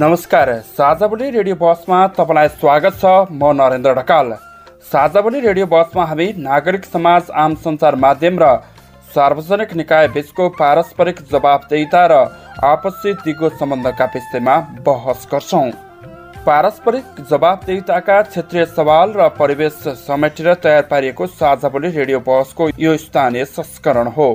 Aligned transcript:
नमस्कार 0.00 0.50
साझाबोली 0.68 1.28
रेडियो 1.30 1.54
बसमा 1.56 1.96
तपाईँलाई 2.16 2.48
स्वागत 2.50 2.98
छ। 2.98 3.32
म 3.32 3.50
नरेन्द्र 3.52 3.94
ढकाल। 3.94 4.28
साझाबोली 4.92 5.40
रेडियो 5.40 5.66
बसमा 5.66 6.04
हामी 6.04 6.26
नागरिक 6.38 6.84
समाज 6.86 7.30
आम 7.36 7.54
सञ्चार 7.64 7.94
माध्यम 7.96 8.38
र 8.38 8.50
सार्वजनिक 9.10 9.74
निकाय 9.74 10.08
बीचको 10.14 10.48
पारस्परिक 10.54 11.22
जवाबदेहिता 11.32 12.04
र 12.06 12.20
आपसी 12.64 13.12
दिगो 13.24 13.48
सम्बन्धका 13.56 14.06
विषयमा 14.14 14.56
बहस 14.86 15.26
गर्छौँ। 15.32 15.66
पारस्परिक 16.46 17.20
जवाबदेहिताका 17.30 18.20
क्षेत्रीय 18.30 18.64
सवाल 18.78 19.18
र 19.18 19.28
परिवेश 19.34 19.82
समेटेर 20.06 20.54
तयार 20.62 20.86
पारिएको 20.86 21.26
साझाबोली 21.34 21.90
रेडियो 21.98 22.20
बहसको 22.22 22.70
यो 22.78 22.96
स्थानीय 22.98 23.44
संस्करण 23.50 24.14
हो। 24.14 24.30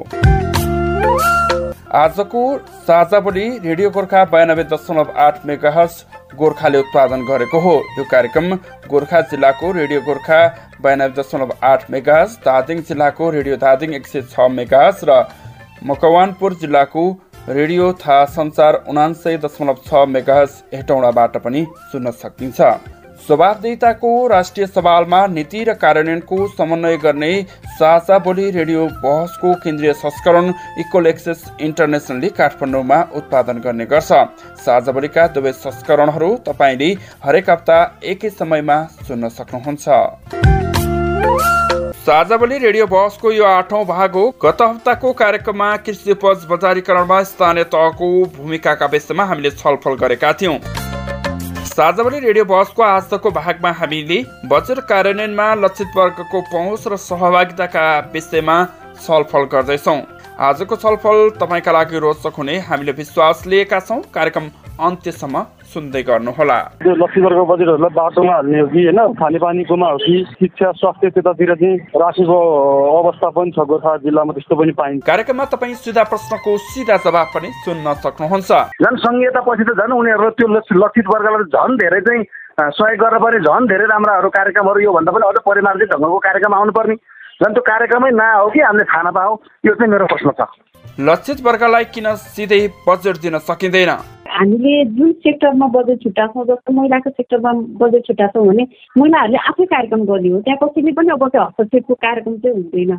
आजको 1.93 2.43
साझा 2.85 3.19
बोली 3.19 3.41
रेडियो 3.63 3.89
गोर्खा 3.95 4.21
बयानब्बे 4.29 4.63
दशमलव 4.69 5.09
आठ 5.23 5.45
मेगाहज 5.45 5.97
गोर्खाले 6.37 6.79
उत्पादन 6.79 7.25
गरेको 7.25 7.59
हो। 7.59 7.73
यो 7.97 8.03
कार्यक्रम 8.11 8.47
गोर्खा 8.89 9.21
जिल्लाको 9.29 9.71
रेडियो 9.73 10.01
गोर्खा 10.07 10.39
बयानब्बे 10.81 11.21
दशमलव 11.21 11.53
आठ 11.63 11.85
मेगाहज 11.91 12.37
धादिङ 12.45 12.81
जिल्लाको 12.87 13.29
रेडियो 13.37 13.57
धादिङ 13.65 13.93
एक 13.93 14.07
सय 14.07 14.25
छ 14.25 14.49
मेगाहज 14.55 15.05
र 15.09 15.19
मकवानपुर 15.85 16.57
जिल्लाको 16.63 17.05
रेडियो 17.51 17.91
था 18.01 18.17
संचार 18.33 18.83
उनान्सय 18.89 19.37
दशमलव 19.45 19.85
छ 19.85 20.03
मेगाहज 20.09 20.59
हेटौँडाबाट 20.73 21.37
पनि 21.45 21.65
सुन्न 21.91 22.17
सकिन्छ। 22.19 22.73
जवाबदेताको 23.23 24.09
राष्ट्रिय 24.27 24.65
सवालमा 24.67 25.25
नीति 25.27 25.63
र 25.63 25.73
कार्यान्वयनको 25.75 26.47
समन्वय 26.49 26.97
गर्ने 26.97 27.31
साझा 27.73 28.17
बोली 28.19 28.49
रेडियो 28.51 28.85
बहसको 29.03 29.53
केन्द्रीय 29.63 29.93
संस्करण 29.95 30.51
इक्वल 30.79 31.07
एक्सेस 31.07 31.45
इन्टरनेसनलले 31.61 32.29
काठमाडौँमा 32.39 32.99
उत्पादन 33.15 33.61
गर्ने 33.63 33.85
गर्छ। 33.85 34.11
साझा 34.59 34.91
बोलीका 34.91 35.27
दुवै 35.29 35.51
संस्करणहरू 35.53 36.35
तपाईँले 36.47 36.91
हरेक 37.23 37.49
हप्ता 37.49 37.79
एकै 38.05 38.29
समयमा 38.31 38.77
सुन्न 39.07 39.29
सक्नुहुन्छ। 39.31 39.87
साझावली 42.03 42.57
रेडियो 42.59 42.85
बहसको 42.89 43.31
यो 43.31 43.45
आठौं 43.47 43.83
भाग 43.87 44.15
हो। 44.15 44.29
गत 44.43 44.61
हप्ताको 44.61 45.13
कार्यक्रममा 45.15 45.75
कृषि 45.79 46.11
उपज 46.11 46.45
बजारीकरणमा 46.51 47.23
स्थानीय 47.25 47.63
तहको 47.71 48.15
भूमिकाका 48.37 48.85
विषयमा 48.93 49.23
हामीले 49.25 49.51
छलफल 49.53 49.95
गरेका 50.01 50.33
थियौँ। 50.41 50.59
साझावली 51.73 52.19
रेडियो 52.19 52.43
बसको 52.45 52.81
आजको 52.83 53.29
भागमा 53.33 53.69
हामीले 53.73 54.17
बजेट 54.45 54.79
कार्यान्वयनमा 54.89 55.45
लक्षित 55.55 55.95
वर्गको 55.95 56.41
पहुँच 56.51 56.83
र 56.87 56.97
सहभागिताका 57.01 57.85
विषयमा 58.13 58.57
छलफल 58.99 59.43
गर्दैछौँ। 59.53 59.97
आजको 60.39 60.75
छलफल 60.77 61.17
तपाईँका 61.41 61.71
लागि 61.73 61.99
रोचक 62.05 62.37
हुने 62.37 62.57
हामीले 62.69 62.91
विश्वास 62.93 63.41
लिएका 63.47 63.79
छौँ। 63.81 64.01
कार्यक्रम 64.13 64.49
अन्त्यसम्म 64.79 65.45
सुन्दै 65.73 66.01
गर्नुहोला। 66.03 66.57
त्यो 66.83 66.93
लक्ष्मीवर्गको 67.01 67.45
बजेटहरूलाई 67.51 67.93
बाटोमा 67.97 68.33
हाल्ने 68.33 68.59
हो 68.59 68.67
कि 68.73 68.81
होइन? 68.83 68.99
खानेपानीकोमा 69.19 69.87
हो 69.89 69.97
कि 70.05 70.15
शिक्षा 70.39 70.71
स्वास्थ्य 70.79 71.09
त्यतातिर 71.09 71.53
चाहिँ 71.55 71.77
राखेको 72.01 72.37
अवस्था 72.99 73.29
पनि 73.33 73.51
छ 73.51 73.59
गोर्खा 73.69 73.91
जिल्लामा 74.05 74.33
त्यस्तो 74.33 74.55
पनि 74.55 74.71
पाइन्छ। 74.77 75.05
कार्यक्रममा 75.09 75.45
तपाईँ 75.53 75.75
सिधा 75.81 76.03
प्रश्नको 76.11 76.51
सिधा 76.69 76.95
जवाब 77.05 77.27
पनि 77.33 77.49
सुन्न 77.65 77.93
सक्नुहुन्छ। 78.05 78.51
झन् 78.83 79.01
सङ्घीयतापछि 79.03 79.63
त 79.63 79.71
झन् 79.73 79.97
उनीहरू 79.97 80.29
त्यो 80.37 80.47
लक्षित 80.83 81.07
वर्गलाई 81.09 81.45
झन् 81.49 81.77
धेरै 81.81 82.01
चाहिँ 82.07 82.23
सहयोग 82.53 82.99
गरेर 83.01 83.19
पनि 83.23 83.37
झन् 83.41 83.69
धेरै 83.71 83.85
राम्राहरू 83.89 84.29
कार्यक्रमहरू 84.29 84.79
योभन्दा 84.83 85.11
पनि 85.11 85.25
अझ 85.25 85.37
परिमार्जित 85.41 85.89
ढङ्गको 85.93 86.19
कार्यक्रम 86.27 86.53
आउनुपर्ने। 86.53 86.95
झन् 87.41 87.53
त्यो 87.53 87.63
कार्यक्रमै 87.65 88.09
नआऊ 88.13 88.49
कि 88.53 88.59
हामीले 88.61 88.85
थाहा 88.93 89.11
पाऊ 89.17 89.31
यो 89.65 89.73
चाहिँ 89.73 89.91
मेरो 89.91 90.05
प्रश्न 90.05 90.29
छ। 90.37 90.41
लक्षित 90.99 91.41
वर्गलाई 91.41 91.83
किन 91.83 92.07
सिधै 92.15 92.67
बजेट 92.87 93.17
दिन 93.17 93.37
सकिँदैन? 93.39 93.89
हामीले 94.29 94.73
जुन 94.93 95.11
सेक्टरमा 95.25 95.67
बजेट 95.67 95.97
छुट्याएको 96.03 96.43
जस्तो 96.45 96.73
महिलाको 96.73 97.09
सेक्टरमा 97.09 97.51
बजेट 97.81 98.05
छुट्याएको 98.07 98.43
भने 98.43 98.63
महिलाहरूले 98.97 99.37
आफै 99.49 99.65
कार्यक्रम 99.65 100.03
गर्ने 100.05 100.29
हो 100.29 100.39
त्यहाँ 100.39 100.57
कसैले 100.63 100.91
पनि 100.91 101.09
अब 101.11 101.27
त्यो 101.27 101.41
हस्तक्षेपको 101.41 101.93
कार्यक्रम 101.93 102.35
चाहिँ 102.37 102.55
हुँदैन। 102.55 102.91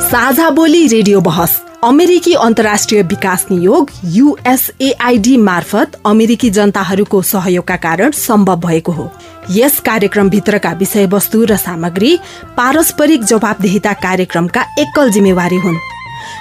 साझा 0.00 0.48
बोली 0.50 0.86
रेडियो 0.86 1.20
बहस 1.20 1.52
अमेरिकी 1.84 2.34
अन्तर्राष्ट्रिय 2.40 3.02
विकास 3.02 3.46
नियोग 3.50 3.90
युएसएआईडी 4.14 5.36
मार्फत 5.36 6.00
अमेरिकी 6.06 6.50
जनताहरूको 6.50 7.20
सहयोगका 7.22 7.76
कारण 7.76 8.10
सम्भव 8.20 8.60
भएको 8.60 8.92
हो। 8.92 9.10
यस 9.50 9.78
कार्यक्रमभित्रका 9.80 10.72
विषयवस्तु 10.72 11.44
र 11.44 11.56
सामग्री 11.56 12.16
पारस्परिक 12.56 13.24
जवाबदेहिता 13.24 13.92
कार्यक्रमका 14.06 14.62
एकल 14.78 15.10
जिम्मेवारी 15.10 15.56
हुन्। 15.56 15.78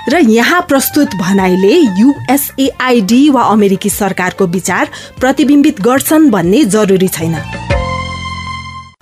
र 0.09 0.17
यहाँ 0.19 0.61
प्रस्तुत 0.61 1.15
भनाइले 1.17 1.75
युएसएआईडी 1.99 3.29
वा 3.29 3.43
अमेरिकी 3.43 3.89
सरकारको 3.89 4.45
विचार 4.47 4.89
प्रतिबिम्बित 5.19 5.81
गर्छन् 5.81 6.29
भन्ने 6.31 6.63
जरुरी 6.65 7.07
छैन। 7.07 7.35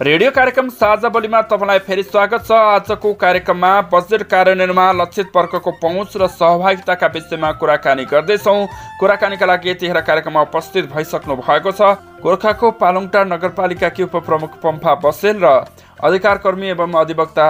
रेडियो 0.01 0.29
कार्यक्रम 0.31 0.69
साझा 0.69 1.09
बोलीमा 1.09 1.41
तपाईँलाई 1.43 1.79
फेरि 1.79 2.03
स्वागत 2.03 2.45
छ। 2.47 2.51
आजको 2.51 3.13
कार्यक्रममा 3.15 3.71
बजेट 3.91 4.23
कार्यान्वयनमा 4.23 4.91
लक्षित 4.93 5.35
वर्गको 5.35 5.71
पहुँच 5.81 6.17
र 6.17 6.27
सहभागिताका 6.29 7.07
विषयमा 7.07 7.51
कुराकानी 7.59 8.05
गर्दैछौ। 8.05 8.55
कुराकानीका 8.99 9.45
लागि 9.45 9.69
यतिखेर 9.69 10.01
कार्यक्रममा 10.01 10.41
उपस्थित 10.41 10.91
भइसक्नु 10.93 11.35
भएको 11.35 11.71
छ। 11.71 11.99
गोर्खाको 12.23 12.71
पालुङटा 12.79 13.23
नगरपालिकाकी 13.25 14.03
उपप्रमुख 14.03 14.59
पम्फा 14.63 14.95
बसेल 15.03 15.37
र 15.43 15.51
अधिकार 15.99 16.37
कर्मी 16.39 16.67
एवं 16.69 16.99
अधिवक्ता 17.01 17.47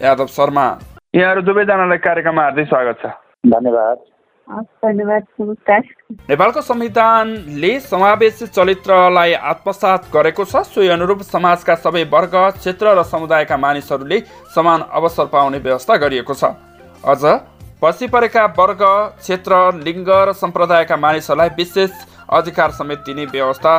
यादव 0.00 0.26
शर्मा। 0.28 0.66
यहाँहरू 1.14 1.40
दुवैजनालाई 1.44 1.98
कार्यक्रममा 1.98 2.42
हार्दिक 2.42 2.66
स्वागत 2.68 2.96
छ। 3.00 3.06
धन्यवाद। 3.44 3.96
नेपालको 6.30 6.60
संविधानले 6.62 7.72
समावेशी 7.82 8.46
चरित्रलाई 8.48 9.32
आत्मसात 9.52 10.08
गरेको 10.08 10.44
छ। 10.44 10.64
सोही 10.64 10.88
अनुरूप 10.88 11.20
समाजका 11.28 11.74
सबै 11.84 12.04
वर्ग 12.08 12.34
क्षेत्र 12.56 12.96
र 12.96 13.02
समुदायका 13.04 13.56
मानिसहरूले 13.56 14.18
समान 14.56 14.80
अवसर 14.90 15.26
पाउने 15.28 15.58
व्यवस्था 15.60 15.96
गरिएको 16.00 16.34
छ। 16.34 16.56
अझ 17.04 17.22
पछि 17.82 18.08
परेका 18.08 18.44
वर्ग 18.56 18.82
क्षेत्र 19.20 19.52
लिङ्ग 19.84 20.08
र 20.08 20.32
सम्प्रदायका 20.32 20.96
मानिसहरूलाई 20.96 21.48
विशेष 21.60 21.92
अधिकार 22.32 22.70
समेत 22.72 23.04
दिने 23.04 23.24
व्यवस्था 23.28 23.74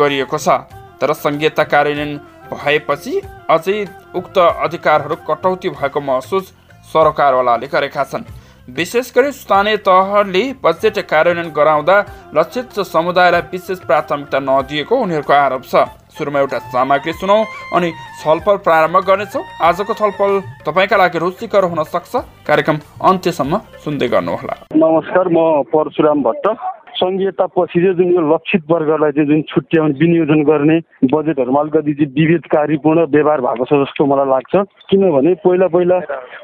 गरिएको 0.00 0.38
छ। 0.38 0.48
तर 0.96 1.12
सङ्घीयता 1.12 1.64
कार्यान्वयन 1.68 2.12
भएपछि 2.50 3.20
अझै 3.50 3.78
उक्त 4.14 4.38
अधिकारहरू 4.38 5.16
कटौती 5.28 5.68
भएको 5.70 6.00
महसुस 6.02 6.52
सरकारवालाले 6.92 7.66
गरेका 7.66 8.04
छन्। 8.04 8.24
विशेष 8.68 9.12
गरी 9.14 9.30
स्थानीय 9.34 9.76
तहले 9.84 10.42
बजेट 10.64 10.98
कार्यान्वयन 11.04 11.50
गराउँदा 11.52 11.96
लक्षित 12.34 12.80
समुदायलाई 12.86 13.42
विशेष 13.52 13.78
प्राथमिकता 13.84 14.38
नदिएको 14.40 14.94
उनीहरूको 14.96 15.32
आरोप 15.34 15.64
छ। 15.64 15.84
सुरुमा 16.16 16.40
एउटा 16.40 16.58
सामग्री 16.72 17.12
सुनौ 17.12 17.36
अनि 17.74 17.90
छलफल 18.22 18.56
प्रारम्भ 18.64 19.04
गर्नेछौँ। 19.04 19.42
आजको 19.60 19.94
छलफल 19.94 20.40
तपाईँका 20.64 20.96
लागि 20.96 21.18
रुचिकर 21.18 21.64
हुन 21.64 21.82
सक्छ। 21.86 22.12
कार्यक्रम 22.48 22.78
अन्त्यसम्म 23.02 23.58
सुन्दै 23.84 24.08
गर्नुहोला। 24.08 24.54
नमस्कार 24.72 25.28
म 25.28 25.38
परशुराम 25.68 26.22
भट्ट। 26.22 26.46
सङ्घीयतापछि 26.94 27.80
चाहिँ 27.80 27.96
जुन 27.96 28.10
यो 28.14 28.22
लक्षित 28.34 28.62
वर्गलाई 28.70 29.12
चाहिँ 29.12 29.28
जुन 29.28 29.42
छुट्याउने 29.48 29.98
विनियोजन 29.98 30.42
गर्ने 30.44 30.78
बजेटहरूमा 31.14 31.60
अलिकति 31.60 31.94
चाहिँ 31.94 32.12
विभेदकारीपूर्ण 32.14 33.06
व्यवहार 33.14 33.40
भएको 33.40 33.64
छ 33.64 33.80
जस्तो 33.82 34.06
मलाई 34.06 34.28
लाग्छ। 34.28 34.54
किनभने 34.90 35.34
पहिला 35.44 35.66
पहिला 35.74 35.98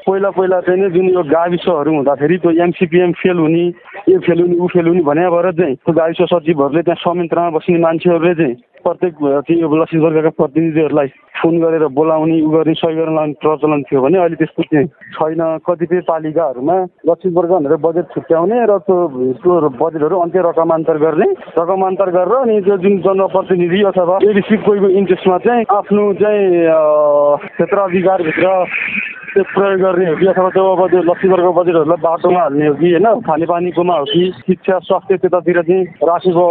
पहिला 0.07 0.29
पहिला 0.29 0.59
चाहिँ 0.61 0.89
जुन 0.89 1.09
यो 1.09 1.23
गाविसहरू 1.29 1.95
हुँदाखेरि 1.95 2.37
त्यो 2.37 2.51
एमसिपिएम 2.63 3.11
फेल 3.21 3.37
हुने 3.37 3.65
ए 4.09 4.17
फेल 4.17 4.41
हुने 4.41 4.55
ऊ 4.57 4.67
फेल 4.67 4.87
हुने 4.87 5.01
भने 5.03 5.29
भएर 5.29 5.51
चाहिँ 5.51 5.75
त्यो 5.75 5.93
गाविस 5.93 6.21
सचिवहरूले 6.33 6.81
त्यहाँ 6.81 7.01
संयन्त्रमा 7.05 7.49
बस्ने 7.57 7.79
मान्छेहरूले 7.79 8.33
चाहिँ 8.35 8.55
प्रत्येक 8.83 9.13
यो 9.51 9.75
लक्षित 9.75 10.01
वर्गका 10.01 10.29
प्रतिनिधिहरूलाई 10.37 11.07
फोन 11.41 11.59
गरेर 11.59 11.85
बोलाउने 11.97 12.41
उ 12.41 12.49
गर्ने 12.49 12.73
सही 12.73 12.95
गर्न 12.95 13.15
लाउने 13.15 13.33
प्रचलन 13.41 13.81
थियो 13.81 14.01
भने 14.01 14.17
अहिले 14.17 14.35
त्यस्तो 14.35 14.63
चाहिँ 14.63 14.87
छैन। 15.15 15.41
कतिपय 15.65 15.99
पालिकाहरूमा 16.09 16.75
लक्षित 17.07 17.33
वर्ग 17.33 17.51
भनेर 17.51 17.75
बजेट 17.85 18.05
छुट्याउने 18.13 18.57
र 18.65 18.77
त्यो 18.85 18.97
त्यो 19.41 19.69
बजेटहरू 19.81 20.19
अन्त्य 20.19 20.41
रकमान्तर 20.49 20.97
गर्ने 20.97 21.29
रकमान्तर 21.57 22.09
गरेर 22.09 22.35
अनि 22.41 22.61
त्यो 22.61 22.77
जुन 22.77 22.97
जनप्रतिनिधि 23.01 23.81
अथवा 23.83 24.17
कोहीको 24.21 24.89
इन्ट्रेस्टमा 25.01 25.37
चाहिँ 25.37 25.65
आफ्नो 25.71 26.03
चाहिँ 26.21 26.45
क्षेत्र 27.47 27.77
अधिकारभित्र 27.79 28.45
त्यो 29.31 29.43
प्रयोग 29.47 29.79
गर्ने 29.79 30.05
हो 30.11 30.15
कि 30.19 30.25
अथवा 30.27 30.47
अब 30.47 30.81
त्यो 30.91 31.01
लक्ष्मीवर्गको 31.07 31.51
बजेटहरूलाई 31.55 32.03
बाटोमा 32.03 32.39
हाल्ने 32.41 32.67
हो 32.67 32.73
कि 32.75 32.87
होइन? 32.91 33.07
खानेपानीकोमा 33.23 33.95
हो 33.95 34.05
कि 34.11 34.21
शिक्षा 34.43 34.79
स्वास्थ्य 34.91 35.17
त्यतातिर 35.23 35.61
चाहिँ 35.63 35.83
राखेको 36.03 36.45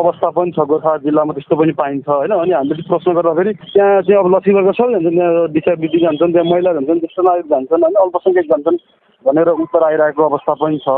अवस्था 0.00 0.28
पनि 0.32 0.50
छ 0.56 0.64
गोर्खा 0.64 0.96
जिल्लामा 1.04 1.32
त्यस्तो 1.36 1.56
पनि 1.60 1.72
पाइन्छ 1.76 2.08
होइन? 2.08 2.32
अनि 2.32 2.52
हामीले 2.56 2.82
प्रश्न 2.88 3.12
गर्दाखेरि 3.12 3.52
त्यहाँ 3.60 4.00
चाहिँ 4.08 4.18
अब 4.24 4.26
लक्ष्मीवर्ग 4.34 4.70
सबै 4.72 4.92
जान्छन् 4.94 5.16
त्यहाँ 5.20 5.52
डिसाबिलिटी 5.52 5.98
जान्छन् 6.00 6.32
त्यहाँ 6.32 6.48
महिला 6.48 6.72
जान्छन् 6.72 7.00
त्यस्तो 7.04 7.22
नागरिक 7.28 7.46
जान्छन् 7.52 7.84
अनि 7.84 7.96
अल्पसङ्ख्यक 8.04 8.46
जान्छन् 8.52 8.78
भनेर 9.24 9.48
उत्तर 9.60 9.82
आइरहेको 9.84 10.22
अवस्था 10.24 10.52
पनि 10.64 10.78
छ। 10.80 10.88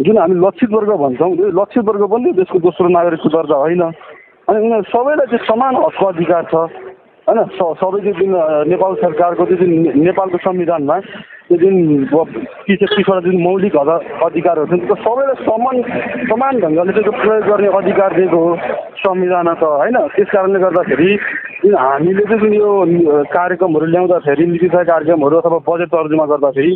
जुन 0.00 0.18
हामी 0.18 0.34
लक्षित 0.46 0.70
वर्ग 0.78 0.90
भन्छौँ 1.02 1.34
त्यो 1.36 1.50
लक्षित 1.58 1.84
वर्ग 1.90 2.02
पनि 2.06 2.32
देशको 2.38 2.58
दोस्रो 2.62 2.88
नागरिकको 2.88 3.28
दर्जा 3.34 3.56
होइन। 3.66 3.82
अनि 3.82 4.58
उनीहरू 4.62 4.86
सबैलाई 4.94 5.26
चाहिँ 5.26 5.46
समान 5.50 5.72
हकको 5.82 6.06
अधिकार 6.06 6.44
छ। 6.54 6.54
होइन 7.26 7.44
सबैको 7.54 8.12
जुन 8.12 8.32
नेपाल 8.68 8.94
सरकारको 9.00 9.44
त्यो 9.46 9.56
जुन 9.56 9.72
नेपालको 10.00 10.38
संविधानमा 10.40 10.98
त्यो 11.48 11.56
जुन 11.58 11.76
तिसवटा 12.66 13.20
जुन 13.20 13.36
मौलिक 13.42 13.76
अधिकारहरू 13.76 14.66
छन् 14.66 14.80
त्यो 14.82 14.96
सबैलाई 14.98 15.44
समान 15.44 15.82
समान 16.26 16.60
ढङ्गले 16.60 16.92
त्यो 16.98 17.12
प्रयोग 17.14 17.44
गर्ने 17.44 17.68
अधिकार 17.72 18.16
दिएको 18.16 18.38
हो 18.38 18.56
संविधान 18.98 19.52
त 19.54 19.62
होइन? 19.62 19.98
त्यस 20.08 20.28
कारणले 20.32 20.58
गर्दाखेरि 20.58 21.10
हामीले 21.76 22.24
चाहिँ 22.24 22.40
जुन 22.40 22.54
यो 22.54 22.70
कार्यक्रमहरू 23.30 23.86
ल्याउँदाखेरि 23.86 24.46
नीति 24.48 24.68
कार्यक्रमहरू 24.72 25.36
अथवा 25.38 25.58
बजेट 25.64 25.88
तर्जुमा 25.88 26.26
गर्दाखेरि 26.26 26.72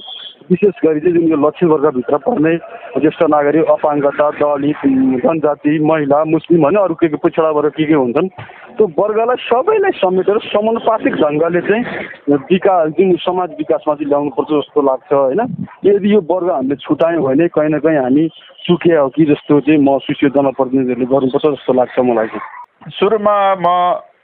विशेष 0.51 0.79
गरी 0.85 1.01
चाहिँ 1.01 1.15
जुन 1.15 1.27
यो 1.27 1.37
लक्षित 1.43 1.69
वर्गभित्र 1.69 2.17
पर्ने 2.23 2.55
ज्येष्ठ 3.01 3.23
नागरिक 3.29 3.75
अपाङ्गता 3.75 4.31
दलित 4.39 4.87
जनजाति 5.25 5.79
महिला 5.85 6.23
मुस्लिम 6.29 6.63
होइन 6.63 6.77
अरू 6.79 6.95
के 6.95 7.09
के 7.09 7.17
पिछडा 7.19 7.51
वर्ग 7.51 7.73
के 7.73 7.85
के 7.85 7.95
हुन्छन् 7.97 8.31
त्यो 8.77 8.87
वर्गलाई 8.95 9.37
सबैलाई 9.43 9.93
समेटेर 9.97 10.39
समानुपातिक 10.45 11.15
ढङ्गले 11.17 11.61
चाहिँ 11.63 12.39
विकास 12.47 12.91
जुन 12.93 13.15
समाज 13.21 13.51
विकासमा 13.59 13.95
चाहिँ 13.95 14.09
ल्याउनुपर्छ 14.09 14.51
जस्तो 14.51 14.83
लाग्छ 14.83 15.13
होइन 15.13 15.41
यदि 15.85 16.13
यो 16.13 16.21
वर्ग 16.27 16.51
हामीले 16.51 16.77
छुट्यायौँ 16.79 17.23
भने 17.23 17.49
कहीँ 17.51 17.71
न 17.71 17.79
कहीँ 17.81 17.99
हामी 17.99 18.29
चुके 18.65 18.95
हो 18.95 19.09
कि 19.11 19.25
जस्तो 19.27 19.61
चाहिँ 19.63 19.81
महसुस 19.83 20.21
यो 20.23 20.29
जनप्रतिनिधिहरूले 20.33 21.07
गर्नुपर्छ 21.09 21.47
जस्तो 21.49 21.73
लाग्छ 21.75 21.99
मलाई 22.03 22.29
चाहिँ 22.29 22.93
सुरुमा 22.93 23.37
म 23.61 23.73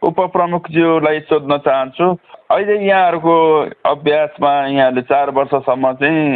उपप्रमुखज्यूलाई 0.02 1.20
सोध्न 1.22 1.56
चाहन्छु 1.58 2.06
अहिले 2.50 2.75
यहाँहरूको 2.78 3.34
अभ्यासमा 3.87 4.50
यहाँले 4.69 5.02
चार 5.04 5.31
वर्षसम्म 5.31 5.93
चाहिँ 5.94 6.26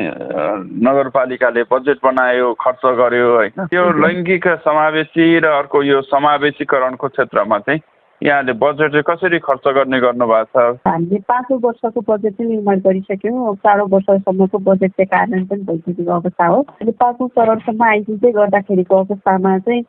नगरपालिकाले 0.82 1.62
बजेट 1.68 1.98
बनायो 2.02 2.52
खर्च 2.60 2.86
गर्यो 2.96 3.26
होइन 3.30 3.66
त्यो 3.66 3.84
लैङ्गिक 3.98 4.48
समावेशी 4.62 5.26
र 5.38 5.52
अर्को 5.56 5.82
यो 5.84 6.00
समावेशीकरणको 6.06 7.08
क्षेत्रमा 7.10 7.58
चाहिँ 7.60 7.80
यहाँले 8.22 8.52
बजेट 8.56 8.90
चाहिँ 8.92 9.02
कसरी 9.06 9.38
खर्च 9.44 9.66
गर्ने 9.76 10.00
गर्नुभएको 10.00 10.72
छ? 10.72 10.78
हामीले 10.88 11.18
पाँचौँ 11.28 11.58
वर्षको 11.60 12.00
बजेट 12.08 12.32
चाहिँ 12.32 12.50
निर्माण 12.50 12.78
गरिसक्यौँ। 12.80 13.54
चारौँ 13.60 13.88
वर्षसम्मको 13.92 14.58
बजेट 14.58 14.90
चाहिँ 14.90 15.06
कार्यान्वयन 15.06 15.44
पनि 15.44 15.62
भइसकेको 15.68 16.12
अवस्था 16.12 16.46
हो। 16.46 16.60
अहिले 16.62 16.92
पाँचौँ 16.96 17.28
चरणसम्म 17.28 17.84
आइपुग्दै 17.84 18.30
गर्दाखेरिको 18.32 18.96
अवस्थामा 18.96 19.58
चाहिँ 19.58 19.84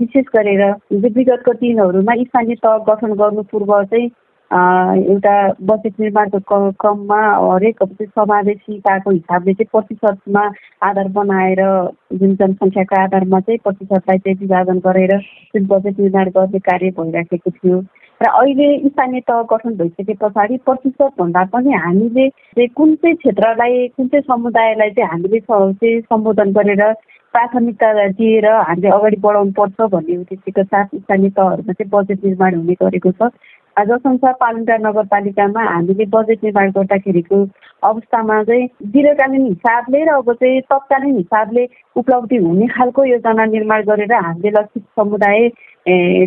विशेष 0.00 0.24
गरेर 0.36 0.62
विगतको 0.96 1.52
दिनहरूमा 1.52 2.14
स्थानीय 2.24 2.56
तह 2.64 2.78
गठन 2.88 3.12
गर्नु 3.20 3.42
पूर्व 3.52 3.72
चाहिँ 3.84 4.08
एउटा 4.52 5.34
बजेट 5.68 6.00
निर्माणको 6.00 6.56
क्रममा 6.80 7.20
हरेक 7.42 7.82
समावेशिताको 8.02 9.10
हिसाबले 9.10 9.52
चाहिँ 9.52 9.68
प्रतिशतमा 9.72 10.42
आधार 10.88 11.08
बनाएर 11.14 11.62
जुन 12.20 12.34
जनसङ्ख्याको 12.40 13.00
आधारमा 13.02 13.40
चाहिँ 13.40 13.58
प्रतिशतलाई 13.64 14.18
चाहिँ 14.18 14.36
विभाजन 14.40 14.78
गरेर 14.86 15.16
जुन 15.54 15.66
बजेट 15.66 16.00
निर्माण 16.00 16.30
गर्ने 16.36 16.58
कार्य 16.68 16.90
भइराखेको 16.98 17.50
थियो। 17.50 17.78
र 18.20 18.28
अहिले 18.40 18.66
स्थानीय 18.88 19.20
तह 19.30 19.40
गठन 19.52 19.76
भइसके 19.76 20.14
पछाडि 20.20 20.56
प्रतिशतभन्दा 20.68 21.44
पनि 21.54 21.72
हामीले 21.84 22.28
चाहिँ 22.28 22.68
कुन 22.76 22.94
चाहिँ 22.94 23.16
क्षेत्रलाई 23.16 23.88
कुन 23.96 24.08
चाहिँ 24.08 24.22
समुदायलाई 24.28 24.90
चाहिँ 24.90 25.10
हामीले 25.12 25.40
चाहिँ 25.48 26.00
सम्बोधन 26.00 26.52
गरेर 26.58 26.84
प्राथमिकता 27.34 28.08
दिएर 28.20 28.46
हामीले 28.46 28.88
अगाडि 28.98 29.16
बढाउनु 29.24 29.52
पर्छ 29.58 29.88
भन्ने 29.92 30.16
उद्देश्यको 30.16 30.62
साथ 30.62 30.94
स्थानीय 30.94 31.30
तहहरूमा 31.40 31.72
चाहिँ 31.72 31.90
बजेट 31.94 32.24
निर्माण 32.24 32.54
हुने 32.54 32.74
गरेको 32.82 33.12
छ। 33.12 33.32
जसअनुसार 33.78 34.32
पालिका 34.40 34.76
नगरपालिकामा 34.78 35.62
हामीले 35.64 36.04
बजेट 36.06 36.42
निर्माण 36.44 36.70
गर्दाखेरिको 36.70 37.36
अवस्थामा 37.82 38.42
चाहिँ 38.44 38.66
दीर्घकालीन 38.92 39.46
हिसाबले 39.46 40.04
र 40.04 40.12
अब 40.14 40.32
चाहिँ 40.34 40.60
तत्कालीन 40.68 41.16
हिसाबले 41.16 41.66
उपलब्धि 41.96 42.36
हुने 42.38 42.66
खालको 42.68 43.04
योजना 43.06 43.44
निर्माण 43.46 43.82
गरेर 43.84 44.12
हामीले 44.14 44.50
लक्षित 44.52 44.82
समुदाय 44.96 45.48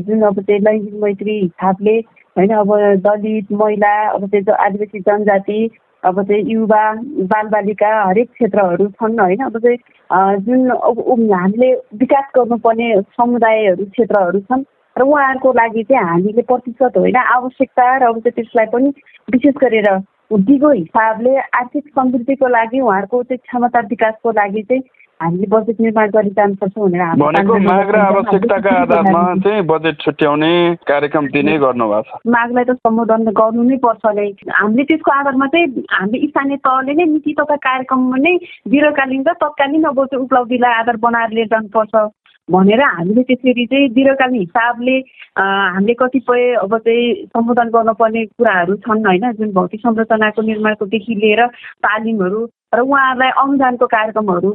जुन 0.01 0.21
अब 0.23 0.41
चाहिँ 0.41 0.61
लैङ्गिक 0.61 0.93
मैत्री 1.03 1.39
हिसाबले 1.39 1.97
होइन 2.35 2.53
अब 2.55 2.75
दलित 3.05 3.51
महिला 3.53 3.93
अब 4.09 4.27
चाहिँ 4.27 4.55
आदिवासी 4.59 4.99
जनजाति 5.01 5.69
अब 6.03 6.21
चाहिँ 6.23 6.43
युवा 6.47 6.83
बालबालिका 7.29 7.89
हरेक 8.01 8.29
क्षेत्रहरू 8.31 8.87
छन् 8.89 9.19
होइन 9.19 9.43
अब 9.43 9.57
चाहिँ 9.59 10.37
जुन 10.41 11.31
हामीले 11.33 11.73
विकास 11.95 12.31
गर्नुपर्ने 12.35 12.93
समुदायहरू 13.13 13.85
क्षेत्रहरू 13.87 14.39
छन् 14.41 14.63
र 14.97 15.01
उहाँहरूको 15.01 15.51
लागि 15.53 15.83
चाहिँ 15.83 16.07
हामीले 16.07 16.41
प्रतिशत 16.41 16.97
होइन 16.97 17.15
आवश्यकता 17.15 17.85
र 17.97 18.03
अब 18.07 18.19
चाहिँ 18.19 18.31
त्यसलाई 18.31 18.65
पनि 18.65 18.89
विशेष 19.33 19.55
गरेर 19.61 19.87
दिगो 20.31 20.71
हिसाबले 20.71 21.37
आर्थिक 21.53 21.87
समृद्धिको 21.89 22.47
लागि 22.47 22.79
उहाँहरूको 22.79 23.23
चाहिँ 23.23 23.37
क्षमता 23.37 23.79
विकासको 23.89 24.31
लागि 24.31 24.61
चाहिँ 24.61 24.83
हामीले 25.19 25.47
बजेट 25.47 25.79
निर्माण 25.79 26.09
गरी 26.09 26.29
जानुपर्छ 26.29 26.73
भनेर 26.77 27.03
भनेको 27.15 27.59
माग 27.59 27.89
र 27.89 27.97
आवश्यकताका 27.97 28.71
आधारमा 28.81 29.21
चाहिँ 29.43 29.61
बजेट 29.63 30.01
छुट्याउने 30.01 30.51
कार्यक्रम 30.87 31.27
दिने 31.27 31.57
गर्नुभएको 31.57 32.17
छ। 32.17 32.27
मागलाई 32.27 32.63
त 32.63 32.75
सम्बोधन 32.79 33.23
गर्नु 33.31 33.63
नै 33.63 33.77
पर्छ 33.77 34.03
नै। 34.15 34.27
हामीले 34.51 34.83
त्यसको 34.83 35.11
आधारमा 35.11 35.47
चाहिँ 35.47 35.83
हामीले 35.91 36.27
स्थानीय 36.27 36.57
तहले 36.57 36.93
नै 36.93 37.05
नीति 37.13 37.35
तथा 37.39 37.55
कार्यक्रममा 37.67 38.17
नै 38.17 38.35
दीर्घकालीन 38.67 39.23
र 39.27 39.33
तत्कालीन 39.43 39.83
अब 39.83 40.05
चाहिँ 40.05 40.23
उपलब्धिलाई 40.25 40.73
आधार 40.79 40.97
बनाएर 40.97 41.29
लिएर 41.29 41.47
जानुपर्छ। 41.47 41.95
भनेर 42.51 42.81
हामीले 42.81 43.21
त्यसरी 43.23 43.65
चाहिँ 43.65 43.89
दीर्घकालीन 43.89 44.39
हिसाबले 44.39 44.97
हामीले 45.37 45.93
कतिपय 45.99 46.53
अब 46.61 46.77
चाहिँ 46.77 47.13
सम्बोधन 47.33 47.69
गर्नुपर्ने 47.73 48.25
कुराहरू 48.37 48.75
छन् 48.85 49.05
होइन? 49.05 49.31
जुन 49.33 49.51
भौतिक 49.53 49.79
संरचनाको 49.81 50.41
निर्माणकोदेखि 50.41 51.15
लिएर 51.15 51.41
तालिमहरू 51.81 52.45
र 52.75 52.79
उहाँहरूलाई 52.79 53.29
अनुदानको 53.43 53.85
कार्यक्रमहरू 53.85 54.53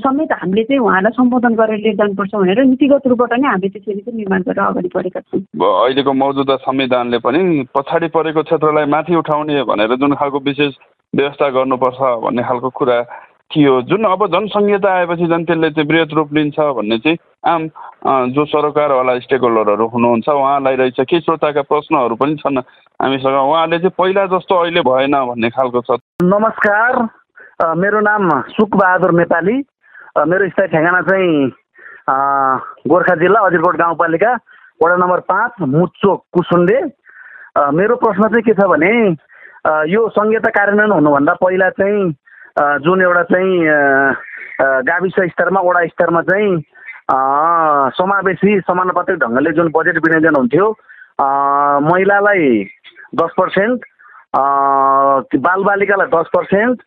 समेत 0.00 0.32
हामीले 0.32 0.62
चाहिँ 0.64 0.80
उहाँलाई 0.80 1.12
सम्बोधन 1.12 1.54
गरेर 1.54 1.78
लिएर 1.84 1.96
जानुपर्छ 2.00 2.34
भनेर 2.34 2.64
नीतिगत 2.64 3.06
रूपबाट 3.06 3.32
नै 3.36 3.48
हामीले 3.48 3.68
त्यसरी 3.76 4.00
चाहिँ 4.00 4.16
निर्माण 4.16 4.42
गरेर 4.48 4.64
अगाडि 4.64 4.88
बढेका 4.96 5.20
छौँ। 5.20 5.40
अहिलेको 5.60 6.12
मौजुदा 6.24 6.56
संविधानले 6.64 7.18
पनि 7.20 7.40
पछाडि 7.76 8.08
परेको 8.08 8.42
क्षेत्रलाई 8.48 8.86
माथि 8.88 9.14
उठाउने 9.20 9.62
भनेर 9.68 9.96
जुन 10.00 10.14
खालको 10.16 10.38
विशेष 10.48 10.72
व्यवस्था 11.12 11.48
गर्नुपर्छ 11.52 12.00
भन्ने 12.24 12.42
खालको 12.48 12.68
कुरा 12.72 12.96
थियो। 13.50 13.80
जुन 13.88 14.04
अब 14.04 14.26
जनसङ्घीयता 14.28 14.88
आएपछि 14.94 15.26
झन् 15.26 15.44
त्यसले 15.46 15.70
चाहिँ 15.70 15.88
वृहत 15.88 16.10
रूप 16.14 16.32
लिन्छ 16.34 16.58
भन्ने 16.60 16.98
चाहिँ 16.98 17.18
आम 17.48 17.62
जो 18.36 18.44
सरकारवाला 18.44 19.18
स्टेक 19.24 19.40
होल्डरहरू 19.40 19.86
हुनुहुन्छ 19.88 20.28
उहाँलाई 20.28 20.76
रहेछ 20.76 21.00
केही 21.00 21.20
श्रोताका 21.20 21.62
प्रश्नहरू 21.64 22.14
पनि 22.20 22.36
छन्। 22.36 22.58
हामीसँग 23.00 23.36
उहाँले 23.40 23.78
चाहिँ 23.78 23.96
पहिला 23.98 24.26
जस्तो 24.36 24.54
अहिले 24.54 24.80
भएन 24.84 25.16
भन्ने 25.32 25.48
खालको 25.56 25.80
छ। 25.80 25.96
नमस्कार। 26.24 26.92
मेरो 27.76 28.00
नाम 28.00 28.28
सुकबहादुर 28.52 29.12
नेपाली। 29.16 29.56
मेरो 30.28 30.48
स्थायी 30.48 30.68
ठेगाना 30.68 31.00
चाहिँ 31.08 31.32
गोर्खा 32.84 33.14
जिल्ला 33.16 33.40
अजिरकोट 33.46 33.76
गाउँपालिका 33.76 34.32
वडा 34.80 34.96
नम्बर 34.96 35.20
पाँच 35.24 35.52
मुचोक 35.68 36.22
कुसुन्डे। 36.32 36.78
मेरो 37.74 37.96
प्रश्न 37.96 38.28
चाहिँ 38.28 38.44
के 38.44 38.54
छ 38.54 38.68
भने 38.68 38.92
यो 39.92 40.08
संहिता 40.14 40.50
कार्यान्वयन 40.52 40.92
हुनुभन्दा 40.92 41.32
पहिला 41.42 41.68
चाहिँ 41.80 42.12
जुन 42.58 43.02
एउटा 43.02 43.22
चाहिँ 43.22 43.52
गाविस 44.86 45.18
स्तरमा 45.30 45.60
वडा 45.64 45.84
स्तरमा 45.86 46.22
चाहिँ 46.30 46.56
समावेशी 47.98 48.58
समानुपातिक 48.66 49.16
ढङ्गले 49.18 49.50
जुन 49.58 49.70
बजेट 49.74 49.96
विनियोजन 50.06 50.36
हुन्थ्यो 50.36 50.66
महिलालाई 51.88 52.48
दस 53.20 53.30
पर्सेन्ट 53.38 53.86
बालबालिकालाई 55.46 56.10
दस 56.16 56.28
पर्सेन्ट 56.34 56.82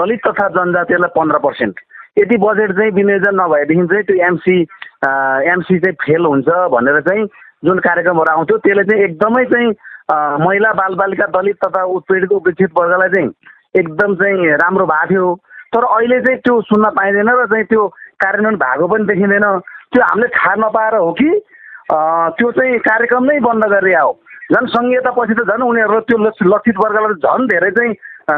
दलित 0.00 0.20
तथा 0.26 0.48
जनजातिलाई 0.56 1.10
पन्ध्र 1.16 1.38
पर्सेन्ट। 1.46 1.80
यदि 2.18 2.36
बजेट 2.44 2.72
चाहिँ 2.76 2.90
विनियोजन 3.00 3.40
नभएदेखि 3.40 3.86
चाहिँ 3.92 4.04
त्यो 4.10 4.16
एमसी 4.26 4.60
एमसी 5.52 5.78
चाहिँ 5.78 5.96
फेल 6.04 6.24
हुन्छ 6.26 6.48
भनेर 6.76 7.00
चाहिँ 7.08 7.24
जुन 7.64 7.78
कार्यक्रमहरू 7.88 8.36
आउँथ्यो 8.36 8.56
त्यसले 8.68 8.84
चाहिँ 8.90 9.04
एकदमै 9.04 9.44
चाहिँ 9.54 9.72
महिला 10.46 10.72
बालबालिका 10.82 11.26
दलित 11.40 11.56
तथा 11.64 11.82
उत्पीडित 11.96 12.32
उपेक्षित 12.38 12.70
वर्गलाई 12.78 13.08
चाहिँ 13.16 13.30
एकदम 13.74 14.14
चाहिँ 14.14 14.56
राम्रो 14.62 14.86
भएको 14.86 15.10
थियो। 15.10 15.26
तर 15.74 15.84
अहिले 15.84 16.20
चाहिँ 16.24 16.38
त्यो 16.40 16.60
सुन्न 16.70 16.90
पाइँदैन 16.96 17.28
र 17.28 17.46
चाहिँ 17.52 17.64
त्यो 17.66 17.82
कार्यान्वयन 18.22 18.56
भएको 18.62 18.86
पनि 18.88 19.04
देखिँदैन। 19.10 19.46
त्यो 19.92 20.02
हामीले 20.02 20.28
थाहा 20.36 20.54
नपाएर 20.62 20.94
हो 20.96 21.12
कि? 21.18 21.30
त्यो 22.38 22.50
चाहिँ 22.58 22.78
कार्यक्रम 22.88 23.24
नै 23.24 23.38
बन्द 23.40 23.64
गरेर 23.74 23.98
हो। 23.98 24.12
झन् 24.52 24.66
सङ्घीयतापछि 24.74 25.34
त 25.34 25.42
झन् 25.50 25.66
उनीहरू 25.66 26.00
त्यो 26.08 26.18
लक्षित 26.52 26.76
वर्गलाई 26.84 27.18
झन् 27.24 27.48
धेरै 27.48 27.70
चाहिँ 27.76 27.92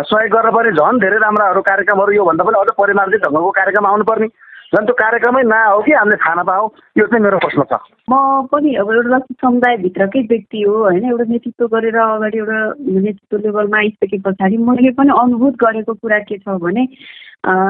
सहयोग 0.07 0.33
गरेर 0.33 0.50
पनि 0.57 0.71
झन् 0.73 1.00
धेरै 1.05 1.19
राम्राहरू 1.19 1.61
कार्यक्रमहरू 1.62 2.12
योभन्दा 2.12 2.45
पनि 2.45 2.59
अझ 2.61 2.71
परिमार्जित 2.81 3.21
ढङ्गको 3.26 3.50
कार्यक्रम 3.59 3.87
आउनुपर्ने। 3.87 4.28
झन् 4.75 4.87
त्यो 4.87 4.95
कार्यक्रमै 4.99 5.43
नआऊ 5.43 5.83
कि 5.83 5.93
हामीले 5.93 6.17
थाहा 6.17 6.35
नपाऊ 6.43 6.65
यो 6.99 7.07
चाहिँ 7.07 7.23
मेरो 7.25 7.39
प्रश्न 7.39 7.63
छ। 7.71 7.79
म 8.11 8.15
पनि 8.51 8.75
अब 8.83 8.91
एउटा 8.93 9.19
समुदायभित्रकै 9.43 10.21
व्यक्ति 10.31 10.63
हो 10.63 10.75
होइन 10.83 11.05
एउटा 11.07 11.25
नेतृत्व 11.29 11.67
गरेर 11.75 11.99
अगाडि 11.99 12.39
एउटा 12.39 12.59
नेतृत्व 13.07 13.37
लेभलमा 13.47 13.79
आइसके 13.79 14.19
पछाडि 14.27 14.57
मैले 14.67 14.91
पनि 14.99 15.11
अनुभूत 15.23 15.55
गरेको 15.63 15.95
कुरा 16.03 16.19
के 16.27 16.39
छ 16.39 16.59
भने 16.67 16.87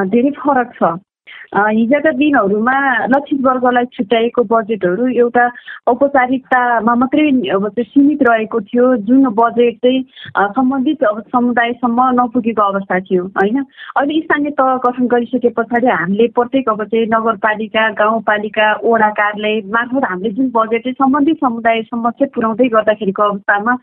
धेरै 0.08 0.30
फरक 0.40 0.72
छ। 0.80 0.96
हिजोका 1.54 2.10
दिनहरूमा 2.10 2.76
लक्षित 3.06 3.40
वर्गलाई 3.46 3.84
छुट्याएको 3.94 4.42
बजेटहरू 4.50 5.06
एउटा 5.06 5.44
औपचारिकतामा 5.88 6.94
मात्रै 6.94 7.28
अब 7.54 7.68
चाहिँ 7.68 7.84
सीमित 7.84 8.22
रहेको 8.28 8.60
थियो। 8.60 8.86
जुन 9.06 9.26
बजेट 9.38 9.76
चाहिँ 9.78 10.02
सम्बन्धित 10.56 11.04
अब 11.06 11.20
समुदायसम्म 11.32 12.08
नपुगेको 12.20 12.62
अवस्था 12.62 12.98
थियो 13.00 13.24
होइन? 13.38 13.62
अहिले 13.96 14.20
स्थानीय 14.20 14.50
तह 14.58 14.74
गठन 14.86 15.06
गरिसके 15.06 15.48
पछाडि 15.58 15.86
हामीले 15.86 16.26
प्रत्येक 16.34 16.68
अब 16.68 16.84
चाहिँ 16.84 17.06
नगरपालिका 17.14 17.88
गाउँपालिका 18.02 18.72
वडा 18.84 19.10
कार्यालय 19.20 19.60
मार्फत 19.70 20.10
हामीले 20.10 20.30
जुन 20.34 20.50
बजेट 20.56 20.82
चाहिँ 20.82 20.94
सम्बन्धित 21.02 21.36
समुदायसम्म 21.46 22.10
चाहिँ 22.10 22.30
पुर्याउँदै 22.34 22.68
गर्दाखेरिको 22.74 23.22
अवस्थामा 23.22 23.76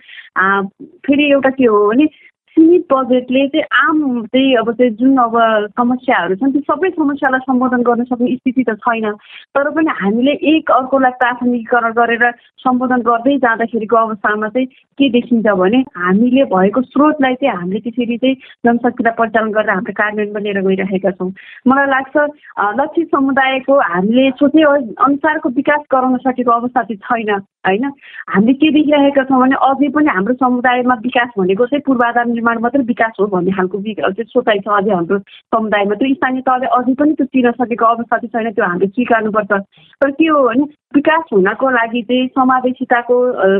फेरि 1.07 1.31
एउटा 1.31 1.49
के 1.49 1.65
हो 1.65 1.87
भने 1.89 2.07
सीमित 2.53 2.85
बजेटले 2.93 3.47
चाहिँ 3.47 3.65
आम 3.81 4.25
चाहिँ 4.25 4.55
अब 4.57 4.71
चाहिँ 4.71 4.91
जुन 5.01 5.17
अब 5.17 5.35
समस्याहरू 5.77 6.35
छन् 6.35 6.53
ती 6.53 6.59
सबै 6.69 6.89
समस्यालाई 6.89 7.39
सम्बोधन 7.49 7.81
गर्न 7.83 8.03
सक्ने 8.03 8.35
स्थिति 8.35 8.63
त 8.63 8.75
छैन। 8.77 9.11
तर 9.57 9.69
पनि 9.75 9.91
हामीले 10.01 10.31
एक 10.53 10.71
अर्कोलाई 10.71 11.11
प्राथमिकीकरण 11.21 11.93
गरेर 11.93 12.25
सम्बोधन 12.63 13.01
गर्दै 13.09 13.37
जाँदाखेरिको 13.45 13.97
अवस्थामा 13.97 14.47
चाहिँ 14.47 14.67
के 14.99 15.09
देखिन्छ 15.09 15.47
भने 15.61 15.79
हामीले 15.97 16.43
भएको 16.53 16.81
स्रोतलाई 16.81 17.35
चाहिँ 17.41 17.57
हामीले 17.57 17.79
त्यसरी 17.79 18.17
चाहिँ 18.17 18.35
जनशक्तिलाई 18.65 19.13
परिचालन 19.17 19.51
गरेर 19.51 19.69
हाम्रो 19.69 19.93
कार्यान्वयनमा 19.93 20.39
लिएर 20.39 20.61
गइरहेका 20.67 21.11
छौँ। 21.17 21.31
मलाई 21.67 21.87
लाग्छ 21.89 22.15
लक्षित 22.79 23.07
समुदायको 23.15 23.79
हामीले 23.89 24.29
सोचे 24.37 24.63
अनुसारको 24.63 25.49
विकास 25.57 25.81
गराउन 25.91 26.17
सकेको 26.27 26.51
अवस्था 26.51 26.81
चाहिँ 26.83 27.01
छैन 27.01 27.31
होइन? 27.65 27.85
हामीले 28.29 28.53
के 28.53 28.69
देखिरहेका 28.71 29.23
छौँ 29.23 29.41
भने 29.41 29.55
अझै 29.67 29.89
पनि 29.97 30.09
हाम्रो 30.13 30.33
समुदायमा 30.43 30.95
विकास 31.03 31.29
भनेको 31.39 31.65
चाहिँ 31.65 31.81
पूर्वाधार 31.87 32.25
निर्माण 32.43 32.61
मात्रै 32.61 32.83
विकास 32.83 33.11
हो 33.19 33.25
भन्ने 33.27 33.51
खालको 33.51 33.79
चाहिँ 33.79 34.25
सोचाइ 34.27 34.59
छ 34.59 34.67
अझै 34.67 34.91
हाम्रो 34.91 35.17
समुदायमा। 35.55 35.95
त्यो 35.95 36.13
स्थानीय 36.13 36.41
तहले 36.47 36.67
अझै 36.77 36.93
पनि 36.99 37.13
त्यो 37.15 37.25
चिन्न 37.25 37.51
सकेको 37.55 37.85
अवस्था 37.85 38.17
चाहिँ 38.17 38.31
छैन 38.35 38.51
त्यो 38.51 38.65
हामीले 38.65 38.87
स्वीकार्नुपर्छ। 38.87 39.51
तर 40.03 40.11
के 40.11 40.27
हो 40.27 40.41
भने 40.47 40.63
विकास 40.95 41.23
हुनको 41.33 41.69
लागि 41.69 42.01
चाहिँ 42.03 42.27
समावेशिताको 42.35 43.15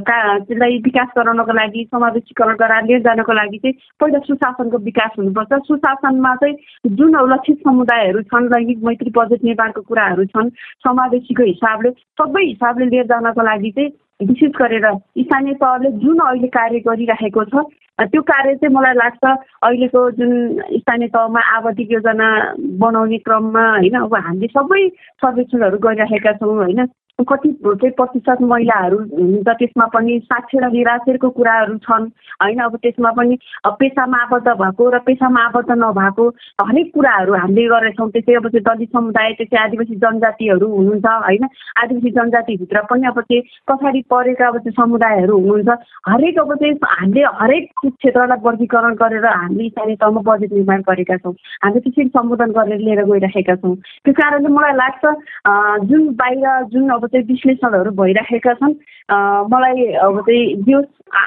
त्यसलाई 0.08 0.78
विकास 0.84 1.10
गराउनको 1.18 1.54
लागि 1.54 1.84
समावेशीकरण 1.92 2.56
गराएर 2.60 2.84
लिएर 2.88 3.02
जानको 3.08 3.34
लागि 3.34 3.58
चाहिँ 3.63 3.75
पहिला 4.00 4.20
सुशासनको 4.28 4.78
विकास 4.90 5.12
हुनुपर्छ। 5.18 5.62
सुशासनमा 5.72 6.36
चाहिँ 6.44 6.96
जुन 7.00 7.16
लक्षित 7.34 7.58
समुदायहरू 7.68 8.22
छन् 8.32 8.52
लैङ्गिक 8.56 8.84
मैत्री 8.84 9.12
बजेट 9.18 9.44
निर्माणको 9.44 9.82
कुराहरू 9.88 10.25
छन् 10.36 10.56
समावेशीको 10.88 11.44
हिसाबले 11.44 11.92
सबै 12.20 12.44
हिसाबले 12.46 12.86
लिएर 12.94 13.06
जानको 13.13 13.44
लागि 13.44 13.72
चाहिँ 13.78 13.92
विशेष 14.28 14.52
गरेर 14.58 14.86
स्थानीय 15.20 15.54
तहले 15.63 15.90
जुन 16.04 16.20
अहिले 16.25 16.48
कार्य 16.58 16.80
गरिरहेको 16.88 17.44
छ 17.46 17.66
त्यो 18.02 18.22
कार्य 18.22 18.54
चाहिँ 18.56 18.74
मलाई 18.76 18.94
लाग्छ 18.94 19.24
अहिलेको 19.62 20.00
जुन 20.12 20.32
स्थानीय 20.74 21.08
तहमा 21.08 21.42
आवधिक 21.56 21.92
योजना 21.92 22.28
बनाउने 22.82 23.18
क्रममा 23.22 23.66
होइन 23.70 23.96
अब 24.00 24.16
हामीले 24.18 24.48
सबै 24.50 24.82
सर्वेक्षणहरू 25.22 25.78
गरिरहेका 25.78 26.32
छौँ 26.34 26.56
होइन। 26.56 26.86
कति 27.22 27.50
चाहिँ 27.63 27.91
प्रतिशत 27.93 28.41
महिलाहरू 28.41 28.98
हुन्छ 28.98 29.48
त्यसमा 29.50 29.86
पनि 29.93 30.17
साक्षर 30.25 30.65
निराशरको 30.72 31.29
कुराहरू 31.29 31.77
छन्। 31.86 32.05
होइन 32.41 32.60
अब 32.60 32.75
त्यसमा 32.84 33.12
पनि 33.17 33.38
पेसामा 33.79 34.17
आबद्ध 34.24 34.48
भएको 34.50 34.89
र 34.89 35.00
पेसामा 35.05 35.41
आबद्ध 35.46 35.72
नभएको 35.72 36.27
हरेक 36.65 36.89
कुराहरू 36.93 37.34
हामीले 37.34 37.67
गरेछौँ 37.70 38.10
त्यसै 38.12 38.34
अब 38.34 38.48
चाहिँ 38.50 38.63
दलित 38.65 38.89
समुदाय 38.98 39.32
त्यसै 39.38 39.58
आदिवासी 39.63 39.96
जनजातिहरू 40.03 40.67
हुनुहुन्छ 40.74 41.05
होइन? 41.05 41.46
आदिवासी 41.84 42.10
जनजातिभित्र 42.17 42.82
पनि 42.89 43.08
अब 43.08 43.20
चाहिँ 43.22 43.41
पछाडि 43.70 44.01
परेका 44.10 44.48
अब 44.48 44.58
चाहिँ 44.58 44.75
समुदायहरू 44.82 45.38
हुनुहुन्छ। 45.38 45.70
हरेक 46.10 46.39
अब 46.39 46.53
चाहिँ 46.55 46.75
हामीले 46.84 47.24
हरेक 47.41 47.70
क्षेत्रलाई 47.86 48.41
वर्गीकरण 48.43 48.93
गरेर 49.03 49.25
हामीले 49.25 49.70
स्थानीय 49.70 49.96
तहमा 50.01 50.22
बजेट 50.27 50.51
निर्माण 50.53 50.82
गरेका 50.89 51.17
छौँ। 51.22 51.34
हामीले 51.63 51.79
त्यसरी 51.86 52.10
सम्बोधन 52.17 52.51
गरेर 52.58 52.79
लिएर 52.82 53.03
गइरहेका 53.05 53.55
छौँ। 53.62 53.75
त्यो 54.01 54.13
कारणले 54.17 54.50
मलाई 54.50 54.75
लाग्छ 54.82 55.03
जुन 55.88 56.03
बाहिर 56.20 56.65
जुन 56.74 56.89
अब 56.89 57.01
अब 57.04 57.10
चाहिँ 57.12 57.26
विश्लेषणहरू 57.28 57.92
भइरहेका 58.00 58.54
छन्। 58.54 58.74
मलाई 59.52 59.86
अब 60.00 60.20
चाहिँ 60.24 60.64
जो 60.64 60.80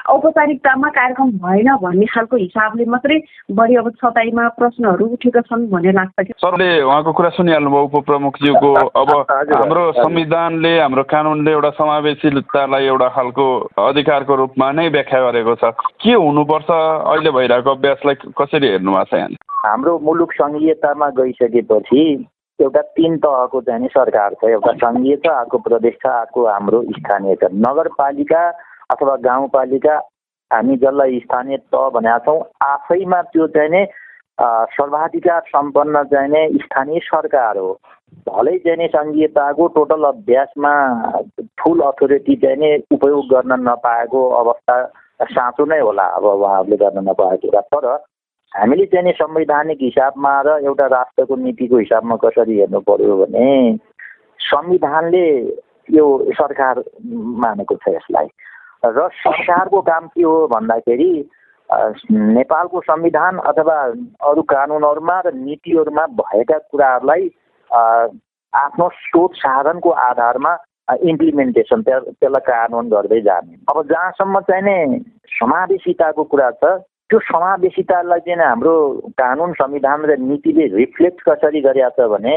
औपचारिकतामा 0.08 0.88
कार्यक्रम 0.88 1.30
भएन 1.44 1.68
भन्ने 1.84 2.06
खालको 2.08 2.36
हिसाबले 2.36 2.84
मात्रै 2.88 3.18
बढी 3.52 3.74
अब 3.76 3.90
सताइमा 4.00 4.48
प्रश्नहरू 4.56 5.06
उठेका 5.06 5.40
छन् 5.40 5.68
भन्ने 5.70 5.92
लाग्छ 5.92 6.24
कि 6.26 6.32
सरले 6.40 6.68
उहाँको 6.82 7.12
कुरा 7.12 7.30
सुनिहाल्नुभयो 7.36 7.84
उपप्रमुखज्यूको 7.84 8.72
अब 8.72 9.10
हाम्रो 9.52 9.84
संविधानले 9.92 10.72
हाम्रो 10.80 11.02
कानुनले 11.12 11.50
एउटा 11.52 11.70
समावेशितालाई 11.76 12.84
एउटा 12.86 13.08
खालको 13.16 13.46
अधिकारको 13.84 14.34
रूपमा 14.36 14.70
नै 14.72 14.88
व्याख्या 14.88 15.20
गरेको 15.30 15.54
छ। 15.54 15.76
के 16.00 16.12
हुनुपर्छ? 16.16 16.70
अहिले 16.70 17.30
भइरहेको 17.30 17.70
अभ्यासलाई 17.70 18.14
कसरी 18.32 18.68
हेर्नु 18.68 18.92
भएको 18.92 19.04
छ 19.04 19.14
यहाँले 19.14 19.36
हाम्रो 19.66 19.98
मुलुक 19.98 20.32
सङ्घीयतामा 20.32 21.08
गइसकेपछि 21.20 22.02
एउटा 22.60 22.82
तिन 22.96 23.16
तहको 23.24 23.60
चाहिँ 23.60 23.88
सरकार 23.94 24.34
छ 24.34 24.48
एउटा 24.50 24.72
सङ्घीय 24.82 25.16
छ 25.16 25.28
अर्को 25.30 25.58
प्रदेश 25.64 25.94
छ 26.02 26.06
अर्को 26.08 26.46
हाम्रो 26.46 26.82
स्थानीय 26.90 27.34
छ। 27.42 27.50
नगरपालिका 27.64 28.42
अथवा 28.90 29.16
गाउँपालिका 29.26 29.96
हामी 30.50 30.76
जसलाई 30.76 31.18
स्थानीय 31.20 31.56
तह 31.74 31.88
भनेका 31.94 32.18
छौँ 32.26 32.40
आफैमा 32.64 33.20
त्यो 33.34 33.46
चाहिँ 33.56 33.70
नि 33.70 33.84
सर्वाधिकार 34.72 35.40
सम्पन्न 35.48 36.02
चाहिँ 36.12 36.30
नै 36.30 36.42
स्थानीय 36.64 37.00
सरकार 37.04 37.58
हो। 37.58 37.70
भलै 38.28 38.58
चाहिँ 38.64 38.78
नि 38.78 38.88
सङ्घीयताको 38.88 39.66
टोटल 39.76 40.04
अभ्यासमा 40.08 40.72
फुल 41.60 41.80
अथोरिटी 41.90 42.36
चाहिँ 42.42 42.56
नि 42.56 42.70
उपयोग 42.96 43.24
गर्न 43.32 43.60
नपाएको 43.68 44.28
अवस्था 44.42 44.76
साँचो 45.28 45.64
नै 45.64 45.80
होला 45.80 46.04
अब 46.16 46.24
उहाँहरूले 46.24 46.76
गर्न 46.84 47.08
नपाएको 47.08 47.48
कुरा 47.48 47.60
तर 47.74 47.86
हामीले 48.54 48.84
चाहिँ 48.86 49.12
संवैधानिक 49.12 49.78
हिसाबमा 49.82 50.32
र 50.46 50.48
एउटा 50.64 50.86
राष्ट्रको 50.86 51.36
नीतिको 51.36 51.78
हिसाबमा 51.78 52.16
कसरी 52.24 52.58
हेर्नु 52.58 52.80
पर्यो 52.88 53.16
भने 53.16 53.76
संविधानले 54.40 55.26
यो 55.92 56.06
सरकार 56.32 56.82
मानेको 57.44 57.74
छ 57.76 57.88
यसलाई। 57.88 58.28
र 58.86 59.08
सरकारको 59.20 59.80
काम 59.82 60.06
के 60.08 60.22
हो 60.22 60.46
भन्दाखेरि 60.48 61.10
नेपालको 61.68 62.80
संविधान 62.80 63.38
अथवा 63.50 63.76
अरू 64.30 64.42
कानुनहरूमा 64.54 65.20
र 65.26 65.34
नीतिहरूमा 65.34 66.06
भएका 66.16 66.58
कुराहरूलाई 66.70 67.30
आफ्नो 67.70 68.88
स्रोत 69.04 69.32
साधनको 69.36 69.90
आधारमा 70.08 70.56
इम्प्लिमेन्टेसन 71.12 71.82
त्यसलाई 71.82 72.46
कार्यान्वयन 72.48 72.88
गर्दै 72.88 73.20
जाने। 73.20 73.54
अब 73.68 73.82
जहाँसम्म 73.84 74.40
चाहिँ 74.48 74.62
नि 74.64 75.04
समावेशिताको 75.36 76.24
कुरा 76.24 76.50
छ 76.64 76.78
त्यो 77.10 77.18
समावेशितालाई 77.18 78.20
चाहिँ 78.20 78.42
हाम्रो 78.42 78.74
कानुन 79.14 79.52
संविधान 79.52 80.04
र 80.04 80.16
नीतिले 80.20 80.66
रिफ्लेक्ट 80.76 81.20
कसरी 81.28 81.60
गरेका 81.60 81.88
छ 81.94 82.08
भने 82.10 82.34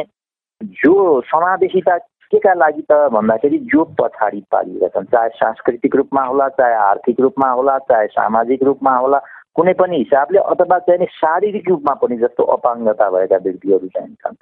जो 0.78 0.94
समावेशिता 1.26 1.98
के 2.32 2.40
का 2.40 2.54
लागि 2.54 2.82
त 2.92 2.94
भन्दाखेरि 3.10 3.58
जो 3.74 3.84
पछाडि 3.98 4.42
पारिएका 4.52 4.88
छन् 4.88 5.06
चाहे 5.06 5.30
सांस्कृतिक 5.42 5.96
रूपमा 5.96 6.24
होला 6.24 6.48
चाहे 6.50 6.76
आर्थिक 6.86 7.20
रूपमा 7.20 7.50
होला 7.50 7.78
चाहे 7.90 8.08
सामाजिक 8.14 8.64
रूपमा 8.64 8.94
होला 8.98 9.20
कुनै 9.56 9.74
पनि 9.74 9.98
हिसाबले 9.98 10.40
अथवा 10.54 10.80
चाहिँ 10.80 11.06
शारीरिक 11.18 11.70
रूपमा 11.70 11.94
पनि 12.02 12.18
जस्तो 12.18 12.44
अपाङ्गता 12.54 13.10
भएका 13.10 13.38
व्यक्तिहरू 13.38 13.88
चाहिँ 13.88 14.16
छन्। 14.22 14.38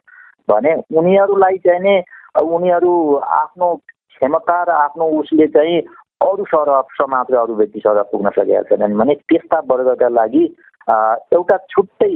भने 0.50 0.74
उनीहरूलाई 0.92 1.58
चाहिँ 1.58 1.80
नि 1.80 1.96
उनीहरू 2.44 2.92
आफ्नो 3.40 3.76
क्षमता 3.76 4.64
र 4.64 4.70
आफ्नो 4.84 5.06
उसले 5.20 5.48
चाहिँ 5.48 5.82
अरू 6.22 6.46
सरह 6.46 6.82
समाज 6.94 7.26
र 7.32 7.38
अरू 7.38 7.56
व्यक्ति 7.56 7.80
सरह 7.80 8.02
पुग्न 8.12 8.30
सकेका 8.30 8.62
छैनन् 8.70 8.98
भने 8.98 9.16
त्यस्ता 9.26 9.60
वर्गका 9.66 10.08
लागि 10.12 10.44
एउटा 11.34 11.58
छुट्टै 11.70 12.14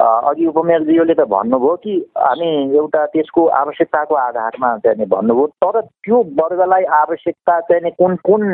अघि 0.00 0.46
उपमेयरज्यूले 0.46 1.14
त 1.14 1.24
भन्नुभयो 1.26 1.76
कि 1.76 1.94
हामी 2.16 2.50
एउटा 2.76 3.04
त्यसको 3.06 3.46
आवश्यकताको 3.60 4.14
आधारमा 4.16 4.76
चाहिँ 4.78 5.06
भन्नुभयो 5.06 5.46
तर 5.64 5.80
त्यो 5.80 6.20
वर्गलाई 6.38 6.84
आवश्यकता 6.98 7.58
चाहिँ 7.70 7.90
कुन 7.98 8.16
कुन 8.22 8.44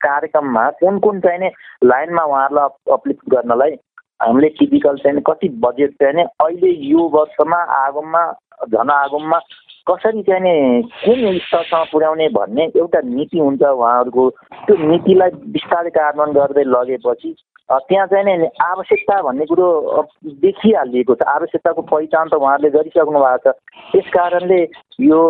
कार्यक्रममा 0.00 0.64
कुन 0.80 0.98
कुन 0.98 1.20
चाहिँ 1.20 1.50
लाइनमा 1.84 2.24
उहाँहरूलाई 2.24 2.92
अपलिफ्ट 2.92 3.30
गर्नलाई 3.30 3.76
हामीले 4.20 4.48
टिपिकल 4.58 4.96
चाहिँ 4.98 5.20
कति 5.22 5.48
बजेट 5.60 5.94
चाहिँ 6.02 6.24
अहिले 6.24 6.70
यो 6.86 7.08
वर्षमा 7.12 7.60
आगममा 7.76 8.24
झन 8.66 8.90
आगममा 8.92 9.38
कसरी 9.86 10.22
चाहिँ 10.22 10.42
नि 10.42 10.82
कुन 11.04 11.38
स्तरसम्म 11.38 11.84
पुर्याउने 11.92 12.28
भन्ने 12.34 12.64
एउटा 12.76 13.00
नीति 13.06 13.38
हुन्छ 13.38 13.62
उहाँहरूको। 13.62 14.24
त्यो 14.66 14.76
नीतिलाई 14.76 15.30
बिस्तारै 15.54 15.90
कार्यान्वयन 15.90 16.32
गर्दै 16.34 16.64
लगेपछि 16.64 17.30
त्यहाँ 17.70 18.06
चाहिँ 18.06 18.24
नि 18.26 18.48
आवश्यकता 18.62 19.20
भन्ने 19.22 19.44
कुरो 19.46 19.68
देखिहालिएको 20.42 21.14
छ। 21.14 21.22
आवश्यकताको 21.22 21.82
पहिचान 21.82 22.28
त 22.28 22.34
उहाँहरूले 22.34 22.70
गरिसक्नु 22.70 23.18
भएको 23.18 23.52
छ। 23.52 23.54
त्यस 23.92 24.08
कारणले 24.10 24.60
यो 25.06 25.20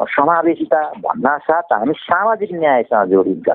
समावेशिता 0.00 0.80
भन्नासाथ 1.04 1.72
हामी 1.72 1.94
सामाजिक 2.04 2.50
न्यायसँग 2.52 3.10
जोडिन्छ। 3.10 3.48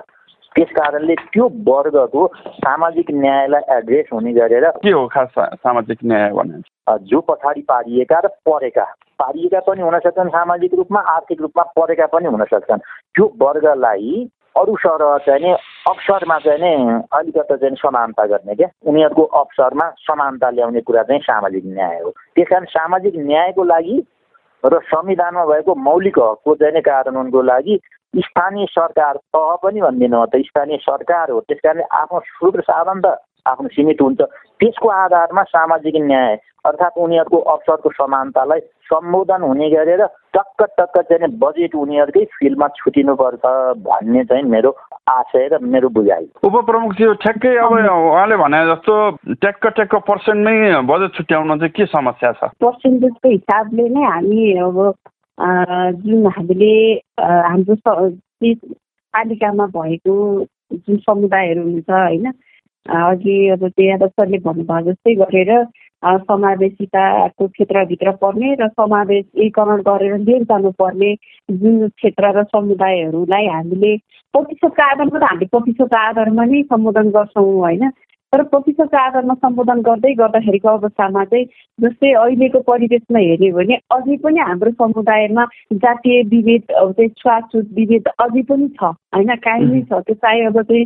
त्यस 0.56 0.70
कारणले 0.78 1.16
त्यो 1.34 1.46
वर्गको 1.70 2.28
सामाजिक 2.66 3.12
न्यायलाई 3.12 3.76
एड्रेस 3.78 4.08
हुने 4.14 4.34
गरेर 4.34 4.70
के 4.84 4.92
हो 4.92 5.08
खास 5.14 5.34
सामाजिक 5.38 6.00
न्याय 6.06 6.30
भने 6.38 6.62
जो 6.88 7.20
पछाडि 7.22 7.62
पारिएका 7.62 8.20
र 8.20 8.28
परेका 8.46 8.84
पारिएका 9.20 9.60
पनि 9.60 9.82
हुन 9.82 10.00
सक्छन् 10.00 10.30
सामाजिक 10.30 10.74
रूपमा 10.74 11.00
आर्थिक 11.00 11.42
रूपमा 11.42 11.64
पढेका 11.78 12.06
पनि 12.06 12.28
हुन 12.28 12.44
सक्छन्। 12.44 12.86
त्यो 13.16 13.26
वर्गलाई 13.42 14.30
अरू 14.56 14.76
सरह 14.80 15.18
चाहिँ 15.26 15.42
नि 15.42 15.52
अवसरमा 15.90 16.38
चाहिँ 16.40 16.60
नि 16.62 17.02
अलिकति 17.12 17.58
चाहिँ 17.58 17.76
समानता 17.76 18.26
गर्ने 18.26 18.56
क्या 18.56 18.70
उनीहरूको 18.86 19.24
अवसरमा 19.42 19.90
समानता 20.06 20.50
ल्याउने 20.50 20.82
कुरा 20.82 21.04
चाहिँ 21.04 21.22
सामाजिक 21.22 21.64
न्याय 21.66 22.00
हो। 22.04 22.10
त्यस 22.36 22.48
कारण 22.50 22.66
सामाजिक 22.70 23.14
न्यायको 23.18 23.64
लागि 23.64 23.98
र 24.64 24.80
संविधानमा 24.86 25.46
भएको 25.46 25.76
मौलिक 25.76 26.20
हकको 26.20 26.56
चाहिँ 26.56 26.82
कानुनको 26.82 27.42
लागि 27.42 27.80
स्थानीय 28.16 28.66
सरकार 28.72 29.18
तह 29.36 29.56
पनि 29.64 29.82
भनिदिनु 29.82 30.26
त 30.26 30.42
स्थानीय 30.48 30.78
सरकार 30.82 31.32
हो। 31.32 31.40
त्यस 31.40 31.60
कारणले 31.64 31.84
आफ्नो 31.92 32.20
स्रोत 32.20 32.60
साधन 32.64 33.02
त 33.02 33.18
आफ्नो 33.48 33.68
सीमित 33.68 34.02
हुन्छ। 34.02 34.22
त्यसको 34.60 34.90
आधारमा 34.90 35.44
सामाजिक 35.44 35.96
न्याय 36.02 36.36
अर्थात् 36.66 36.98
उनीहरूको 36.98 37.38
अवसरको 37.54 37.90
समानतालाई 37.92 38.60
सम्बोधन 38.90 39.42
हुने 39.42 39.70
गरेर 39.70 40.02
टक्क 40.34 40.64
टक्क 40.80 40.98
चाहिँ 41.10 41.30
बजेट 41.38 41.76
उनीहरूकै 41.76 42.24
फिल्डमा 42.36 42.68
छुटिनुपर्छ 42.78 43.46
भन्ने 43.86 44.24
चाहिँ 44.24 44.44
मेरो 44.50 44.72
आशय 45.10 45.48
र 45.54 45.60
मेरो 45.62 45.90
बुझाइ। 45.98 46.26
उपप्रमुखज्यू 46.44 47.14
ठ्याक्कै 47.24 47.56
अब 47.58 47.74
उहाँले 47.74 48.38
भने 48.38 48.60
जस्तो 48.66 48.94
ट्याक्क 49.34 49.68
ट्याक्क 49.76 49.96
पर्सेन्टमै 50.10 50.82
बजेट 50.90 51.12
छुट्याउन 51.18 51.58
चाहिँ 51.60 51.74
के 51.76 51.86
समस्या 51.86 52.32
छ? 52.32 52.50
पर्सेन्टेजको 52.64 53.30
हिसाबले 53.30 53.90
नै 53.90 54.04
हामी 54.06 54.42
अब 54.66 54.78
जुन 56.02 56.28
हामीले 56.28 56.74
हाम्रो 57.22 57.76
पालिकामा 59.14 59.66
भएको 59.78 60.16
जुन 60.74 60.98
समुदायहरू 61.06 61.62
हुन्छ 61.62 61.90
होइन 61.90 62.26
अघि 62.86 63.48
अब 63.50 63.64
यादव 63.80 64.08
सरले 64.10 64.38
भन्नुभयो 64.38 64.82
जस्तै 64.86 65.14
गरेर 65.16 65.52
समावेशिताको 66.22 67.48
क्षेत्रभित्र 67.48 68.12
पर्ने 68.22 68.54
र 68.56 68.68
समावेशीकरण 68.70 69.82
गरेर 69.82 70.18
लिएर 70.20 70.44
जानुपर्ने 70.44 71.14
जुन 71.54 71.88
क्षेत्र 71.90 72.32
र 72.38 72.44
समुदायहरूलाई 72.46 73.48
हामीले 73.48 73.96
प्रतिशतको 74.34 74.84
आधारमा 74.84 75.20
त 75.20 75.24
हामीले 75.24 75.48
प्रतिशतको 75.50 75.98
आधारमा 76.00 76.46
नै 76.46 76.62
सम्बोधन 76.70 77.10
गर्छौँ 77.10 77.50
होइन? 77.56 77.90
तर 78.36 78.44
प्रतिशतको 78.44 78.98
आधारमा 78.98 79.34
सम्बोधन 79.34 79.82
गर्दै 79.82 80.14
गर्दाखेरिको 80.14 80.70
अवस्थामा 80.70 81.24
चाहिँ 81.26 81.46
जस्तै 81.80 82.12
अहिलेको 82.14 82.60
परिवेशमा 82.60 83.20
हेऱ्यो 83.20 83.56
भने 83.56 83.76
अझै 83.96 84.18
पनि 84.18 84.40
हाम्रो 84.40 84.72
समुदायमा 84.72 85.46
जातीय 85.76 86.22
विभेद 86.34 86.64
चाहिँ 86.72 87.10
छुवाछुत 87.16 87.70
विभेद 87.74 88.08
अझै 88.20 88.42
पनि 88.52 88.68
छ 88.76 88.84
होइन? 89.16 89.36
कायमै 89.40 89.82
छ। 89.82 90.02
त्यो 90.04 90.16
चाहे 90.16 90.44
अब 90.46 90.62
चाहिँ 90.62 90.86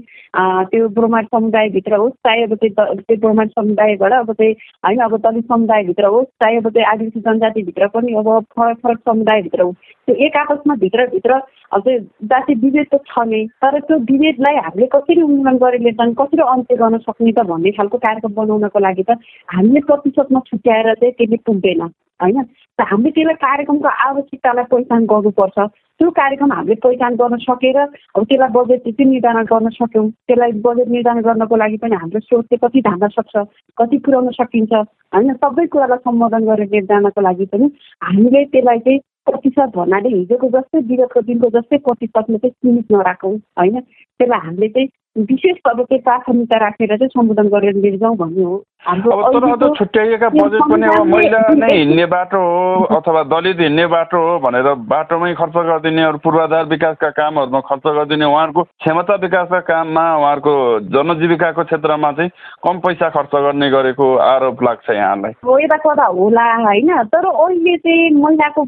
त्यो 0.70 0.90
ब्रोमाट 0.90 1.26
समुदायभित्र 1.26 1.96
होस् 1.96 2.14
चाहे 2.28 2.44
अब 2.44 2.56
चाहिँ 2.56 3.02
त्यो 3.02 3.18
ब्रोमाट 3.18 3.50
समुदायबाट 3.50 4.14
अब 4.14 4.32
चाहिँ 4.34 4.54
होइन? 4.86 5.00
अब 5.00 5.18
दलित 5.18 5.46
समुदायभित्र 5.46 6.06
होस् 6.06 6.28
चाहे 6.44 6.58
अब 6.58 6.70
चाहिँ 6.70 6.88
आदिवासी 6.88 7.20
जनजातिभित्र 7.20 7.88
पनि 7.88 8.14
अब 8.14 8.30
फरक 8.54 8.78
फरक 8.78 9.00
समुदायभित्र 9.10 9.62
होस् 9.62 9.98
त्यो 10.08 10.16
एक 10.26 10.38
आपसमा 10.38 10.76
भित्रभित्र 10.76 11.42
अब 11.72 11.82
चाहिँ 11.82 12.00
जाति 12.26 12.54
विभेद 12.62 12.86
त 12.94 13.00
छ 13.08 13.26
नै 13.26 13.46
तर 13.62 13.80
त्यो 13.80 13.98
विभेदलाई 14.06 14.56
हामीले 14.58 14.88
कसरी 14.94 15.22
उन्मूलन 15.22 15.58
गरेर 15.58 15.92
चाहिँ 15.94 16.14
कसरी 16.14 16.42
अन्त्य 16.48 16.76
गर्न 16.76 16.98
सक्ने 16.98 17.32
त 17.40 17.48
भन्ने 17.48 17.72
खालको 17.80 17.98
कार्यक्रम 17.98 18.34
बनाउनको 18.36 18.80
लागि 18.80 19.04
त 19.04 19.18
हामीले 19.56 19.88
प्रतिशतमा 19.88 20.40
छुट्याएर 20.48 20.94
चाहिँ 20.94 21.14
त्यसले 21.18 21.38
पुग्दैन 21.48 21.82
होइन? 22.22 22.38
हामीले 22.80 23.12
त्यसलाई 23.12 23.36
कार्यक्रमको 23.44 23.88
आवश्यकतालाई 24.08 24.66
पहिचान 24.72 25.06
गर्नुपर्छ। 25.06 25.60
त्यो 26.00 26.10
कार्यक्रम 26.10 26.52
हामीले 26.52 26.76
पहिचान 26.84 27.16
गर्न 27.16 27.38
सकेर 27.44 27.78
अब 27.78 28.24
त्यसलाई 28.24 28.52
बजेट 28.56 28.84
चाहिँ 28.88 29.10
निर्धारण 29.12 29.46
गर्न 29.52 29.70
सक्यौँ 29.70 30.10
त्यसलाई 30.28 30.52
बजेट 30.66 30.88
निर्धारण 30.88 31.22
गर्नको 31.22 31.56
लागि 31.56 31.78
पनि 31.84 31.96
हाम्रो 31.96 32.20
स्रोत 32.20 32.46
चाहिँ 32.46 32.60
कति 32.64 32.82
धान्न 32.82 33.08
सक्छ 33.08 33.36
कति 33.78 33.98
पुर्याउन 33.98 34.30
सकिन्छ 34.40 34.74
होइन? 34.74 35.34
सबै 35.34 35.66
कुरालाई 35.68 35.98
सम्बोधन 35.98 36.44
गरेर 36.46 36.84
जानको 36.92 37.22
लागि 37.22 37.46
पनि 37.52 37.66
हामीले 38.04 38.46
त्यसलाई 38.46 38.80
चाहिँ 38.80 39.00
प्रतिशत 39.30 39.76
भन्नाले 39.78 40.16
हिजोको 40.16 40.50
जस्तै 40.58 40.80
विगतको 40.90 41.22
दिनको 41.30 41.50
जस्तै 41.58 41.78
प्रतिशतमा 41.88 42.38
चाहिँ 42.38 42.52
सीमित 42.52 42.92
नराखौँ 42.92 43.36
होइन? 43.36 43.80
त्यसलाई 43.80 44.40
हामीले 44.46 44.70
चाहिँ 44.70 44.90
विशेष 45.20 45.56
अब 45.66 45.82
चाहिँ 45.82 46.02
प्राथमिकता 46.02 46.58
राखेर 46.60 46.96
चाहिँ 46.98 47.08
सम्बोधन 47.10 47.48
गरेर 47.50 47.76
लिएर 47.76 47.98
जाउँ 48.00 48.16
भन्ने 48.18 48.44
हो। 48.44 48.58
अब 48.88 49.74
छुट्याइएका 49.78 50.28
बजेट 50.30 50.62
पनि 50.72 50.88
अब 50.88 51.08
महिला 51.08 51.40
नै 51.54 51.68
हिँड्ने 51.76 52.06
बाटो 52.06 52.40
हो 52.40 52.84
अथवा 52.98 53.24
दलित 53.32 53.60
हिँड्ने 53.60 53.86
बाटो 53.94 54.18
हो 54.18 54.38
भनेर 54.40 54.68
बाटोमै 54.88 55.34
खर्च 55.34 55.56
गरिदिने 55.70 56.04
अरू 56.04 56.18
पूर्वाधार 56.24 56.66
विकासका 56.66 57.10
कामहरूमा 57.10 57.60
खर्च 57.70 57.86
गरिदिने 57.88 58.26
उहाँहरूको 58.26 58.64
क्षमता 58.64 59.16
विकासका 59.16 59.60
काममा 59.72 60.06
उहाँहरूको 60.18 60.54
जनजीविकाको 60.96 61.64
क्षेत्रमा 61.64 62.12
चाहिँ 62.12 62.32
कम 62.64 62.80
पैसा 62.80 63.10
खर्च 63.10 63.36
गर्ने 63.36 63.70
गरेको 63.70 64.08
आरोप 64.30 64.64
लाग्छ 64.64 64.90
यहाँलाई। 64.90 65.34
हो 65.44 65.60
यता 65.60 65.78
कता 65.84 66.06
होला 66.06 66.46
होइन? 66.64 66.96
तर 67.12 67.26
अहिले 67.26 67.76
चाहिँ 67.78 68.10
महिलाको 68.16 68.64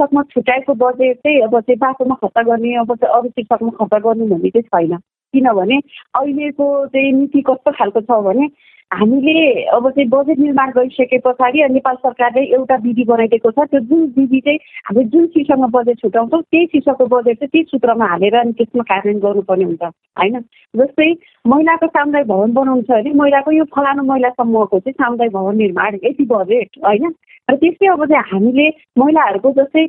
शीर्षकमा 0.00 0.22
छुट्याएको 0.32 0.74
बजेट 0.74 1.16
चाहिँ 1.16 1.40
अब 1.42 1.60
चाहिँ 1.60 1.78
बाटोमा 1.78 2.14
खर्च 2.24 2.46
गर्ने 2.46 2.74
अब 2.76 2.94
चाहिँ 2.96 3.14
अरू 3.14 3.28
शीर्षकमा 3.28 3.70
खर्च 3.78 4.02
गर्ने 4.02 4.26
भन्ने 4.26 4.50
चाहिँ 4.50 4.62
छैन। 4.64 4.96
किनभने 5.34 5.76
अहिलेको 6.18 6.86
चाहिँ 6.86 7.12
नीति 7.12 7.40
कस्तो 7.48 7.70
खालको 7.70 8.00
छ 8.00 8.20
भने 8.24 8.46
हामीले 8.90 9.62
अब 9.70 9.88
चाहिँ 9.90 10.08
बजेट 10.08 10.38
निर्माण 10.38 10.70
गरिसके 10.76 11.18
पछाडि 11.26 11.62
नेपाल 11.70 11.94
सरकारले 11.94 12.42
एउटा 12.54 12.76
विधि 12.82 13.04
बनाइदिएको 13.04 13.50
छ। 13.50 13.68
त्यो 13.70 13.80
जुन 13.80 14.02
विधि 14.16 14.40
चाहिँ 14.40 14.58
हामीले 14.88 15.08
जुन 15.10 15.26
शीर्षकमा 15.26 15.66
बजेट 15.76 15.98
छुट्याउँछौँ 16.00 16.42
त्यही 16.42 16.66
शीर्षकको 16.66 17.06
बजेट 17.06 17.38
चाहिँ 17.38 17.50
त्यही 17.52 17.64
सूत्रमा 17.70 18.06
हालेर 18.06 18.36
अनि 18.40 18.52
त्यसमा 18.58 18.82
कार्यान्वयन 18.82 19.22
गर्नुपर्ने 19.22 19.64
हुन्छ 19.64 19.82
होइन? 20.18 20.40
जस्तै 20.74 21.10
महिलाको 21.46 21.86
सामुदायिक 21.86 22.28
भवन 22.28 22.52
बनाउनु 22.52 22.82
छ 22.82 22.90
भने 22.90 23.12
महिलाको 23.22 23.50
यो 23.52 23.64
फलानु 23.76 24.02
महिला 24.02 24.30
समूहको 24.40 24.78
चाहिँ 24.80 24.98
सामुदायिक 25.02 25.32
भवन 25.32 25.56
निर्माण 25.56 25.98
यति 26.04 26.24
बजेट 26.34 26.70
होइन? 26.86 27.14
र 27.50 27.56
त्यस्तै 27.56 27.86
अब 27.88 28.04
चाहिँ 28.06 28.24
हामीले 28.30 28.66
महिलाहरूको 28.98 29.50
जस्तै 29.52 29.84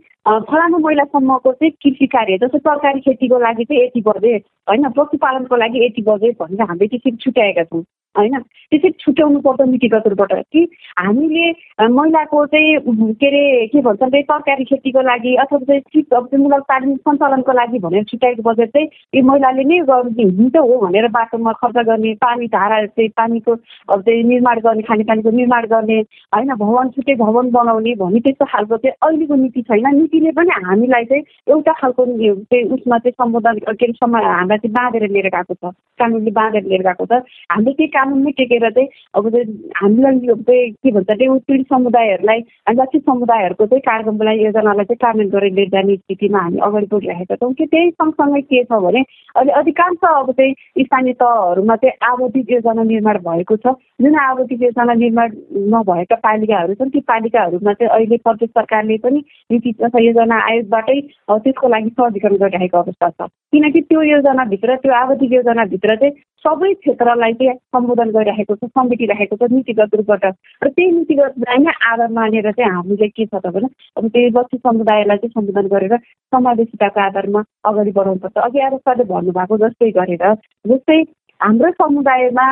फलानु 0.50 0.78
महिला 0.78 1.04
समूहको 1.06 1.52
चाहिँ 1.52 1.72
कृषि 1.84 2.08
कार्य 2.16 2.38
जस्तै 2.38 2.60
तरकारी 2.60 3.00
खेतीको 3.00 3.40
लागि 3.40 3.64
चाहिँ 3.64 3.84
यति 3.84 4.02
बजेट 4.02 4.44
होइन 4.68 4.90
पशुपालनको 4.98 5.56
लागि 5.56 5.86
यति 5.86 6.02
बजेट 6.08 6.38
भनेर 6.42 6.62
हामीले 6.64 6.88
त्यसरी 6.88 7.18
छुट्याएका 7.18 7.64
छौँ। 7.64 7.84
होइन? 8.18 8.38
त्यसरी 8.72 8.90
छुट्याउनु 9.00 9.40
पर्छ 9.46 9.62
नीतिगत 9.68 10.08
रूपबाट 10.08 10.34
कि 10.54 10.62
हामीले 11.00 11.50
महिलाको 11.88 12.46
चाहिँ 12.52 13.14
के 13.20 13.28
अरे 13.28 13.68
के 13.68 13.82
भन्छ 13.82 14.02
भने 14.02 14.22
तरकारी 14.32 14.64
खेतीको 14.64 15.02
लागि 15.02 15.36
अथवा 15.44 15.60
चाहिँ 15.60 15.82
चाहिँ 16.02 16.42
मूलक 16.44 16.64
तालिम 16.72 16.96
सञ्चालनको 16.96 17.52
लागि 17.52 17.80
भनेर 17.80 18.04
छुट्याएको 18.12 18.44
बजेट 18.50 18.70
चाहिँ 18.70 18.88
यो 19.16 19.24
महिलाले 19.28 19.64
नै 19.64 19.80
हुन्छ 19.80 20.56
हो 20.56 20.78
भनेर 20.86 21.08
बाटोमा 21.18 21.52
खर्च 21.60 21.78
गर्ने 21.86 22.14
पानी 22.24 22.48
धारा 22.56 22.86
चाहिँ 22.86 23.10
पानीको 23.18 23.56
अब 23.92 24.02
चाहिँ 24.02 24.24
निर्माण 24.24 24.60
गर्ने 24.60 24.84
खानेपानीको 24.90 25.32
निर्माण 25.32 25.66
गर्ने 25.74 26.00
होइन? 26.36 26.54
भवन 26.56 26.90
छुट्टै 26.96 27.16
भवन 27.16 27.52
बनाउने 27.52 27.96
भन्ने 27.96 28.20
त्यस्तो 28.20 28.46
खालको 28.46 28.78
चाहिँ 28.78 28.96
अहिलेको 29.04 29.36
नीति 29.36 29.62
छैन। 29.62 29.88
नीतिले 29.96 30.32
पनि 30.32 30.52
हामीलाई 30.68 31.06
चाहिँ 31.12 31.24
एउटा 31.50 31.74
खालको 31.82 32.06
चाहिँ 32.06 32.64
उसमा 32.76 32.98
चाहिँ 32.98 33.18
सम्बोधन 33.20 33.60
के 33.60 33.72
अरे 33.72 33.92
हामीलाई 33.92 34.58
चाहिँ 34.58 34.74
बाँधेर 34.80 35.10
लिएर 35.12 35.30
गएको 35.36 35.54
छ। 35.54 35.74
कानुनले 36.00 36.32
बाँधेर 36.32 36.64
लिएर 36.72 36.84
गएको 36.88 37.06
छ। 37.06 37.22
हामीले 37.52 37.74
त्यही 37.74 37.88
कानुनमै 38.02 38.32
टेकेर 38.42 38.70
चाहिँ 38.72 38.88
अब 39.16 39.30
चाहिँ 39.30 39.72
हामीलाई 39.82 40.20
चाहिँ 40.20 40.72
के 40.74 40.92
भन्छ 40.92 41.10
त्यो 41.22 41.38
पीडित 41.48 41.68
समुदायहरूलाई 41.70 42.40
लक्षित 42.82 43.02
समुदायहरूको 43.06 43.66
चाहिँ 43.66 43.82
कार्यक्रमलाई 43.88 44.44
योजनालाई 44.44 44.86
चाहिँ 44.86 44.98
कार्यान्वयन 45.02 45.30
गरेर 45.32 45.54
लिएर 45.54 45.70
जाने 45.70 45.96
स्थितिमा 45.96 46.40
हामी 46.40 46.60
अगाडि 46.68 46.88
बढिरहेका 46.92 47.36
छौँ। 47.36 47.54
कि 47.54 47.66
त्यही 47.66 47.90
सँगसँगै 47.92 48.42
के 48.42 48.64
छ 48.64 48.80
भने 48.86 49.02
अहिले 49.36 49.52
अधिकांश 49.62 50.04
अब 50.12 50.32
चाहिँ 50.32 50.84
स्थानीय 50.84 51.14
तहहरूमा 51.22 51.76
चाहिँ 51.76 51.94
आवधिक 52.10 52.52
योजना 52.52 52.84
निर्माण 52.84 53.18
भएको 53.28 53.56
छ। 53.56 53.76
जुन 54.02 54.16
आवधिक 54.20 54.62
योजना 54.64 54.94
निर्माण 54.94 55.30
नभएका 55.74 56.16
पालिकाहरू 56.26 56.74
छन् 56.74 56.90
ती 56.90 57.00
पालिकाहरूमा 57.12 57.74
चाहिँ 57.74 57.92
अहिले 57.92 58.18
प्रदेश 58.26 58.50
सरकारले 58.50 58.98
पनि 59.06 59.24
नीति 59.52 59.72
तथा 59.82 60.04
योजना 60.04 60.42
आयोगबाटै 60.50 61.00
त्यसको 61.32 61.68
लागि 61.68 61.90
सहजीकरण 61.90 62.36
गरिरहेको 62.44 62.78
अवस्था 62.78 63.10
छ। 63.10 63.30
किनकि 63.52 63.82
त्यो 63.82 64.02
योजनाभित्र 64.02 64.76
त्यो 64.84 64.94
आवधिक 64.94 65.34
योजनाभित्र 65.34 65.96
चाहिँ 65.96 66.14
सबै 66.46 66.74
क्षेत्रलाई 66.74 67.34
चाहिँ 67.40 67.58
सम्बोधन 67.74 68.10
गरिरहेको 68.12 68.56
छ 68.56 68.70
समेटिरहेको 68.78 69.36
छ 69.38 69.50
नीतिगत 69.52 69.96
रूपबाट। 70.00 70.26
र 70.66 70.68
त्यही 70.70 70.92
नीतिगतलाई 70.92 71.58
नै 71.66 71.74
आधार 71.92 72.12
मानेर 72.18 72.52
चाहिँ 72.52 72.72
हामीले 72.72 73.08
के 73.14 73.26
छ 73.26 73.34
त 73.38 73.54
भने 73.54 73.68
अब 73.98 74.08
त्यही 74.10 74.30
बस्ती 74.38 74.58
समुदायलाई 74.58 75.18
चाहिँ 75.22 75.36
सम्बोधन 75.38 75.68
गरेर 75.74 75.96
समावेशिताको 76.34 77.00
आधारमा 77.02 77.42
अगाडि 77.70 77.92
बढाउनुपर्छ। 77.98 78.38
अघि 78.38 78.60
आएर 78.60 78.78
सरले 78.82 79.04
भन्नुभएको 79.14 79.58
जस्तै 79.64 79.92
गरेर 80.00 80.24
जस्तै 80.66 81.00
हाम्रो 81.42 81.70
समुदायमा 81.72 82.46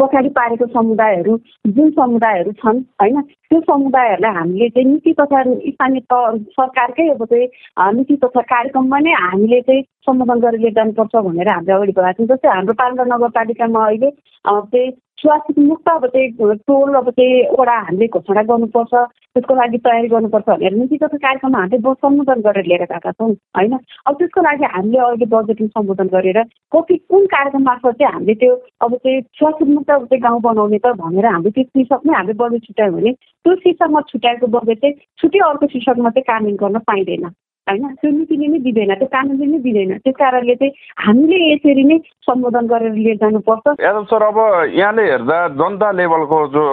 पछाडि 0.00 0.28
पारेको 0.28 0.66
समुदायहरू 0.66 1.36
जुन 1.68 1.90
समुदायहरू 1.90 2.52
छन् 2.52 2.78
होइन 3.00 3.20
त्यो 3.20 3.60
समुदायहरूलाई 3.60 4.32
हामीले 4.32 4.68
चाहिँ 4.68 4.86
नीति 4.88 5.12
तथा 5.20 5.42
स्थानीय 5.44 6.00
त 6.12 6.20
सरकारकै 6.50 7.08
अब 7.10 7.24
चाहिँ 7.24 7.48
नीति 7.96 8.16
तथा 8.24 8.40
कार्यक्रममा 8.52 8.98
नै 8.98 9.12
हामीले 9.20 9.60
चाहिँ 9.60 9.82
सम्बोधन 10.06 10.40
गरेर 10.40 10.72
जानुपर्छ 10.72 11.16
भनेर 11.18 11.48
हामीले 11.48 11.74
अगाडि 11.74 11.92
बढाएको 11.92 12.26
छौँ। 12.26 12.36
जस्तै 12.36 12.48
हाम्रो 12.48 12.74
पाल्पा 12.80 13.04
नगरपालिकामा 13.12 13.84
अहिले 13.86 14.10
चाहिँ 14.44 14.90
छुवाछुत 15.20 15.58
मुक्त 15.58 15.88
अब 15.88 16.06
चाहिँ 16.06 16.54
टोल 16.68 16.94
अब 16.96 17.08
चाहिँ 17.10 17.42
वडा 17.58 17.72
हामीले 17.78 18.06
घोषणा 18.08 18.42
गर्नुपर्छ 18.50 18.92
त्यसको 19.36 19.54
लागि 19.54 19.78
तयारी 19.84 20.08
गर्नुपर्छ 20.08 20.48
भनेर 20.48 20.72
नीतिगत 20.74 21.14
कार्यक्रममा 21.24 21.58
हामीले 21.58 21.92
सम्बोधन 21.94 22.40
गरेर 22.46 22.64
लिएर 22.66 22.84
गएका 22.92 23.10
छौँ 23.12 23.28
होइन? 23.56 23.76
अब 24.06 24.14
त्यसको 24.18 24.42
लागि 24.42 24.64
हामीले 24.74 24.98
अहिले 24.98 25.26
बजेटिङ 25.34 25.68
सम्बोधन 25.76 26.08
गरेर 26.14 26.42
कति 26.72 26.96
कुन 27.10 27.26
कार्यक्रम 27.34 27.62
मार्फत 27.62 28.00
चाहिँ 28.00 28.12
हामीले 28.12 28.34
त्यो 28.40 28.54
अब 28.80 28.96
चाहिँ 28.96 29.20
छुवाछुत 29.34 29.68
मुक्त 29.68 29.90
अब 29.90 30.04
चाहिँ 30.06 30.22
गाउँ 30.22 30.40
बनाउने 30.40 30.78
त 30.78 30.94
भनेर 31.04 31.26
हामीले 31.26 31.50
त्यो 31.50 31.68
शीर्षकमै 31.68 32.16
हामीले 32.16 32.38
बजेट 32.40 32.64
छुट्यायो 32.64 32.92
भने 32.96 33.12
त्यो 33.12 33.54
शीर्षकमा 33.60 34.00
छुट्याएको 34.08 34.46
बजेट 34.56 34.78
चाहिँ 34.80 34.94
छुट्टै 35.20 35.46
अर्को 35.50 35.66
शीर्षकमा 35.66 36.10
चाहिँ 36.10 36.28
कार्यान्वयन 36.32 36.60
गर्न 36.64 36.78
पाइँदैन। 36.90 37.30
होइन? 37.68 37.86
त्यो 38.00 38.10
नीतिले 38.10 38.46
नै 38.48 38.58
दिँदैन 38.64 38.94
त्यो 39.00 39.08
कानुनले 39.14 39.46
नै 39.46 39.58
दिँदैन। 39.66 39.92
त्यस 40.04 40.14
कारणले 40.16 40.54
चाहिँ 40.60 40.72
हामीले 41.06 41.38
यसरी 41.52 41.84
नै 41.90 41.98
सम्बोधन 42.26 42.66
गरेर 42.72 42.92
लिएर 42.94 43.16
जानुपर्छ। 43.22 43.66
यादव 43.80 44.04
सर 44.10 44.22
अब 44.22 44.38
यहाँले 44.74 45.02
हेर्दा 45.10 45.38
जनता 45.60 45.90
लेभलको 46.00 46.38
जो 46.54 46.64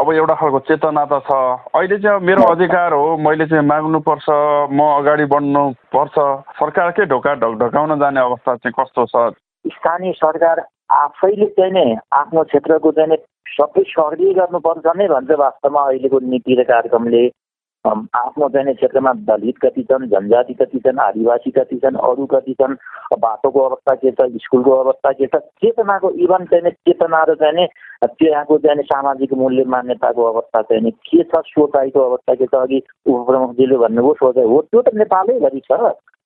अब 0.00 0.12
एउटा 0.12 0.34
खालको 0.40 0.58
चेतना 0.68 1.04
त 1.04 1.20
छ। 1.26 1.30
अहिले 1.74 1.98
चाहिँ 1.98 2.20
मेरो 2.26 2.42
अधिकार 2.54 2.92
हो 2.92 3.16
मैले 3.18 3.46
चाहिँ 3.46 3.66
माग्नुपर्छ 3.66 4.26
म 4.72 4.80
अगाडि 4.98 5.24
बढ्नु 5.30 5.62
पर्छ 5.94 6.16
सरकारकै 6.58 7.04
ढोका 7.06 7.34
ढकढकाउन 7.42 7.98
जाने 8.00 8.20
अवस्था 8.20 8.54
चाहिँ 8.56 8.74
कस्तो 8.78 9.06
छ? 9.06 9.34
स्थानीय 9.66 10.12
सरकार 10.16 10.64
आफैले 10.90 11.46
चाहिँ 11.56 11.72
नै 11.72 11.86
आफ्नो 12.12 12.42
क्षेत्रको 12.50 12.90
चाहिँ 12.92 13.10
नै 13.10 13.16
सबै 13.50 13.82
सहरी 13.86 14.32
गर्नुपर्छ 14.34 14.86
नै 14.96 15.06
भन्छ 15.08 15.30
वास्तवमा 15.38 15.80
अहिलेको 15.88 16.18
नीति 16.18 16.54
र 16.54 16.62
कार्यक्रमले। 16.70 17.22
आफ्नो 17.86 18.48
चाहिँ 18.54 18.74
क्षेत्रमा 18.74 19.12
दलित 19.28 19.58
कति 19.58 19.82
छन् 19.82 20.06
जनजाति 20.08 20.54
कति 20.54 20.78
छन् 20.78 20.98
आदिवासी 21.00 21.50
कति 21.50 21.76
छन् 21.84 21.96
अरू 22.08 22.26
कति 22.32 22.54
छन् 22.60 22.74
बाटोको 23.18 23.60
अवस्था 23.60 23.94
के 24.02 24.10
छ 24.10 24.26
स्कुलको 24.44 24.72
अवस्था 24.80 25.12
के 25.12 25.26
छ 25.26 25.40
चेतनाको 25.64 26.10
इभन 26.24 26.44
चाहिँ 26.50 26.70
चेतना 26.70 27.22
र 27.30 27.34
चाहिँ 27.40 27.66
त्यहाँको 28.04 28.58
चाहिँ 28.66 28.82
सामाजिक 28.92 29.32
मूल्य 29.40 29.64
मान्यताको 29.76 30.24
अवस्था 30.32 30.62
चाहिँ 30.62 30.90
के 31.08 31.22
छ 31.24 31.42
सोचाइको 31.46 32.04
अवस्था 32.10 32.34
के 32.34 32.46
छ 32.46 32.54
अघि 32.60 32.82
उपप्रमुखजीले 33.06 33.76
भन्नुभयो 33.84 34.14
सोचाइ 34.20 34.44
हो 34.44 34.60
त्यो 34.62 34.82
त 34.82 34.94
नेपालैभरि 35.00 35.60
छ। 35.72 35.80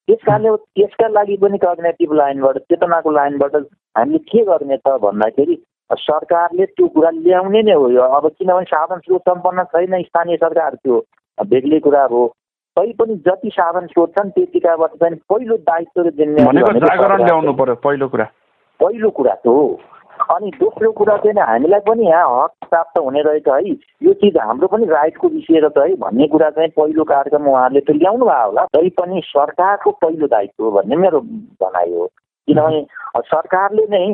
त्यस 0.08 0.20
कारणले 0.26 0.56
त्यसका 0.76 1.08
लागि 1.08 1.36
पनि 1.42 1.58
कग्नेटिभ 1.58 2.12
लाइनबाट 2.12 2.58
चेतनाको 2.70 3.10
लाइनबाट 3.10 3.56
हामीले 3.56 4.18
के 4.18 4.44
गर्ने 4.44 4.76
त 4.76 4.98
भन्दाखेरि 5.06 5.62
सरकारले 6.02 6.66
त्यो 6.66 6.86
कुरा 6.94 7.10
ल्याउने 7.24 7.62
नै 7.62 7.72
हो 7.72 7.88
यो। 7.90 8.02
अब 8.02 8.28
किनभने 8.38 8.64
साधन 8.74 8.98
स्रोत 9.06 9.22
सम्पन्न 9.30 9.64
छैन 9.72 10.02
स्थानीय 10.02 10.36
सरकार 10.36 10.74
त्यो 10.82 11.04
बेग्लै 11.42 11.78
कुरा 11.80 12.04
हो 12.10 12.22
पनि 12.76 13.14
जति 13.26 13.50
साधन 13.54 13.86
स्रोत 13.86 14.10
छन् 14.18 14.30
त्यतिकाबाट 14.34 14.90
चाहिँ 15.00 15.16
पहिलो 15.30 15.56
दायित्व 15.62 16.02
र 16.02 16.10
जिम्मेवारी 16.10 16.58
ल्याउनु 17.24 17.52
पर्यो 17.54 17.74
पहिलो 17.84 18.08
कुरा। 18.08 18.24
पहिलो 18.80 19.10
कुरा 19.10 19.34
त 19.34 19.46
हो। 19.46 19.78
अनि 20.30 20.50
दोस्रो 20.58 20.90
कुरा 20.92 21.16
चाहिँ 21.22 21.46
हामीलाई 21.46 21.80
पनि 21.86 22.06
यहाँ 22.06 22.42
हक 22.42 22.50
प्राप्त 22.70 22.98
हुने 22.98 23.22
रहेछ 23.22 23.48
है। 23.48 23.70
यो 24.02 24.12
चिज 24.18 24.36
हाम्रो 24.38 24.66
पनि 24.74 24.86
राइटको 24.90 25.28
विषय 25.28 25.58
रहेछ 25.60 25.78
है 25.78 25.94
भन्ने 26.02 26.26
कुरा 26.34 26.50
चाहिँ 26.50 26.70
पहिलो 26.74 27.04
कार्यक्रम 27.04 27.46
उहाँहरूले 27.46 27.80
त 27.80 27.90
ल्याउनु 28.02 28.26
भयो 28.26 28.46
होला। 28.46 28.64
तै 28.74 28.88
पनि 28.98 29.20
सरकारको 29.22 29.90
पहिलो 30.02 30.26
दायित्व 30.26 30.64
हो 30.64 30.70
भन्ने 30.70 30.96
मेरो 30.96 31.20
भनाइ 31.62 31.90
हो। 31.94 32.10
किनभने 32.48 32.80
सरकारले 33.24 33.86
नै 33.90 34.04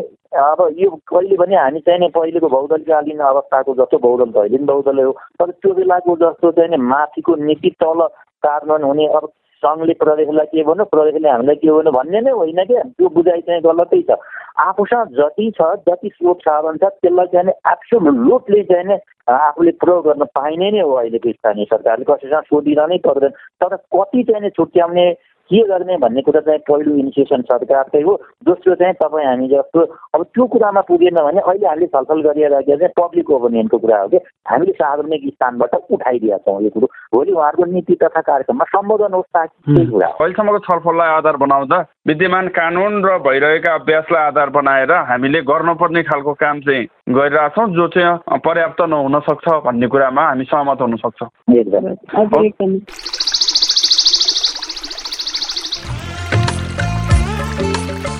अब 0.41 0.61
यो 0.79 0.91
कहिले 1.09 1.37
पनि 1.37 1.55
हामी 1.55 1.81
चाहिँ 1.81 2.01
नि 2.01 2.09
पहिलेको 2.15 2.49
भौगोलिककालीन 2.49 3.21
अवस्थाको 3.29 3.75
जस्तो 3.75 3.99
भौगोल 3.99 4.31
त 4.31 4.37
अहिले 4.37 4.59
पनि 4.59 4.67
भौगोलै 4.67 5.03
हो 5.03 5.13
तर 5.41 5.51
त्यो 5.53 5.75
बेलाको 5.75 6.17
जस्तो 6.17 6.53
चाहिँ 6.53 6.71
नि 6.71 6.83
माथिको 6.87 7.37
नीति 7.43 7.71
तल 7.83 8.07
कार्यान्वयन 8.43 8.85
हुने 8.85 9.07
अब 9.13 9.29
सङ्घले 9.63 9.95
प्रदेशलाई 9.95 10.47
के 10.47 10.63
भन्नु 10.65 10.85
प्रदेशले 10.93 11.29
हामीलाई 11.29 11.57
के 11.57 11.71
भन्नु 11.71 11.91
भन्ने 11.93 12.21
नै 12.21 12.33
होइन 12.33 12.65
क्या 12.65 12.83
त्यो 12.91 13.09
बुझाइ 13.17 13.41
चाहिँ 13.41 13.63
गलतै 13.63 14.03
छ। 14.03 14.17
आफूसँग 14.61 15.11
जति 15.19 15.51
छ 15.57 15.69
जति 15.89 16.09
स्रोत 16.09 16.39
साधन 16.41 16.77
छ 16.77 16.93
त्यसलाई 16.97 17.27
चाहिँ 17.35 17.47
नि 17.47 18.13
लोटले 18.21 18.63
चाहिँ 18.71 18.87
नि 18.87 18.97
आफूले 19.29 19.73
प्रयोग 19.83 20.07
गर्न 20.07 20.25
पाइने 20.39 20.71
नै 20.71 20.81
हो 20.81 20.93
अहिलेको 20.95 21.33
स्थानीय 21.33 21.65
सरकारले। 21.65 22.05
कसैसँग 22.05 22.49
सोधिरहनै 22.49 22.99
पर्दैन। 23.05 23.37
तर 23.61 23.77
कति 23.77 24.23
चाहिँ 24.23 24.43
नि 24.43 24.51
छुट्याउने 24.51 25.07
के 25.51 25.63
गर्ने 25.69 25.97
भन्ने 25.99 26.23
कुरा 26.23 26.41
चाहिँ 26.41 26.61
पहिलो 26.69 26.95
इनिसिएसन 26.97 27.43
सरकारकै 27.51 28.03
हो 28.03 28.13
दोस्रो 28.47 28.75
चाहिँ 28.75 28.95
तपाईँ 29.03 29.27
हामी 29.27 29.49
जस्तो 29.49 29.81
अब 30.15 30.23
त्यो 30.35 30.45
कुरामा 30.47 30.81
पुगेन 30.89 31.17
भने 31.17 31.41
अहिले 31.41 31.67
हामीले 31.67 31.87
छलफल 31.95 32.21
गरिरहेको 32.23 32.77
चाहिँ 32.77 32.95
पब्लिक 33.01 33.31
ओपिनियनको 33.31 33.79
कुरा 33.79 33.99
हो 34.01 34.09
कि 34.09 34.19
हामीले 34.51 34.73
सार्वजनिक 34.73 35.23
स्थानबाट 35.35 35.75
उठाइदिएका 35.91 36.39
छौँ 36.47 36.63
यो 36.63 36.71
कुरो। 36.71 36.87
भोलि 37.15 37.33
उहाँहरूको 37.33 37.65
नीति 37.73 37.95
तथा 38.03 38.21
कार्यक्रममा 38.21 38.65
सम्बोधन 38.71 39.13
होस् 39.15 39.33
ताकि 39.37 39.87
कुरा 39.91 40.07
अहिलेसम्मको 40.09 40.59
छलफललाई 40.67 41.09
आधार 41.17 41.37
बनाउँदा 41.43 41.79
विद्यमान 42.07 42.47
कानुन 42.55 42.93
र 43.05 43.09
भइरहेका 43.27 43.71
अभ्यासलाई 43.75 44.23
आधार 44.27 44.49
बनाएर 44.57 44.93
हामीले 45.11 45.41
गर्नुपर्ने 45.51 46.03
खालको 46.03 46.33
काम 46.41 46.57
चाहिँ 46.63 46.85
गरिरहेछौँ 47.11 47.67
जो 47.75 47.87
चाहिँ 47.97 48.39
पर्याप्त 48.47 48.81
नहुन 48.89 49.17
सक्छ 49.27 49.47
भन्ने 49.67 49.87
कुरामा 49.91 50.23
हामी 50.23 50.45
सहमत 50.47 50.81
हुन 50.81 50.97
सक्छौँ। 50.97 51.29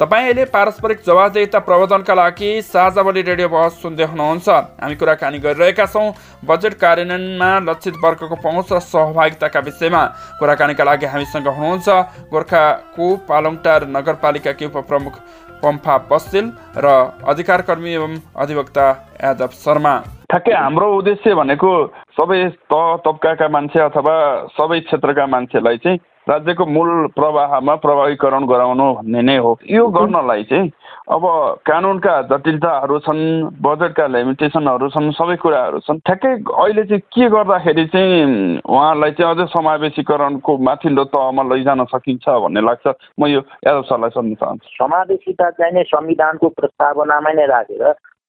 तपाईँ 0.00 0.24
अहिले 0.24 0.44
पारस्परिक 0.48 1.00
जवाबदेता 1.06 1.58
प्रबन्धनका 1.60 2.14
लागि 2.14 2.50
साझावली 2.64 3.22
रेडियो 3.22 3.48
बहस 3.52 3.72
सुन्दै 3.82 4.04
हुनुहुन्छ। 4.08 4.48
हामी 4.80 4.96
कुराकानी 4.96 5.38
गरिरहेका 5.44 5.86
छौँ। 5.86 6.16
बजेट 6.40 6.74
कार्यान्वयनमा 6.80 7.50
लक्षित 7.68 7.94
वर्गको 8.00 8.36
पहुँच 8.40 8.72
र 8.72 8.78
सहभागिताका 8.80 9.60
विषयमा 9.60 10.02
कुराकानीका 10.40 10.84
लागि 10.88 11.06
हामीसँग 11.12 11.48
हुनुहुन्छ 11.52 11.88
गोर्खाको 12.32 13.06
पालङटार 13.28 13.80
नगरपालिकाकी 13.92 14.64
उपप्रमुख 14.72 15.14
पम्फा 15.60 15.96
बस्तेल 16.08 16.46
र 16.80 16.86
अधिकार 17.28 17.60
कर्मी 17.68 17.92
एवं 17.92 18.16
अधिवक्ता 18.40 18.86
यादव 19.20 19.52
शर्मा। 19.52 19.94
ठ्याक्कै 20.32 20.54
हाम्रो 20.56 20.88
उद्देश्य 20.96 21.34
भनेको 21.36 21.70
सबै 22.16 22.40
त 22.72 22.74
तब्काका 23.04 23.48
मान्छे 23.52 23.80
अथवा 23.84 24.16
सबै 24.56 24.80
क्षेत्रका 24.80 25.26
मान्छेलाई 25.28 25.76
चाहिँ 25.84 25.98
राज्यको 26.28 26.66
मूल 26.66 26.90
प्रवाहमा 27.16 27.74
प्रभावीकरण 27.74 28.46
गराउनु 28.46 28.86
भन्ने 28.94 29.22
नै 29.22 29.36
हो। 29.36 29.58
यो 29.70 29.86
गर्नलाई 29.88 30.42
चाहिँ 30.44 30.70
अब 31.10 31.22
कानुनका 31.66 32.14
जटिलताहरू 32.30 32.98
छन् 32.98 33.22
बजेटका 33.58 34.06
लिमिटेसनहरू 34.06 34.88
छन् 34.88 35.10
सबै 35.16 35.36
कुराहरू 35.36 35.78
छन्। 35.80 35.98
ठ्याक्कै 36.06 36.32
अहिले 36.54 36.84
चाहिँ 36.84 37.00
के 37.00 37.28
गर्दाखेरि 37.30 37.84
चाहिँ 37.86 38.60
उहाँलाई 38.62 39.10
चाहिँ 39.10 39.34
अझै 39.34 39.46
समावेशीकरणको 39.48 40.52
माथिल्लो 40.58 41.04
तहमा 41.10 41.42
लैजान 41.42 41.84
सकिन्छ 41.90 42.28
भन्ने 42.28 42.60
लाग्छ? 42.60 42.86
म 43.18 43.26
यो 43.26 43.40
यादव 43.66 43.82
सरलाई 43.90 44.10
सोध्न 44.10 44.34
चाहन्छु। 44.34 44.68
समावेशिता 44.76 45.50
चाहिँ 45.50 45.74
नै 45.74 45.82
संविधानको 45.82 46.48
प्रस्तावनामा 46.48 47.32
नै 47.32 47.46
राखेर 47.46 47.84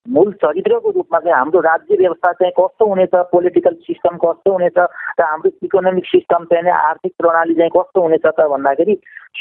मूल 0.10 0.32
चरित्रको 0.34 0.90
रूपमा 0.92 1.20
चाहिँ 1.20 1.36
हाम्रो 1.38 1.60
राज्य 1.62 1.96
व्यवस्था 1.96 2.32
चाहिँ 2.34 2.52
कस्तो 2.60 2.86
हुनेछ 2.86 3.10
पोलिटिकल 3.32 3.74
सिस्टम 3.86 4.18
कस्तो 4.18 4.52
हुनेछ 4.52 4.78
र 4.78 4.88
हाम्रो 5.22 5.52
इकोनोमिक 5.64 6.06
सिस्टम 6.06 6.46
चाहिँ 6.54 6.72
आर्थिक 6.74 7.14
प्रणाली 7.18 7.54
चाहिँ 7.56 7.72
कस्तो 7.78 8.02
हुनेछ 8.02 8.26
त 8.26 8.48
भन्दाखेरि 8.52 8.96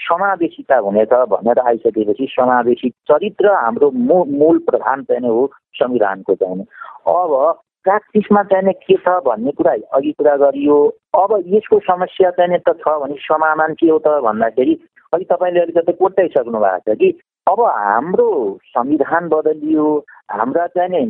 समावेशिता 0.04 0.76
हुनेछ 0.76 1.12
भनेर 1.32 1.58
आइसकेपछि 1.66 2.26
समावेशी 2.30 2.90
चरित्र 3.08 3.54
हाम्रो 3.56 3.90
मूल 3.90 4.58
प्रधान 4.68 5.02
चाहिँ 5.08 5.28
हो 5.28 5.50
संविधानको 5.80 6.34
चाहिँ 6.44 6.66
अब 7.08 7.32
प्र्याक्टिसमा 7.84 8.42
चाहिने 8.52 8.72
के 8.84 8.94
छ 9.00 9.16
भन्ने 9.24 9.52
कुरा 9.56 9.72
अघि 9.96 10.12
कुरा 10.12 10.36
गरियो। 10.36 10.76
अब 11.16 11.30
यसको 11.56 11.78
समस्या 11.88 12.30
चाहिने 12.36 12.58
त 12.68 12.76
छ 12.84 13.00
भने 13.00 13.16
समाधान 13.24 13.74
के 13.80 13.90
हो 13.90 13.98
त 14.06 14.20
भन्दाखेरि 14.28 14.78
अघि 15.14 15.24
तपाईँले 15.32 15.60
अलिकति 15.60 15.92
कोट्याइसक्नु 16.04 16.60
भएको 16.60 16.94
छ 16.94 16.98
कि 17.00 17.10
अब 17.48 17.60
हाम्रो 17.66 18.28
संविधान 18.76 19.28
बदलियो 19.28 19.86
हाम्रा 20.30 20.66
चाहिने 20.66 21.02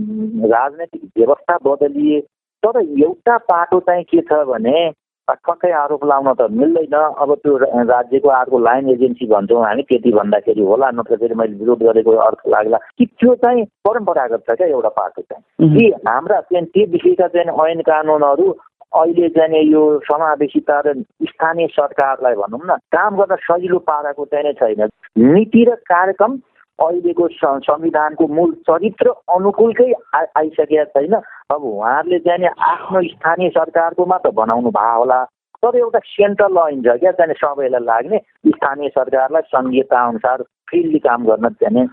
राजनैतिक 0.48 1.02
व्यवस्था 1.18 1.56
बदलिए 1.64 2.20
तर 2.62 2.80
एउटा 2.80 3.36
पाटो 3.50 3.80
चाहिँ 3.80 4.04
के 4.04 4.20
छ 4.20 4.44
भने 4.48 4.90
ठक्कै 5.28 5.70
आरोप 5.72 6.04
लाउन 6.04 6.32
त 6.34 6.46
मिल्दैन। 6.50 6.94
अब 7.22 7.34
त्यो 7.42 7.56
राज्यको 7.86 8.28
अर्को 8.28 8.58
लाइन 8.58 8.88
एजेन्सी 8.90 9.26
भन्छौँ 9.26 9.62
हामी 9.64 9.82
त्यति 9.82 10.12
भन्दाखेरि 10.12 10.62
होला 10.66 10.90
नत्र 10.90 11.16
फेरि 11.16 11.34
मैले 11.34 11.54
विरोध 11.54 11.82
गरेको 11.82 12.16
अर्थ 12.26 12.40
लाग्ला। 12.50 12.78
कि 12.98 13.06
त्यो 13.06 13.34
चाहिँ 13.44 13.64
परम्परागत 13.86 14.42
छ 14.50 14.56
क्या 14.58 14.66
एउटा 14.66 14.88
पाटो 14.98 15.22
चाहिँ। 15.22 15.70
कि 15.76 15.86
हाम्रा 16.08 16.40
चाहिँ 16.40 16.66
त्यो 16.66 16.86
विषयका 16.92 17.28
चाहिँ 17.28 17.70
ऐन 17.70 17.80
कानुनहरू 17.86 18.50
अहिले 18.98 19.28
चाहिँ 19.38 19.62
यो 19.70 19.82
समावेशिता 20.04 20.80
र 20.86 20.94
स्थानीय 21.30 21.66
सरकारलाई 21.78 22.34
भनौँ 22.34 22.60
न 22.66 22.76
काम 22.90 23.16
गर्न 23.16 23.36
सजिलो 23.46 23.78
पाराको 23.86 24.24
चाहिँ 24.34 24.52
छैन। 24.58 24.88
नीति 25.30 25.64
र 25.68 25.74
कार्यक्रम 25.86 26.36
अहिलेको 26.80 27.28
संविधानको 27.62 28.26
मूल 28.36 28.52
चरित्र 28.68 29.10
अनुकूलकै 29.36 29.92
आइसकेका 30.16 30.84
छैन। 30.84 31.14
अब 31.52 31.62
उहाँहरूले 31.62 32.18
चाहिँ 32.28 32.48
आफ्नो 32.70 33.02
स्थानीय 33.08 33.48
सरकारको 33.58 34.06
मात्र 34.06 34.30
बनाउनु 34.40 34.70
भयो 34.70 34.98
होला। 34.98 35.20
तर 35.62 35.76
एउटा 35.76 35.98
सेन्ट्रल 35.98 36.52
लाइन 36.54 36.82
छ 36.82 36.96
क्या 37.00 37.12
चाहिँ 37.20 37.34
सबैलाई 37.36 37.84
लाग्ने। 37.84 38.18
स्थानीय 38.48 38.88
सरकारलाई 38.88 39.82
अनुसार 39.92 40.42
फ्रिली 40.70 40.98
काम 41.04 41.24
गर्न 41.26 41.48
चाहिँ 41.60 41.84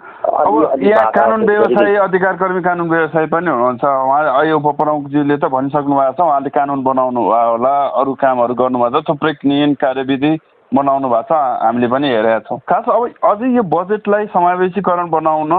यहाँ 0.88 1.12
कानुन 1.12 1.46
व्यवसायी 1.46 1.96
अधिकार 1.98 2.36
कर्मी 2.38 2.62
कानुन 2.64 2.90
व्यवसायी 2.90 3.28
पनि 3.28 3.50
हुनुहुन्छ। 3.50 3.84
उहाँ 3.84 4.24
अहिले 4.38 4.52
उपप्रमुखजीले 4.62 5.38
त 5.38 5.50
भनिसक्नु 5.52 5.96
भएको 5.98 6.14
छ 6.14 6.22
उहाँले 6.22 6.50
कानुन 6.54 6.84
बनाउनु 6.84 7.22
भयो 7.28 7.50
होला 7.52 7.74
अरू 8.00 8.14
कामहरू 8.24 8.54
गर्नुभएको 8.56 9.02
छ 9.02 9.10
थुप्रै 9.10 9.34
नियम 9.46 9.74
कार्यविधि 9.84 10.32
बनाउनु 10.74 11.08
भएको 11.10 11.24
छ 11.30 11.32
हामीले 11.64 11.88
पनि 11.88 12.08
हेरेका 12.10 12.40
छौँ। 12.48 12.60
खास 12.70 12.86
अब 12.90 13.04
अझै 13.24 13.48
यो 13.56 13.64
बजेटलाई 13.64 14.26
समावेशीकरण 14.36 15.10
बनाउन 15.10 15.54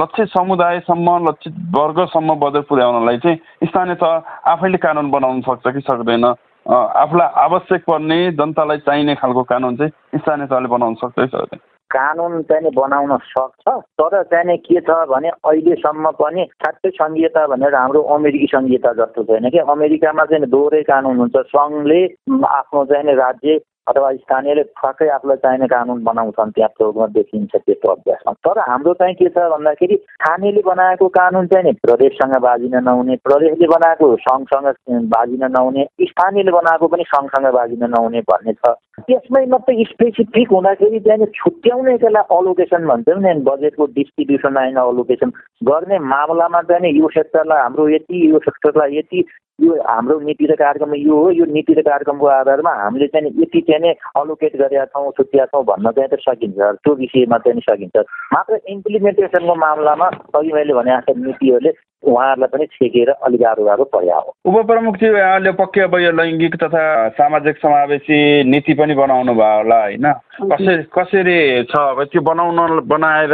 लक्षित 0.00 0.28
समुदायसम्म 0.32 1.16
लक्षित 1.28 1.54
वर्गसम्म 1.76 2.34
बजेट 2.40 2.64
पुर्याउनलाई 2.68 3.18
चाहिँ 3.18 3.68
स्थानीय 3.68 3.94
तह 4.00 4.50
आफैले 4.52 4.78
कानुन 4.80 5.10
बनाउन 5.10 5.40
सक्छ 5.48 5.66
कि 5.68 5.80
सक्दैन? 5.80 6.24
आफूलाई 6.66 7.28
आवश्यक 7.44 7.82
पर्ने 7.86 8.18
जनतालाई 8.32 8.78
चाहिने 8.86 9.14
खालको 9.14 9.42
कानुन 9.52 9.76
चाहिँ 9.76 10.18
स्थानीय 10.18 10.46
तहले 10.46 10.68
बनाउन 10.68 10.94
सक्छ 11.04 11.14
कि 11.18 11.26
सक्दैन? 11.26 11.60
कानुन 11.90 12.42
चाहिँ 12.42 12.70
बनाउन 12.74 13.16
सक्छ 13.22 13.68
तर 14.00 14.22
चाहिँ 14.32 14.56
के 14.58 14.80
छ 14.80 14.90
भने 15.12 15.28
अहिलेसम्म 15.28 16.10
पनि 16.18 16.44
ठ्याक्कै 16.58 16.90
सङ्घीयता 16.96 17.46
भनेर 17.46 17.74
हाम्रो 17.74 18.02
अमेरिकी 18.16 18.46
सङ्घीयता 18.56 18.92
जस्तो 18.98 19.22
छैन 19.30 19.48
कि 19.50 19.58
अमेरिकामा 19.74 20.24
चाहिँ 20.32 20.50
दोहोरै 20.50 20.82
कानुन 20.90 21.16
हुन्छ। 21.16 21.36
सङ्घले 21.54 22.02
आफ्नो 22.50 22.84
चाहिँ 22.90 23.14
राज्य 23.22 23.58
अथवा 23.88 24.12
स्थानीयले 24.12 24.62
ठक्कै 24.78 25.08
आफूलाई 25.08 25.36
चाहिने 25.36 25.66
कानुन 25.66 26.02
बनाउँछन् 26.04 26.50
त्यहाँ 26.50 26.68
प्रयोगमा 26.68 27.06
देखिन्छ 27.16 27.52
त्यस्तो 27.56 27.88
अभ्यासमा। 27.88 28.32
तर 28.46 28.58
हाम्रो 28.70 28.94
चाहिँ 28.94 29.14
के 29.14 29.28
छ 29.28 29.46
भन्दाखेरि 29.52 29.96
स्थानीयले 29.96 30.62
बनाएको 30.66 31.08
कानुन 31.08 31.46
चाहिँ 31.46 31.64
नि 31.64 31.72
प्रदेशसँग 31.82 32.36
बाजिन 32.42 32.74
नहुने 32.82 33.16
प्रदेशले 33.24 33.66
बनाएको 33.66 34.06
सङ्घसँग 34.26 34.66
बाजिन 35.14 35.44
नहुने 35.50 35.86
स्थानीयले 36.02 36.52
बनाएको 36.52 36.86
पनि 36.88 37.04
सङ्घसँग 37.14 37.46
बाजिन 37.54 37.84
नहुने 37.90 38.20
भन्ने 38.30 38.52
छ। 38.52 38.74
त्यसमै 38.98 39.44
मात्रै 39.46 39.84
स्पेसिफिक 39.84 40.52
हुँदाखेरि 40.52 41.00
चाहिँ 41.00 41.26
छुट्याउने 41.34 41.96
त्यसलाई 41.96 42.36
अलोकेसन 42.36 42.86
भन्छौँ 42.86 43.20
नि 43.22 43.32
बजेटको 43.48 43.86
डिस्ट्रिब्युसन 43.96 44.56
आइन 44.56 44.76
अलोकेसन 44.82 45.30
गर्ने 45.64 45.98
मामलामा 46.12 46.62
चाहिँ 46.62 46.92
यो 46.98 47.08
सेक्टरलाई 47.08 47.60
हाम्रो 47.60 47.88
यति 47.88 48.30
यो 48.30 48.38
सेक्टरलाई 48.38 48.96
यति 48.96 49.24
यो 49.60 49.74
हाम्रो 49.82 50.18
नीति 50.20 50.46
र 50.46 50.54
कार्यक्रम 50.54 50.94
यो 50.94 51.16
हो 51.16 51.30
यो 51.30 51.44
नीति 51.44 51.74
र 51.74 51.82
कार्यक्रमको 51.82 52.26
आधारमा 52.26 52.72
हामीले 52.72 53.06
चाहिँ 53.06 53.32
यति 53.42 53.60
चाहिँ 53.60 53.80
नै 53.82 53.92
अलोकेट 54.16 54.56
गरेका 54.56 54.84
छौँ 54.84 55.12
छुट्टिया 55.16 55.44
छौँ 55.46 55.64
भन्न 55.64 55.92
चाहिँ 55.96 56.08
त 56.12 56.20
सकिन्छ। 56.20 56.58
त्यो 56.84 56.94
विषयमा 56.94 57.38
चाहिँ 57.38 57.60
सकिन्छ। 57.60 57.96
मात्र 58.32 58.60
इम्प्लिमेन्टेसनको 58.68 59.54
मामलामा 59.54 60.08
अघि 60.36 60.52
मैले 60.52 60.74
भने 60.74 60.96
जस्तो 60.96 61.14
नीतिहरूले 61.24 61.72
उहाँहरूलाई 62.06 62.48
पनि 62.52 62.66
छेकेर 62.66 63.10
अलिक 63.10 63.40
गाह्रो 63.40 63.64
गाह्रो 63.64 63.84
पर्या 63.94 64.16
हो। 64.16 64.34
उपप्रमुखजी 64.46 65.06
यहाँले 65.06 65.52
पक्कै 65.60 65.80
अब 65.80 65.94
यो 65.98 66.12
लैङ्गिक 66.12 66.54
तथा 66.62 66.82
सामाजिक 67.18 67.56
समावेशी 67.58 68.18
नीति 68.50 68.74
पनि 68.74 68.94
बनाउनु 68.94 69.34
भयो 69.34 69.56
होला 69.56 69.80
होइन? 69.82 70.06
कसरी 70.52 70.82
कसरी 70.94 71.38
छ? 71.70 71.74
अब 71.76 72.02
त्यो 72.12 72.20
बनाउन 72.22 72.80
बनाएर 72.86 73.32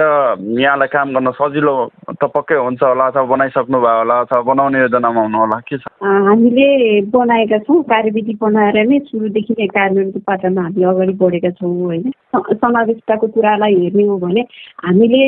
यहाँलाई 0.61 0.89
काम 0.89 1.13
गर्न 1.15 1.31
सजिलो 1.37 1.75
त 2.17 2.25
पक्कै 2.35 2.57
हुन्छ 2.57 2.83
होला 2.83 3.07
अथवा 3.07 3.23
बनाइसक्नु 3.35 3.79
भयो 3.81 3.99
होला 3.99 4.19
अथवा 4.25 4.41
बनाउने 4.51 4.79
योजनामा 4.81 5.21
हुनु 5.23 5.39
होला 5.39 5.59
के 5.69 5.77
छ? 5.79 5.85
हामीले 6.03 6.67
बनाएका 7.13 7.59
छौँ 7.69 7.83
कार्यविधि 7.93 8.35
बनाएर 8.41 8.77
नै 8.89 8.99
सुरुदेखि 9.13 9.55
नै 9.59 9.67
कार्यान्वयनको 9.67 10.21
पाटोमा 10.27 10.63
हामी 10.63 10.85
अगाडि 10.85 11.13
बढेका 11.23 11.51
छौँ 11.61 11.75
होइन? 11.83 12.11
समावेशताको 12.33 13.27
कुरालाई 13.27 13.75
हेर्ने 13.83 14.05
हो 14.09 14.19
भने 14.19 14.41
हामीले 14.87 15.23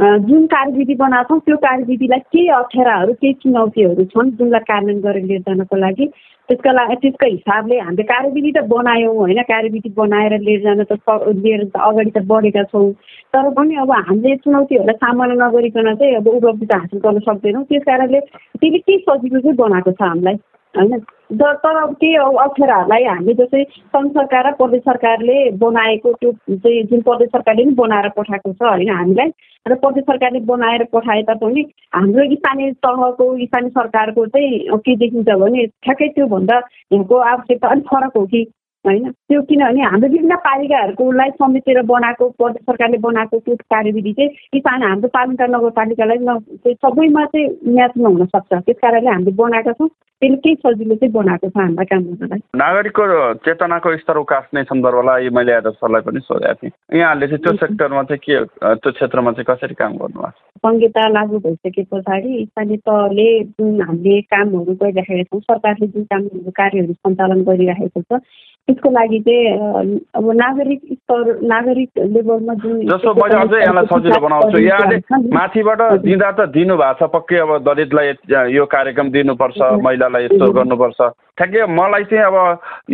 जुन 0.00 0.46
कार्यविधि 0.46 0.94
बनाएको 0.94 1.28
छौँ 1.28 1.40
त्यो 1.46 1.56
कार्यविधिलाई 1.60 2.18
केही 2.32 2.48
अप्ठ्याराहरू 2.58 3.12
केही 3.20 3.32
चुनौतीहरू 3.42 4.04
छन् 4.12 4.30
जुनलाई 4.32 4.60
कार्यान्वयन 4.64 5.00
गरेर 5.04 5.24
लिएर 5.24 5.40
जानको 5.48 5.76
लागि। 5.76 6.06
त्यसका 6.48 6.72
लागि 6.72 6.94
त्यसको 7.02 7.26
हिसाबले 7.26 7.78
हामीले 7.78 8.02
कार्यविधि 8.08 8.52
त 8.56 8.62
बनायौँ 8.72 9.14
होइन? 9.14 9.42
कार्यविधि 9.44 9.90
बनाएर 9.96 10.38
लिएर 10.40 10.60
जान 10.64 10.82
त 10.88 10.96
लिएर 11.36 11.60
अगाडि 11.76 12.10
त 12.16 12.24
बढेका 12.32 12.62
छौँ। 12.72 12.92
तर 13.34 13.50
पनि 13.52 13.74
अब 13.76 13.92
हामीले 13.92 14.36
चुनौतीहरूलाई 14.40 14.96
सामना 15.04 15.34
नगरिकन 15.44 15.94
चाहिँ 15.94 16.14
अब 16.16 16.28
उपलब्धि 16.28 16.66
त 16.66 16.80
हासिल 16.80 17.00
गर्न 17.04 17.18
सक्दैनौँ। 17.28 17.64
त्यस 17.68 17.82
कारणले 17.84 18.20
त्यसले 18.56 18.78
केही 18.78 18.98
सजिलो 19.04 19.40
चाहिँ 19.40 19.56
बनाएको 19.56 19.92
छ 19.92 20.02
हामीलाई। 20.02 20.36
होइन? 20.74 20.98
तर 21.32 21.84
केही 21.94 22.14
अप्ठ्याराहरूलाई 22.16 23.04
हामी 23.04 23.34
जस्तै 23.34 23.62
सङ्घ 23.64 24.10
सरकार 24.10 24.46
र 24.48 24.52
प्रदेश 24.54 24.82
सरकारले 24.82 25.38
बनाएको 25.58 26.12
त्यो 26.12 26.32
चाहिँ 26.32 26.82
जुन 26.84 27.00
प्रदेश 27.00 27.28
सरकारले 27.28 27.64
पनि 27.64 27.74
बनाएर 27.74 28.08
पठाएको 28.16 28.52
छ 28.52 28.62
होइन 28.62 28.90
हामीलाई? 28.90 29.30
र 29.66 29.74
प्रदेश 29.74 30.04
सरकारले 30.04 30.40
बनाएर 30.44 30.84
पठाए 30.92 31.22
तापनि 31.22 31.62
हाम्रो 31.94 32.24
स्थानीय 32.34 32.72
तहको 32.82 33.26
स्थानीय 33.44 33.70
सरकारको 33.70 34.26
चाहिँ 34.26 34.78
के 34.78 34.96
देखिन्छ 34.96 35.28
भने 35.36 35.66
ठ्याक्कै 35.66 36.08
त्योभन्दा 36.08 36.56
यहाँको 36.92 37.16
आवश्यकता 37.26 37.68
अलिक 37.68 37.84
फरक 37.84 38.16
हो 38.16 38.24
कि 38.26 38.44
होइन? 38.86 39.10
त्यो 39.28 39.40
किनभने 39.48 39.82
हाम्रो 39.84 40.08
विभिन्न 40.08 40.36
पालिकाहरूकोलाई 40.44 41.30
समेटेर 41.40 41.80
बनाएको 41.92 42.28
प्रदेश 42.40 42.62
सरकारले 42.66 42.98
बनाएको 42.98 43.38
त्यो 43.38 43.54
कार्यविधि 43.72 44.12
चाहिँ 44.12 44.30
किसान 44.54 44.82
हाम्रो 44.82 45.08
पालिका 45.16 45.46
नगरपालिकालाई 45.46 46.18
न 46.20 46.38
सबैमा 46.66 47.24
चाहिँ 47.24 47.48
म्याच 47.74 47.92
नहुन 47.96 48.26
सक्छ 48.26 48.52
त्यस 48.52 48.76
कारणले 48.82 49.10
हामीले 49.10 49.36
बनाएका 49.42 49.72
छौँ। 49.72 49.88
त्यसले 50.22 50.36
केही 50.36 50.54
सजिलो 50.64 50.94
चाहिँ 50.94 51.12
बनाएको 51.12 51.48
छ 51.48 51.56
हामीलाई 51.56 51.86
काम 51.92 52.02
गर्नलाई 52.08 52.40
नागरिकको 52.60 53.04
चेतनाको 53.44 53.96
स्तर 53.96 54.16
उकास्ने 54.24 54.62
सन्दर्भलाई 54.70 55.28
मैले 55.36 55.52
आज 55.52 55.68
सरलाई 55.80 56.02
पनि 56.08 56.20
सोधेको 56.24 56.54
थिएँ। 56.60 56.72
यहाँहरूले 57.00 57.26
चाहिँ 57.26 57.42
त्यो 57.44 57.52
सेक्टरमा 57.64 58.02
चाहिँ 58.10 58.20
के 58.24 58.44
त्यो 58.80 58.92
क्षेत्रमा 58.92 59.32
चाहिँ 59.32 59.48
कसरी 59.50 59.74
काम 59.80 59.96
गर्नुभएको 59.96 60.48
संहिता 60.60 61.08
लागू 61.08 61.38
भइसके 61.44 61.82
पछाडि 61.92 62.44
स्थानीय 62.48 62.76
तहले 62.88 63.28
जुन 63.44 63.80
हामीले 63.80 64.20
कामहरू 64.32 64.72
गरिराखेका 64.82 65.22
छौँ 65.24 65.40
सरकारले 65.40 65.86
जुन 65.88 66.04
कामहरू 66.12 66.50
कार्यहरू 66.60 66.92
सञ्चालन 66.92 67.42
गरिराखेको 67.48 68.02
छ 68.02 68.20
त्यसको 68.68 68.90
लागि 68.90 69.18
चाहिँ 69.26 69.98
अब 70.14 70.26
नागरिक 70.40 70.80
स्तर 70.92 71.24
नागरिक 71.52 71.90
लेभलमा 71.98 72.54
जुन 72.62 72.76
जस्तो 72.90 73.14
मैले 73.18 73.36
अझै 73.40 73.60
यसलाई 73.62 73.86
सजिलो 73.92 74.20
बनाउँछु। 74.26 74.58
यहाँले 74.62 74.96
माथिबाट 75.34 75.80
दिँदा 76.06 76.30
त 76.30 76.40
दिनु 76.54 76.76
भएको 76.76 76.98
छ 77.00 77.10
पक्कै 77.10 77.38
अब 77.44 77.50
दलितलाई 77.66 78.06
यो 78.54 78.64
कार्यक्रम 78.70 79.10
दिनुपर्छ 79.10 79.58
महिलालाई 79.82 80.24
यस्तो 80.24 80.52
गर्नुपर्छ। 80.52 81.00
ठ्याक्कै 81.40 81.66
मलाई 81.66 82.04
चाहिँ 82.10 82.24
अब 82.30 82.36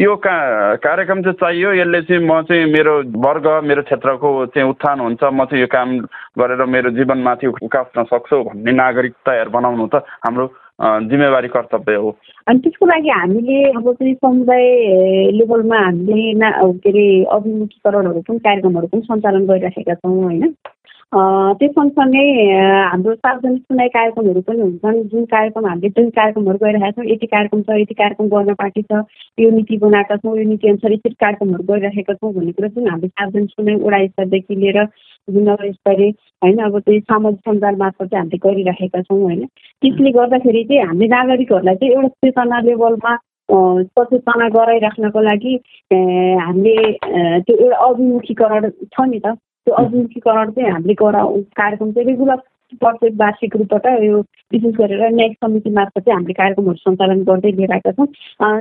यो 0.01 0.17
का 0.17 0.35
कार्यक्रम 0.81 1.23
चाहिँ 1.23 1.41
चाहियो। 1.45 1.73
यसले 1.83 2.01
चाहिँ 2.09 2.25
म 2.25 2.41
चाहिँ 2.49 2.73
मेरो 2.73 2.95
वर्ग 3.21 3.47
मेरो 3.69 3.83
क्षेत्रको 3.85 4.29
चाहिँ 4.57 4.69
उत्थान 4.71 5.01
हुन्छ। 5.01 5.23
म 5.23 5.45
चाहिँ 5.45 5.61
यो 5.61 5.69
काम 5.69 5.89
गरेर 6.41 6.65
मेरो 6.65 6.91
जीवनमाथि 6.97 7.47
उकास्न 7.53 8.05
सक्छु 8.13 8.37
भन्ने 8.49 8.73
नागरिक 8.73 9.15
तयार 9.27 9.49
बनाउनु 9.53 9.87
त 9.93 10.05
हाम्रो 10.25 10.47
जिम्मेवारी 10.81 11.49
कर्तव्य 11.49 11.95
हो। 11.97 12.11
अनि 12.49 12.59
त्यसको 12.61 12.87
लागि 12.87 13.09
हामीले 13.09 13.63
अब 13.73 13.93
चाहिँ 13.93 14.15
समुदाय 14.15 14.65
लेभलमा 15.33 15.79
हामीले 15.79 16.33
ना 16.39 16.51
के 16.61 16.91
अरे 16.91 17.07
अभिमुखीकरणहरू 17.33 18.21
पनि 18.29 18.39
कार्यक्रमहरू 18.39 18.87
पनि 18.93 19.01
सञ्चालन 19.09 19.47
गरिराखेका 19.47 19.95
छौँ 19.95 20.23
होइन। 20.23 20.53
त्यो 21.57 21.69
सँगसँगै 21.73 22.25
हाम्रो 22.93 23.15
सार्वजनिक 23.15 23.63
सुनाइ 23.63 23.89
कार्यक्रमहरू 23.89 24.41
पनि 24.49 24.61
हुन्छन्। 24.61 25.03
जुन 25.09 25.25
कार्यक्रम 25.33 25.67
हामीले 25.67 25.89
जुन 25.97 26.11
कार्यक्रमहरू 26.13 26.59
गरिरहेका 26.65 26.91
छौँ 26.93 27.11
यति 27.13 27.27
कार्यक्रम 27.27 27.63
छ 27.63 27.81
यति 27.81 27.95
कार्यक्रम 27.95 28.29
गर्न 28.29 28.53
बाँकी 28.61 28.83
छ 28.83 29.03
यो 29.41 29.51
नीति 29.57 29.77
बनाएका 29.81 30.17
छौँ 30.17 30.37
यो 30.39 30.45
नीति 30.45 30.69
अनुसार 30.69 30.93
यति 30.93 31.11
कार्यक्रमहरू 31.25 31.65
गरिराखेका 31.73 32.15
छौँ 32.15 32.33
भन्ने 32.35 32.53
कुरा 32.53 32.69
जुन 32.69 32.89
हामीले 32.91 33.09
सार्वजनिक 33.09 33.51
सुनाइ 33.51 33.75
वडा 33.87 34.07
स्तरदेखि 34.07 34.55
लिएर 34.55 34.85
नगर 35.29 35.71
स्तरीय 35.73 36.11
होइन 36.43 36.59
अब 36.65 36.79
त्यही 36.79 37.01
सामाजिक 37.01 37.41
सञ्जाल 37.49 37.77
मार्फत 37.77 38.05
चाहिँ 38.05 38.21
हामीले 38.21 38.39
गरिराखेका 38.45 39.01
छौँ 39.03 39.21
होइन। 39.23 39.45
त्यसले 39.83 40.11
गर्दाखेरि 40.11 40.65
चाहिँ 40.65 40.83
हामीले 40.87 41.09
नागरिकहरूलाई 41.09 41.75
चाहिँ 41.75 41.93
एउटा 41.95 42.09
चेतना 42.09 42.61
लेभलमा 42.61 43.17
सचेतना 43.51 44.49
गराइराख्नको 44.55 45.21
लागि 45.23 45.55
हामीले 45.91 46.77
त्यो 47.43 47.57
एउटा 47.57 47.77
अभिमुखीकरण 47.87 48.71
छ 48.71 49.07
नि 49.11 49.19
त। 49.19 49.35
त्यो 49.67 49.75
अभिमुखीकरण 49.75 50.51
चाहिँ 50.51 50.71
हामीले 50.71 50.95
गराउ 50.95 51.41
कार्यक्रम 51.59 51.91
चाहिँ 51.93 52.09
रेगुलर 52.09 52.41
प्रत्येक 52.75 53.13
वार्षिक 53.21 53.57
रूपबाट 53.57 53.87
यो 54.03 54.19
विशेष 54.53 54.75
गरेर 54.75 55.09
न्यायिक 55.15 55.37
समिति 55.45 55.71
मार्फत 55.71 56.01
चाहिँ 56.01 56.17
हामीले 56.17 56.33
कार्यक्रमहरू 56.33 56.77
सञ्चालन 56.77 57.23
गर्दै 57.23 57.51
लिएर 57.51 57.73
आएका 57.73 57.91
छौँ 57.93 58.07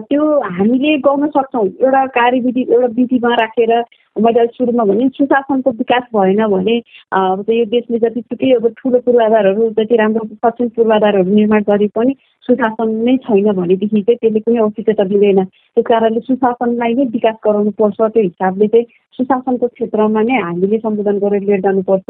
त्यो 0.01 0.23
हामीले 0.49 0.97
गर्न 1.07 1.27
सक्छौँ। 1.35 1.65
एउटा 1.67 2.05
कार्यविधि 2.17 2.65
एउटा 2.69 2.87
विधिमा 2.95 3.33
राखेर 3.41 3.73
मैले 4.15 4.45
सुरुमा 4.47 4.83
भने 4.83 5.07
सुशासनको 5.09 5.71
विकास 5.71 6.03
भएन 6.15 6.45
भने 6.47 6.77
अब 7.11 7.45
यो 7.49 7.65
देशले 7.65 7.99
जतिसुकै 7.99 8.51
अब 8.55 8.67
ठुलो 8.77 8.99
पूर्वाधारहरू 9.05 9.69
जति 9.79 9.95
राम्रो 9.97 10.25
सक्षम 10.35 10.67
पूर्वाधारहरू 10.75 11.35
निर्माण 11.35 11.63
गरे 11.69 11.87
पनि 11.95 12.15
सुशासन 12.47 12.89
नै 13.05 13.15
छैन 13.25 13.51
भनेदेखि 13.59 14.01
चाहिँ 14.01 14.17
त्यसले 14.21 14.39
कुनै 14.39 14.59
औचित्यता 14.65 15.03
दिँदैन। 15.11 15.43
त्यस 15.43 15.85
कारणले 15.85 16.19
सुशासनलाई 16.27 16.93
नै 16.93 17.05
विकास 17.15 17.35
गराउनु 17.45 17.71
पर्छ 17.79 17.97
त्यो 18.01 18.23
हिसाबले 18.23 18.67
चाहिँ 18.67 18.85
सुशासनको 19.17 19.67
क्षेत्रमा 19.67 20.21
नै 20.29 20.39
हामीले 20.45 20.77
सम्बोधन 20.85 21.17
गरेर 21.25 21.43
लिएर 21.47 21.61
जानुपर्छ 21.65 22.07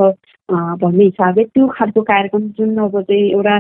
भन्ने 0.84 1.04
हिसाबले 1.04 1.44
त्यो 1.56 1.68
खालको 1.78 2.02
कार्यक्रम 2.12 2.48
जुन 2.58 2.78
अब 2.86 3.02
चाहिँ 3.02 3.32
एउटा 3.32 3.60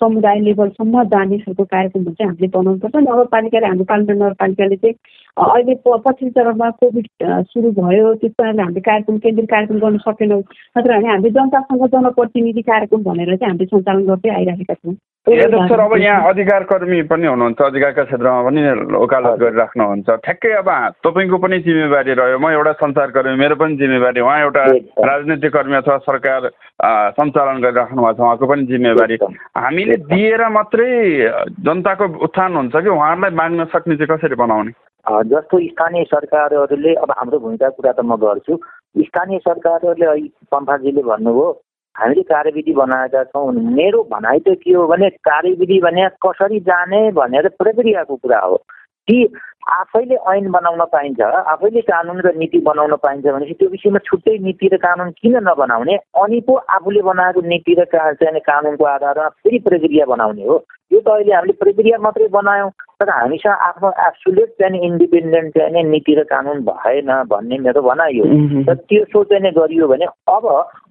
समुदाय 0.00 0.38
लेभलसम्म 0.46 1.02
जाने 1.12 1.38
खालको 1.38 1.64
कार्यक्रमहरू 1.64 2.14
चाहिँ 2.14 2.28
हामीले 2.30 2.48
बनाउनुपर्छ। 2.56 2.96
नगरपालिकाले 3.08 3.66
हाम्रो 3.66 3.84
पालिका 3.90 4.14
नगरपालिकाले 4.14 4.76
चाहिँ 4.76 4.94
अहिले 5.36 5.74
पछिल्लो 5.86 6.30
चरणमा 6.36 6.68
कोभिड 6.78 7.06
सुरु 7.50 7.70
भयो। 7.80 8.14
त्यस 8.22 8.32
कारणले 8.38 8.62
हामीले 8.62 8.80
कार्यक्रम 8.90 9.16
केन्द्रित 9.24 9.48
कार्यक्रम 9.50 9.78
गर्न 9.82 9.98
सकेनौँ। 10.06 10.40
नत्र 10.78 10.90
भने 10.94 11.08
हामीले 11.08 11.30
जनतासँग 11.38 11.86
जनप्रतिनिधि 11.94 12.62
कार्यक्रम 12.70 13.02
भनेर 13.08 13.34
चाहिँ 13.36 13.50
हामीले 13.50 13.66
सञ्चालन 13.72 14.06
गर्दै 14.06 14.30
आइरहेका 14.38 14.74
छौँ। 14.74 14.94
सर 15.28 15.80
अब 15.80 15.96
यहाँ 15.98 16.28
अधिकार 16.28 16.62
कर्मी 16.64 17.02
पनि 17.04 17.26
हुनुहुन्छ 17.26 17.60
अधिकारका 17.60 18.04
क्षेत्रमा 18.04 18.42
पनि 18.48 18.60
वकालत 18.96 19.38
गरिराख्नुहुन्छ। 19.40 20.08
ठ्याक्कै 20.24 20.52
अब 20.64 20.70
तपाईँको 21.04 21.36
पनि 21.36 21.58
जिम्मेवारी 21.68 22.12
रह्यो। 22.16 22.38
म 22.38 22.48
एउटा 22.48 22.72
सञ्चारकर्मी 22.80 23.36
मेरो 23.36 23.56
पनि 23.60 23.76
जिम्मेवारी। 23.76 24.20
उहाँ 24.20 24.40
एउटा 24.40 24.64
राजनीतिक 25.04 25.52
कर्मी 25.52 25.76
अथवा 25.76 25.96
सरकार 26.08 26.40
सञ्चालन 27.20 27.60
गरिराख्नु 27.60 28.00
भएको 28.02 28.16
छ 28.16 28.20
उहाँको 28.24 28.46
पनि 28.48 28.62
जिम्मेवारी। 28.72 29.16
हामीले 29.52 29.96
दिएर 30.08 30.48
मात्रै 30.48 30.88
जनताको 31.60 32.04
उत्थान 32.24 32.56
हुन्छ 32.56 32.74
कि 32.76 32.88
उहाँहरूलाई 32.88 33.36
माग्न 33.36 33.64
सक्ने 33.68 33.96
चाहिँ 34.00 34.16
कसरी 34.16 34.34
बनाउने? 34.34 34.72
जस्तो 35.28 35.56
स्थानीय 35.60 36.04
सरकारहरूले 36.08 36.94
अब 37.04 37.10
हाम्रो 37.18 37.38
भूमिका 37.38 37.68
कुरा 37.76 37.92
त 37.92 38.00
म 38.00 38.16
गर्छु। 38.16 38.56
स्थानीय 39.04 39.38
सरकारहरूले 39.44 40.06
अहिले 40.06 40.28
पम्फाजीले 40.48 41.02
भन्नुभयो 41.04 41.48
हामीले 41.98 42.22
कार्यविधि 42.22 42.72
बनाएका 42.72 43.22
छौँ 43.24 43.52
मेरो 43.52 44.02
भनाइ 44.12 44.38
त 44.46 44.54
के 44.62 44.72
हो 44.72 44.86
भने 44.86 45.08
कार्यविधि 45.28 45.78
भने 45.82 46.08
कसरी 46.24 46.60
जाने 46.68 47.00
भनेर 47.12 47.48
प्रक्रियाको 47.58 48.16
कुरा 48.16 48.38
हो। 48.40 48.56
कि 49.08 49.18
आफैले 49.68 50.16
ऐन 50.32 50.50
बनाउन 50.50 50.84
पाइन्छ 50.92 51.20
आफैले 51.20 51.80
कानुन 51.80 52.20
र 52.20 52.32
नीति 52.36 52.58
बनाउन 52.64 52.94
पाइन्छ 53.02 53.26
भनेपछि 53.26 53.54
त्यो 53.54 53.68
विषयमा 53.68 53.98
छुट्टै 54.04 54.36
नीति 54.38 54.68
र 54.72 54.76
कानुन 54.76 55.10
किन 55.20 55.36
नबनाउने? 55.48 55.96
अनि 56.22 56.40
पो 56.46 56.54
आफूले 56.76 57.02
बनाएको 57.02 57.40
नीति 57.48 57.74
र 57.78 57.84
चाहिँ 57.92 58.40
कानुनको 58.40 58.84
आधारमा 58.84 59.28
फेरि 59.28 59.58
प्रक्रिया 59.68 60.06
बनाउने 60.06 60.44
हो। 60.44 60.56
यो 60.92 61.00
त 61.00 61.08
अहिले 61.08 61.34
हामीले 61.34 61.52
प्रक्रिया 61.52 61.98
मात्रै 62.00 62.28
बनायौँ 62.32 62.70
तर 63.00 63.10
हामीसँग 63.10 63.60
आफ्नो 63.68 63.88
एब्सुलेट 64.06 64.48
चाहिँ 64.60 64.80
इन्डिपेन्डेन्ट 64.88 65.58
चाहिँ 65.58 65.84
नीति 65.84 66.14
र 66.14 66.24
कानुन 66.32 66.64
भएन 66.64 67.12
भन्ने 67.28 67.58
मेरो 67.58 67.82
भनाइ 67.82 68.18
हो। 68.18 68.24
र 68.72 68.74
त्यो 68.88 69.24
चाहिँ 69.24 69.52
गरियो 69.52 69.88
भने 69.88 70.06
अब 70.32 70.44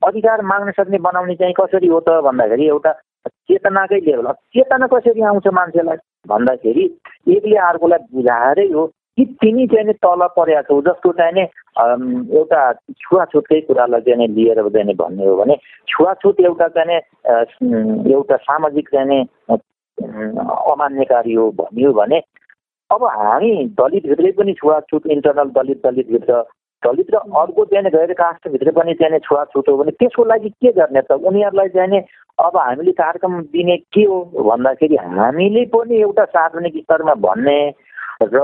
अधिकार 0.07 0.41
माग्न 0.45 0.71
सक्ने 0.77 0.97
बनाउने 1.01 1.35
चाहिँ 1.35 1.53
कसरी 1.59 1.87
हो 1.87 1.99
त 1.99 2.21
भन्दाखेरि 2.29 2.67
एउटा 2.67 2.91
चेतनाकै 3.27 3.99
लेभल 4.05 4.31
चेतना 4.55 4.87
कसरी 4.87 5.21
आउँछ 5.21 5.47
मान्छेलाई? 5.53 5.97
भन्दाखेरि 6.27 6.85
एकले 7.27 7.57
अर्कोलाई 7.63 8.07
बुझाएरै 8.13 8.67
हो 8.67 8.85
कि 9.17 9.25
तिमी 9.41 9.65
चाहिँ 9.67 9.93
तल 9.97 10.25
परेका 10.31 10.61
छौ 10.61 10.81
जस्तो 10.81 11.11
चाहिँ 11.11 11.45
एउटा 12.33 12.61
छुवाछुतकै 12.95 13.61
कुरालाई 13.61 14.01
चाहिँ 14.01 14.27
लिएर 14.29 14.61
चाहिँ 14.69 14.95
भन्ने 14.95 15.25
हो 15.25 15.35
भने 15.35 15.55
छुवाछुत 15.87 16.39
एउटा 16.41 16.67
चाहिँ 16.69 16.99
एउटा 18.13 18.35
सामाजिक 18.43 18.89
चाहिँ 18.89 19.23
अमान्यकारी 19.97 21.33
हो 21.33 21.49
भनियो 21.51 21.93
भने 21.93 22.21
अब 22.89 23.03
हामी 23.13 23.51
दलितभित्रै 23.73 24.31
पनि 24.31 24.53
छुवाछुत 24.53 25.07
इन्टरनल 25.07 25.49
दलित 25.51 25.81
दलितभित्र 25.83 26.43
दलित 26.83 27.07
र 27.13 27.17
अर्को 27.17 27.65
चाहिँ 27.65 27.89
गैर 27.89 28.13
कास्टभित्र 28.13 28.71
पनि 28.71 28.93
चाहिँ 28.93 29.19
छुवाछुट 29.19 29.69
हो 29.69 29.77
भने 29.77 29.91
त्यसको 29.91 30.23
लागि 30.23 30.49
के 30.61 30.71
गर्ने 30.71 31.01
त? 31.01 31.11
उनीहरूलाई 31.11 31.69
चाहिँ 31.69 32.01
अब 32.37 32.57
हामीले 32.57 32.91
कार्यक्रम 32.93 33.41
दिने 33.49 33.77
के 33.93 34.03
हो 34.03 34.17
भन्दाखेरि 34.45 34.95
हामीले 34.95 35.65
पनि 35.73 36.01
एउटा 36.01 36.25
सार्वजनिक 36.37 36.75
स्तरमा 36.77 37.13
भन्ने 37.17 37.59
र 38.23 38.37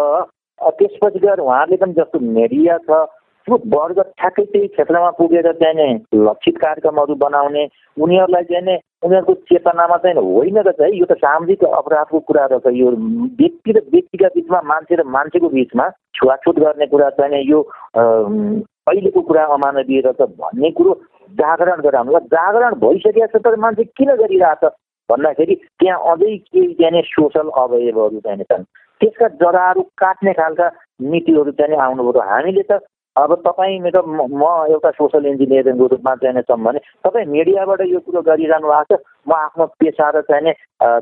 त्यसपछि 0.60 1.20
गएर 1.20 1.40
उहाँहरूले 1.40 1.78
पनि 1.78 1.94
जस्तो 1.94 2.20
मिडिया 2.20 2.78
छ 2.90 3.06
त्यो 3.48 3.58
वर्ग 3.74 4.00
ठ्याक्कै 4.02 4.44
त्यही 4.44 4.68
क्षेत्रमा 4.68 5.10
पुगेर 5.18 5.52
चाहिँ 5.62 5.96
लक्षित 6.26 6.58
कार्यक्रमहरू 6.58 7.16
बनाउने 7.24 7.64
उनीहरूलाई 7.98 8.44
चाहिँ 8.52 8.78
उनीहरूको 9.04 9.34
चेतनामा 9.50 9.98
चाहिँ 9.98 10.18
होइन 10.18 10.58
रहेछ 10.60 10.82
है 10.82 10.92
यो 10.98 11.06
त 11.06 11.18
सामाजिक 11.20 11.64
अपराधको 11.72 12.20
कुरा 12.28 12.46
रहेछ 12.52 12.68
यो 12.76 12.92
व्यक्ति 13.40 13.72
र 13.72 13.82
व्यक्तिका 13.94 14.28
बिचमा 14.36 14.62
मान्छे 14.66 14.96
र 14.96 15.04
मान्छेको 15.16 15.50
बिचमा 15.50 15.90
छुवाछुट 16.16 16.60
गर्ने 16.60 16.86
कुरा 16.94 17.10
चाहिँ 17.20 17.44
यो 17.50 17.60
अहिलेको 17.94 19.22
कुरा 19.22 19.44
अमानवीय 19.56 20.02
रहेछ 20.08 20.22
भन्ने 20.40 20.72
कुरो 20.78 20.94
जागरण 21.32 21.82
गराउनु 21.82 22.20
जागरण 22.32 22.80
भइसकेको 22.80 23.28
छ 23.28 23.44
तर 23.44 23.56
मान्छे 23.66 23.84
किन 23.84 24.16
गरिरहेछ? 24.16 24.64
भन्दाखेरि 25.10 25.56
त्यहाँ 25.80 26.00
अझै 26.12 26.36
केही 26.38 26.74
चाहिँ 26.80 27.02
सोसल 27.06 27.48
अवयवहरू 27.62 28.20
चाहिँ 28.20 28.44
छन्। 28.44 28.64
त्यसका 29.02 29.28
जराहरू 29.42 29.82
काट्ने 30.00 30.34
खालका 30.34 30.68
नीतिहरू 31.12 31.52
चाहिँ 31.60 31.78
आउनु 31.86 32.04
पऱ्यो 32.08 32.28
हामीले 32.30 32.64
त 32.72 32.80
अब 33.16 33.34
तपाईँ 33.46 33.80
मेरो 33.80 34.02
म 34.10 34.44
एउटा 34.74 34.90
सोसल 34.92 35.26
इन्जिनियरिङको 35.26 35.86
रूपमा 35.88 36.14
चाहिँ 36.22 36.42
छौँ 36.42 36.58
भने 36.58 36.80
तपाईँ 37.06 37.26
मिडियाबाट 37.30 37.82
यो 37.86 38.00
कुरो 38.06 38.22
गरिरहनु 38.26 38.68
भएको 38.68 38.98
छ? 38.98 39.02
म 39.30 39.32
आफ्नो 39.34 39.66
पेसा 39.78 40.10
र 40.18 40.22
चाहिँ 40.30 40.54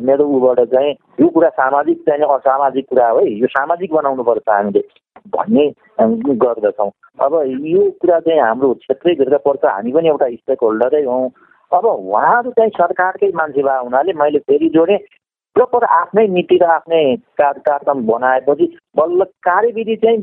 मेरो 0.03 0.27
उबाट 0.27 0.59
चाहिँ 0.73 0.91
यो 1.21 1.27
कुरा 1.31 1.49
सामाजिक 1.55 2.01
चाहिँ 2.09 2.27
असामाजिक 2.35 2.85
कुरा 2.89 3.07
हो 3.09 3.19
है। 3.19 3.31
यो 3.31 3.47
सामाजिक 3.55 3.93
बनाउनु 3.93 4.23
पर्छ 4.27 4.49
हामीले 4.49 4.81
भन्ने 5.31 5.65
गर्दछौँ। 6.43 6.91
अब 7.23 7.33
यो 7.63 7.81
कुरा 8.03 8.19
चाहिँ 8.27 8.41
हाम्रो 8.41 8.73
क्षेत्रैभित्र 8.83 9.37
पर्छ। 9.47 9.63
हामी 9.65 9.91
पनि 9.95 10.07
एउटा 10.11 10.29
स्टेक 10.35 10.59
होल्डरै 10.63 11.03
हौँ। 11.07 11.29
अब 11.71 11.85
उहाँहरू 11.85 12.51
चाहिँ 12.51 12.71
सरकारकै 12.75 13.31
मान्छे 13.39 13.63
भए 13.63 13.79
हुनाले 13.87 14.13
मैले 14.19 14.39
फेरि 14.51 14.69
जोडेँ। 14.75 14.99
प्रपर 15.55 15.83
आफ्नै 15.95 16.27
नीति 16.27 16.57
र 16.61 16.65
आफ्नै 16.75 17.03
कार्यक्रम 17.39 18.05
बनाएपछि 18.07 18.65
बल्ल 18.99 19.23
कार्यविधि 19.47 19.95
चाहिँ 19.95 20.19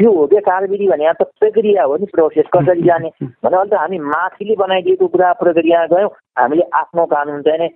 त्यो 0.00 0.12
हो 0.12 0.26
क्या 0.26 0.40
कार्यविधि 0.40 0.86
भने 0.88 1.04
यहाँ 1.04 1.14
त 1.20 1.28
प्रक्रिया 1.40 1.82
हो 1.84 1.96
नि 1.96 2.06
प्रोसेस 2.06 2.46
कसरी 2.56 2.82
जाने? 2.82 3.08
भने 3.44 3.56
अहिले 3.56 3.70
त 3.70 3.74
हामी 3.74 3.98
माथिले 3.98 4.56
बनाइदिएको 4.56 5.06
कुरा 5.06 5.32
प्रक्रिया 5.32 5.84
गयौँ। 5.86 6.10
हामीले 6.38 6.64
आफ्नो 6.72 7.04
कानुन 7.06 7.42
चाहिँ 7.42 7.60
नै 7.60 7.68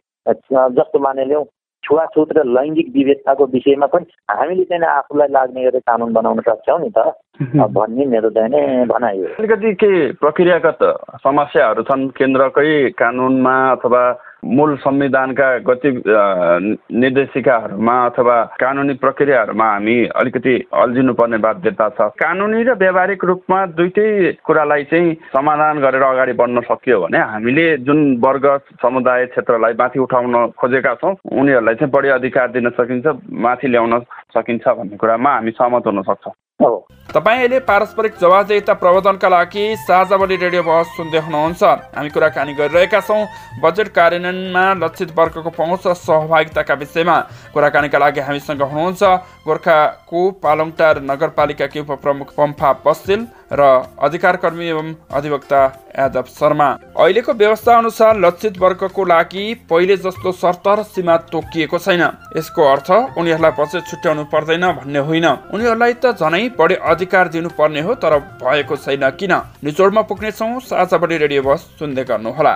जस्तो 0.72 0.98
मानेल्यौँ 0.98 1.44
छुवाछुत 1.84 2.32
र 2.32 2.44
लैङ्गिक 2.48 2.88
विवेकताको 2.94 3.44
विषयमा 3.46 3.86
पनि 3.86 4.06
हामीले 4.30 4.64
चाहिँ 4.64 4.88
आफूलाई 4.88 5.28
लाग्ने 5.28 5.64
गरेर 5.64 5.84
कानुन 5.84 6.12
बनाउन 6.12 6.40
सक्छौँ 6.40 6.80
नि 6.80 6.90
त। 6.96 7.12
भन्ने 7.76 8.04
मेरो 8.06 8.30
चाहिँ 8.30 8.48
नै 8.48 8.88
भनाइ 8.88 9.18
हो। 9.20 9.28
अलिकति 9.38 9.74
के 9.74 9.92
प्रक्रियागत 10.16 10.80
समस्याहरू 11.20 11.82
छन् 11.82 12.08
केन्द्रकै 12.16 12.72
कानुनमा 12.96 13.56
अथवा 13.70 14.02
मूल 14.46 14.76
संविधानका 14.76 15.46
गति 15.66 15.90
निर्देशिकाहरूमा 16.94 17.94
अथवा 18.06 18.36
कानुनी 18.60 18.94
प्रक्रियाहरूमा 18.94 19.68
हामी 19.70 19.96
अलिकति 20.14 20.54
अल्झिनुपर्ने 20.74 21.38
बाध्यता 21.38 21.88
छ। 21.88 22.08
कानुनी 22.20 22.62
र 22.62 22.74
व्यावहारिक 22.74 23.24
रूपमा 23.24 23.64
दुइटै 23.72 24.32
कुरालाई 24.44 24.84
चाहिँ 24.92 25.14
समाधान 25.32 25.80
गरेर 25.80 26.02
अगाडि 26.02 26.32
बढ्न 26.34 26.60
सकियो 26.68 27.00
भने 27.00 27.18
हामीले 27.32 27.66
जुन 27.88 28.00
वर्ग 28.20 28.46
समुदाय 28.82 29.26
क्षेत्रलाई 29.26 29.72
माथि 29.80 29.98
उठाउन 29.98 30.34
खोजेका 30.60 30.94
छौँ 30.94 31.14
उनीहरूलाई 31.32 31.74
चाहिँ 31.74 31.92
बढी 31.92 32.08
अधिकार 32.20 32.50
दिन 32.52 32.70
सकिन्छ 32.76 33.06
माथि 33.40 33.68
ल्याउन 33.68 33.98
सकिन्छ 34.36 34.68
भन्ने 34.68 34.96
कुरामा 34.96 35.34
हामी 35.34 35.50
सहमत 35.50 35.86
हुन 35.86 36.02
सक्छौँ। 36.02 36.32
तपाईँ 36.60 37.38
अहिले 37.38 37.58
पारस्परिक 37.66 38.14
जवाबदेता 38.20 38.74
प्रबन्धनका 38.74 39.28
लागि 39.28 39.64
साझावली 39.76 40.36
रेडियो 40.36 40.62
बहस 40.62 40.86
सुन्दै 40.96 41.18
हुनुहुन्छ। 41.26 41.62
हामी 41.94 42.10
कुराकानी 42.10 42.54
गरिरहेका 42.54 43.00
छौँ। 43.00 43.26
बजेट 43.58 43.88
कार्यान्वयनमा 43.90 44.64
लक्षित 44.78 45.10
वर्गको 45.18 45.50
पहुँच 45.50 45.86
र 45.86 45.94
सहभागिताका 45.96 46.74
विषयमा 46.74 47.16
कुराकानीका 47.54 47.98
लागि 47.98 48.20
हामीसँग 48.20 48.62
हुनुहुन्छ 48.62 49.02
गोर्खाको 49.46 50.20
पालङटार 50.42 51.02
नगरपालिकाकी 51.02 51.80
उपप्रमुख 51.80 52.34
पम्फा 52.38 52.72
बस्तिल 52.86 53.26
र 53.52 53.62
अधिकार 54.02 54.36
कर्मी 54.36 54.66
एवं 54.66 54.94
अधिवक्ता 55.12 55.62
यादव 55.98 56.24
शर्मा। 56.30 56.68
अहिलेको 56.96 57.32
व्यवस्था 57.32 57.76
अनुसार 57.78 58.18
लक्षित 58.20 58.58
वर्गको 58.58 59.04
लागि 59.04 59.44
पहिले 59.70 59.96
जस्तो 59.96 60.32
शर्त 60.32 60.68
र 60.68 60.82
सीमा 60.84 61.16
तोकिएको 61.32 61.78
छैन। 61.78 62.02
यसको 62.36 62.62
अर्थ 62.64 62.90
उनीहरूलाई 63.18 63.52
पछि 63.58 63.80
छुट्याउनु 63.80 64.24
पर्दैन 64.32 64.66
भन्ने 64.74 64.98
होइन। 65.00 65.26
उनीहरूलाई 65.54 65.94
त 65.94 66.16
झनै 66.16 66.48
बढी 66.58 66.74
अधिकार 66.84 67.28
दिनुपर्ने 67.28 67.80
हो 67.80 67.94
तर 67.94 68.18
भएको 68.42 68.76
छैन 68.76 69.10
किन? 69.10 69.34
निचोडमा 69.64 70.02
पुग्नेछौँ 70.02 70.60
साझाबडी 70.62 71.16
रेडियो 71.16 71.42
बस 71.42 71.60
सुन्दै 71.78 72.04
गर्नुहोला। 72.04 72.54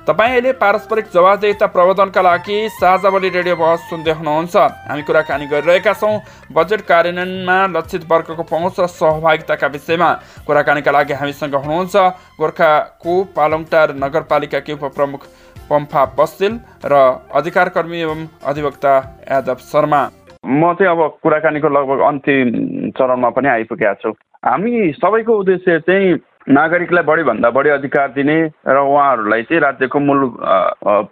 तपाईँ 0.00 0.30
अहिले 0.30 0.52
पारस्परिक 0.56 1.06
जवाबदेता 1.12 1.66
प्रबन्धनका 1.66 2.22
लागि 2.22 2.56
साझावली 2.72 3.28
रेडियो 3.28 3.56
बहस 3.56 3.80
सुन्दै 3.90 4.12
हुनुहुन्छ। 4.16 4.56
हामी 4.88 5.02
कुराकानी 5.02 5.46
गरिरहेका 5.46 5.92
छौँ। 5.92 6.20
बजेट 6.50 6.80
कार्यान्वयनमा 6.88 7.56
लक्षित 7.76 8.02
वर्गको 8.10 8.42
पहुँच 8.42 8.80
र 8.80 8.86
सहभागिताका 8.90 9.66
विषयमा 9.66 10.10
कुराकानीका 10.46 10.90
लागि 10.90 11.14
हामीसँग 11.20 11.54
हुनुहुन्छ 11.54 11.96
गोर्खाको 12.40 13.14
पालङटार 13.36 13.94
नगरपालिकाकी 14.00 14.72
उपप्रमुख 14.72 15.22
पम्फा 15.68 16.04
बस्तेल 16.18 16.58
र 16.82 16.94
अधिकारकर्मी 17.36 18.00
एवं 18.00 18.26
अधिवक्ता 18.42 18.94
यादव 19.30 19.58
शर्मा। 19.68 20.02
म 20.40 20.72
चाहिँ 20.74 20.90
अब 20.90 21.00
कुराकानीको 21.22 21.68
लगभग 21.68 22.00
अन्तिम 22.08 22.90
चरणमा 22.96 23.30
पनि 23.36 23.48
आइपुगेका 23.48 23.94
छु। 24.00 24.10
हामी 24.42 24.72
सबैको 24.96 25.32
उद्देश्य 25.38 25.78
चाहिँ 25.86 26.18
नागरिकलाई 26.50 27.04
बढीभन्दा 27.06 27.50
बढी 27.50 27.70
अधिकार 27.70 28.08
दिने 28.12 28.38
र 28.66 28.76
उहाँहरूलाई 28.76 29.42
चाहिँ 29.42 29.60
राज्यको 29.62 29.98
मूल 30.00 30.20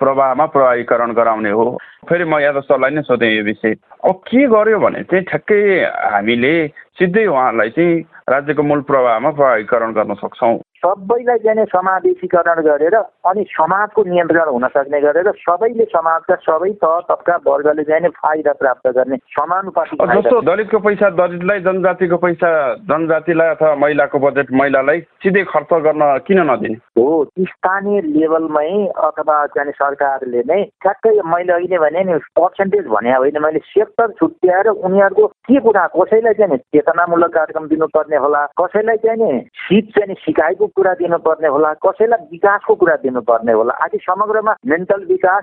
प्रवाहमा 0.03 0.47
प्रभावीकरण 0.47 1.13
गराउने 1.15 1.51
हो। 1.51 1.67
फेरि 2.09 2.25
म 2.25 2.39
यादव 2.43 2.61
सरलाई 2.67 2.91
नै 2.91 3.03
सोधेँ 3.07 3.31
यो 3.31 3.43
विषय। 3.45 3.75
अब 4.03 4.17
के 4.27 4.47
गर्यो 4.51 4.79
भने 4.79 5.03
चाहिँ 5.07 5.25
ठ्याक्कै 5.25 5.61
हामीले 6.11 6.55
सिधै 6.99 7.27
उहाँहरूलाई 7.27 7.71
चाहिँ 7.71 8.03
राज्यको 8.29 8.63
मूल 8.63 8.81
प्रवाहमा 8.91 9.31
प्रभावीकरण 9.31 9.93
गर्न 9.95 10.15
सक्छौँ। 10.19 10.57
सबैलाई 10.83 11.39
चाहिँ 11.39 11.65
समावेशीकरण 11.67 12.61
गरेर 12.63 12.97
अनि 13.27 13.45
समाजको 13.51 14.03
नियन्त्रण 14.05 14.49
हुन 14.49 14.67
सक्ने 14.69 15.01
गरेर 15.01 15.31
सबैले 15.39 15.85
समाजका 15.91 16.35
सबै 16.43 16.71
तह 16.79 16.99
तबका 17.09 17.37
वर्गले 17.47 17.85
चाहिँ 17.85 18.11
फाइदा 18.19 18.53
प्राप्त 18.59 18.89
गर्ने 18.97 19.17
समानुपातिक 19.33 20.03
जस्तो 20.13 20.41
दलितको 20.41 20.79
पैसा 20.79 21.11
दलितलाई 21.19 21.61
जनजातिको 21.61 22.17
पैसा 22.17 22.51
जनजातिलाई 22.87 23.49
अथवा 23.49 23.75
महिलाको 23.77 24.19
बजेट 24.19 24.53
महिलालाई 24.53 25.01
सिधै 25.23 25.45
खर्च 25.45 25.73
गर्न 25.83 26.07
किन 26.27 26.41
नदिने? 26.51 26.79
हो 26.99 27.07
स्थानीय 27.41 28.01
लेभलमै 28.09 28.71
अथवा 29.03 29.39
चाहिँ 29.49 29.73
सरकारले 29.73 30.43
नै 30.47 30.63
ठ्याक्कै 30.83 31.15
मैले 31.27 31.53
अहिले 31.53 31.79
भने 31.79 32.05
नि 32.05 32.19
पर्सेन्टेज 32.39 32.87
भने 32.87 33.17
होइन 33.17 33.43
मैले 33.43 33.65
सेक्टर 33.67 34.15
छुट्याएर 34.21 34.69
उनीहरूको 34.71 35.27
के 35.49 35.61
कुरा 35.61 35.87
कसैलाई 35.97 36.41
चाहिँ 36.41 36.63
चेतनामूलक 36.71 37.35
कार्यक्रम 37.35 37.69
दिनुपर्ने 37.69 38.17
होला 38.19 38.47
कसैलाई 38.61 39.05
चाहिँ 39.05 39.19
नि 39.25 39.43
सिट 39.67 39.93
चाहिँ 39.99 40.21
सिकाइको 40.23 40.67
कुरा 40.77 40.93
दिनुपर्ने 40.95 41.49
होला 41.49 41.73
कसैलाई 41.85 42.27
विकासको 42.33 42.75
कुरा 42.75 42.97
दिनुपर्ने 43.03 43.53
होला। 43.53 43.75
आदि 43.85 43.99
समग्रमा 44.03 44.55
मेन्टल 44.67 45.05
विकास 45.09 45.43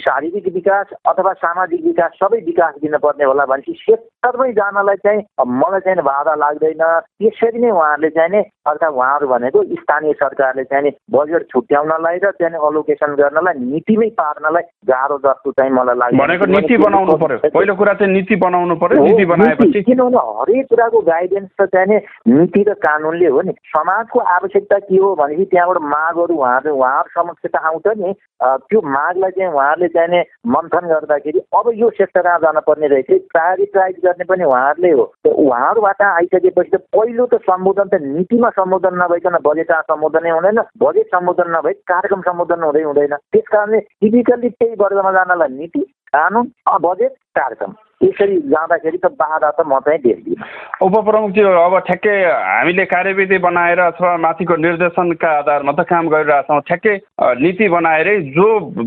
शारीरिक 0.00 0.46
विकास 0.54 0.86
अथवा 1.08 1.32
सामाजिक 1.42 1.84
विकास 1.84 2.10
सबै 2.22 2.38
विकास 2.46 2.74
दिनुपर्ने 2.82 3.24
होला 3.24 3.44
भनेपछि 3.46 3.72
सेक्टरमै 3.80 4.52
जानलाई 4.52 4.96
चाहिँ 5.04 5.22
मलाई 5.60 5.80
चाहिँ 5.80 6.02
बाधा 6.04 6.34
लाग्दैन। 6.34 6.84
त्यसरी 7.20 7.58
नै 7.58 7.70
उहाँहरूले 7.70 8.10
चाहिँ 8.10 8.30
नि 8.30 8.40
अर्थात् 8.66 8.94
उहाँहरू 8.94 9.26
भनेको 9.28 9.62
स्थानीय 9.80 10.12
सरकारले 10.22 10.64
चाहिँ 10.64 10.92
बजेट 11.12 11.42
छुट्याउनलाई 11.52 12.18
र 12.24 12.30
चाहिँ 12.40 12.58
अलोकेसन 12.68 13.14
गर्नलाई 13.20 13.54
नीतिमै 13.60 14.08
पार्नलाई 14.20 14.62
गाह्रो 14.88 15.18
जस्तो 15.26 15.52
चाहिँ 15.52 15.72
मलाई 15.72 15.96
लाग्छ 15.98 16.18
भनेको 16.20 16.46
नीति 16.54 16.76
बनाउनु 16.84 17.16
पर्यो। 17.22 17.38
पहिलो 17.50 17.74
कुरा 17.74 17.94
चाहिँ 17.94 18.12
नीति 18.12 18.36
बनाउनु 18.44 18.76
पर्यो 18.82 19.04
नीति 19.04 19.24
बनाएपछि 19.32 19.82
किनभने 19.82 20.22
हरेक 20.30 20.66
कुराको 20.70 21.00
गाइडेन्स 21.10 21.50
त 21.60 21.66
चाहिँ 21.74 22.00
नीति 22.28 22.62
र 22.68 22.74
कानुनले 22.86 23.28
हो 23.28 23.40
नि। 23.42 23.52
समाजको 23.74 24.20
आवश्यकता 24.64 24.78
के 24.88 24.96
हो 24.96 25.14
भनेपछि 25.14 25.44
त्यहाँबाट 25.44 25.78
मागहरू 25.82 26.34
उहाँहरू 26.34 26.74
उहाँहरू 26.74 27.08
समक्ष 27.14 27.46
त 27.46 27.56
आउँछ 27.56 27.86
नि। 27.98 28.12
त्यो 28.42 28.80
मागलाई 28.80 29.30
चाहिँ 29.30 29.52
उहाँहरूले 29.52 29.88
चाहिँ 29.88 30.08
नि 30.08 30.20
मन्थन 30.46 30.84
गर्दाखेरि 30.88 31.40
अब 31.52 31.70
यो 31.74 31.90
सेक्टरमा 31.90 32.38
जानुपर्ने 32.38 32.86
रहेछ। 32.88 33.10
प्रायोरिटाइज 33.32 33.96
गर्ने 34.04 34.24
पनि 34.24 34.44
उहाँहरूले 34.44 34.90
हो। 34.92 35.04
उहाँहरूबाट 35.26 36.02
आइसकेपछि 36.02 36.70
त 36.76 36.80
पहिलो 36.96 37.26
त 37.26 37.40
सम्बोधन 37.44 37.88
त 37.92 38.00
नीतिमा 38.02 38.50
सम्बोधन 38.58 38.94
नभइकन 39.02 39.38
बजेटमा 39.44 39.80
सम्बोधनै 39.92 40.30
हुँदैन। 40.30 40.60
बजेट 40.80 41.06
सम्बोधन 41.14 41.48
नभई 41.56 41.72
कार्यक्रम 41.84 42.20
सम्बोधन 42.28 42.62
हुँदै 42.64 42.82
हुँदैन। 42.82 43.14
त्यस 43.32 43.48
कारणले 43.52 43.80
टिपिकल्ली 43.80 44.48
त्यही 44.50 44.74
वर्गमा 44.80 45.12
जानलाई 45.12 45.58
नीति 45.58 45.80
कानुन 46.14 46.52
बजेट 46.82 47.12
कार्यक्रम। 47.36 47.72
यसरी 48.04 48.36
जाँदाखेरि 48.52 48.98
त 48.98 49.06
बाधा 49.20 49.50
त 49.50 49.60
म 49.66 49.78
चाहिँ 49.80 50.00
देख्दिनँ। 50.04 50.44
उपप्रमुखज्यू 50.82 51.48
अब 51.64 51.74
ठ्याक्कै 51.86 52.16
हामीले 52.24 52.84
कार्यविधि 52.84 53.38
बनाएर 53.38 53.80
अथवा 53.80 54.16
माथिको 54.24 54.56
निर्देशनका 54.56 55.30
आधारमा 55.38 55.72
त 55.72 55.80
काम 55.88 56.08
गरिरहेछौँ। 56.08 56.60
ठ्याक्कै 56.68 56.94
नीति 57.42 57.68
बनाएरै 57.68 58.16
जो 58.36 58.46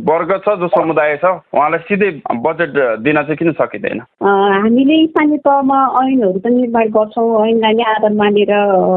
वर्ग 0.09 0.31
छ 0.45 0.55
जो 0.61 0.67
समुदाय 0.75 1.15
छ 1.17 1.25
उहाँलाई 1.53 1.79
सिधै 1.87 2.11
बजेट 2.45 2.73
दिन 3.01 3.21
चाहिँ 3.21 3.37
किन 3.37 3.51
सकिँदैन? 3.57 3.99
हामीले 4.21 4.97
स्थानीय 5.07 5.37
तहमा 5.47 5.79
ऐनहरू 6.03 6.39
पनि 6.39 6.55
निर्माण 6.57 6.87
गर्छौँ। 6.97 7.27
ऐनलाई 7.47 7.73
नै 7.73 7.83
आधार 7.93 8.13
मानेर 8.13 8.51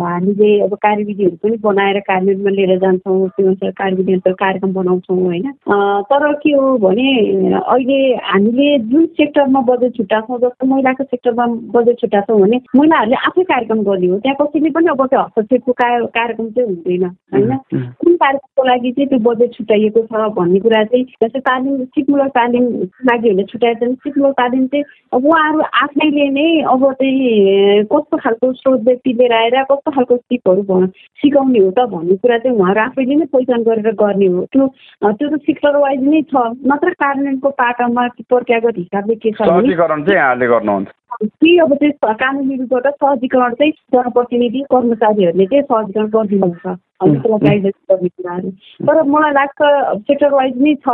हामीले 0.05 0.51
अब 0.65 0.75
कार्यविधिहरू 0.83 1.37
पनि 1.43 1.57
बनाएर 1.65 1.99
कार्यान्वयनमा 2.09 2.51
लिएर 2.51 2.79
जान्छौँ। 2.79 3.29
त्यो 3.31 3.47
अनुसार 3.47 3.71
कार्यविधि 3.81 4.13
अनुसार 4.13 4.35
कार्यक्रम 4.43 4.73
बनाउँछौँ 4.73 5.19
होइन? 5.21 5.51
तर 6.11 6.33
के 6.43 6.53
हो 6.53 6.77
भने 6.85 7.09
अहिले 7.65 8.01
हामीले 8.31 8.79
जुन 8.91 9.07
सेक्टरमा 9.21 9.61
बजेट 9.71 9.93
छुट्याएको 10.11 10.39
जस्तो 10.39 10.67
महिलाको 10.67 11.05
सेक्टरमा 11.05 11.47
बजेट 11.71 11.99
छुट्याएको 12.01 12.39
भने 12.39 12.57
महिलाहरूले 12.77 13.17
आफै 13.27 13.43
कार्यक्रम 13.51 13.83
गर्ने 13.83 14.07
हो। 14.07 14.19
त्यहाँ 14.19 14.37
कसैले 14.41 14.71
पनि 14.71 14.89
अब 14.91 15.07
त्यो 15.07 15.21
हस्तक्षेपको 15.21 15.73
कार्यक्रम 15.73 16.49
चाहिँ 16.51 16.69
हुँदैन 16.69 17.05
होइन? 17.05 17.53
कुन 18.01 18.15
कार्यक्रमको 18.23 18.63
लागि 18.67 18.91
चाहिँ 18.91 19.09
त्यो 19.09 19.19
बजेट 19.31 19.51
छुट्याइएको 19.55 20.01
छ 20.11 20.29
भन्ने 20.35 20.61
कुरा 20.61 20.83
चाहिँ 20.91 21.05
जस्तै 21.23 21.41
तालिम 21.41 21.85
सिपमूलक 21.95 22.31
तालिम 22.39 22.65
लागि 23.07 23.31
भने 23.31 23.45
छुट्याएको 23.53 23.87
छ 23.87 23.99
सिपमूलक 24.03 24.35
तालिम 24.41 24.67
चाहिँ 24.67 24.85
अब 25.15 25.27
उहाँहरू 25.27 25.61
आफैले 25.83 26.27
नै 26.31 26.49
अब 26.75 26.83
चाहिँ 26.93 27.85
कस्तो 27.93 28.17
खालको 28.19 28.53
स्रोत 28.53 28.81
व्यक्ति 28.91 29.13
लिएर 29.21 29.33
आएर 29.33 29.63
कस्तो 29.71 29.91
खालको 29.91 30.17
सिपहरू 30.17 30.87
सिकाउने 31.23 31.59
हो 31.59 31.71
त 31.71 31.87
भन्ने 31.95 32.17
कुरा 32.19 32.39
चाहिँ 32.39 32.57
उहाँहरू 32.59 32.81
आफैले 32.81 33.15
नै 33.15 33.27
पहिचान 33.31 33.63
गरेर 33.63 33.95
गर्ने 33.95 34.27
हो। 34.27 34.45
त्यो 34.51 34.67
त्यो 35.15 35.29
त 35.31 35.41
सेक्टर 35.47 35.77
वाइज 35.79 36.03
नै 36.03 36.23
छ। 36.35 36.35
नत्र 36.67 36.91
कार्यान्वयनको 36.99 37.49
पाटामा 37.63 38.07
प्रक्रियागत 38.27 38.79
हिसाबले 38.79 39.15
के 39.23 39.31
छ 39.39 39.99
सहजीकरण 40.01 40.07
चाहिँ 40.07 40.19
यहाँले 40.19 40.47
गर्नुहुन्छ। 40.47 40.89
कि 41.23 41.59
अब 41.59 41.75
त्यो 41.75 42.15
कानुनी 42.15 42.57
रूपबाट 42.57 42.87
सहजीकरण 42.87 43.55
चाहिँ 43.55 43.73
जनप्रतिनिधि 43.73 44.59
कर्मचारीहरूले 44.59 45.47
चाहिँ 45.47 45.63
सहजीकरण 45.63 46.07
गरिदिनुहुन्छ। 46.07 46.67
त्यसलाई 46.67 47.39
गाइडेन्स 47.39 47.81
गर्ने 47.91 48.09
कुराहरू। 48.09 48.51
तर 48.87 49.03
मलाई 49.03 49.31
लाग्छ 49.31 49.59
सेक्टर 50.03 50.31
वाइज 50.31 50.53
नै 50.57 50.75
छ। 50.75 50.89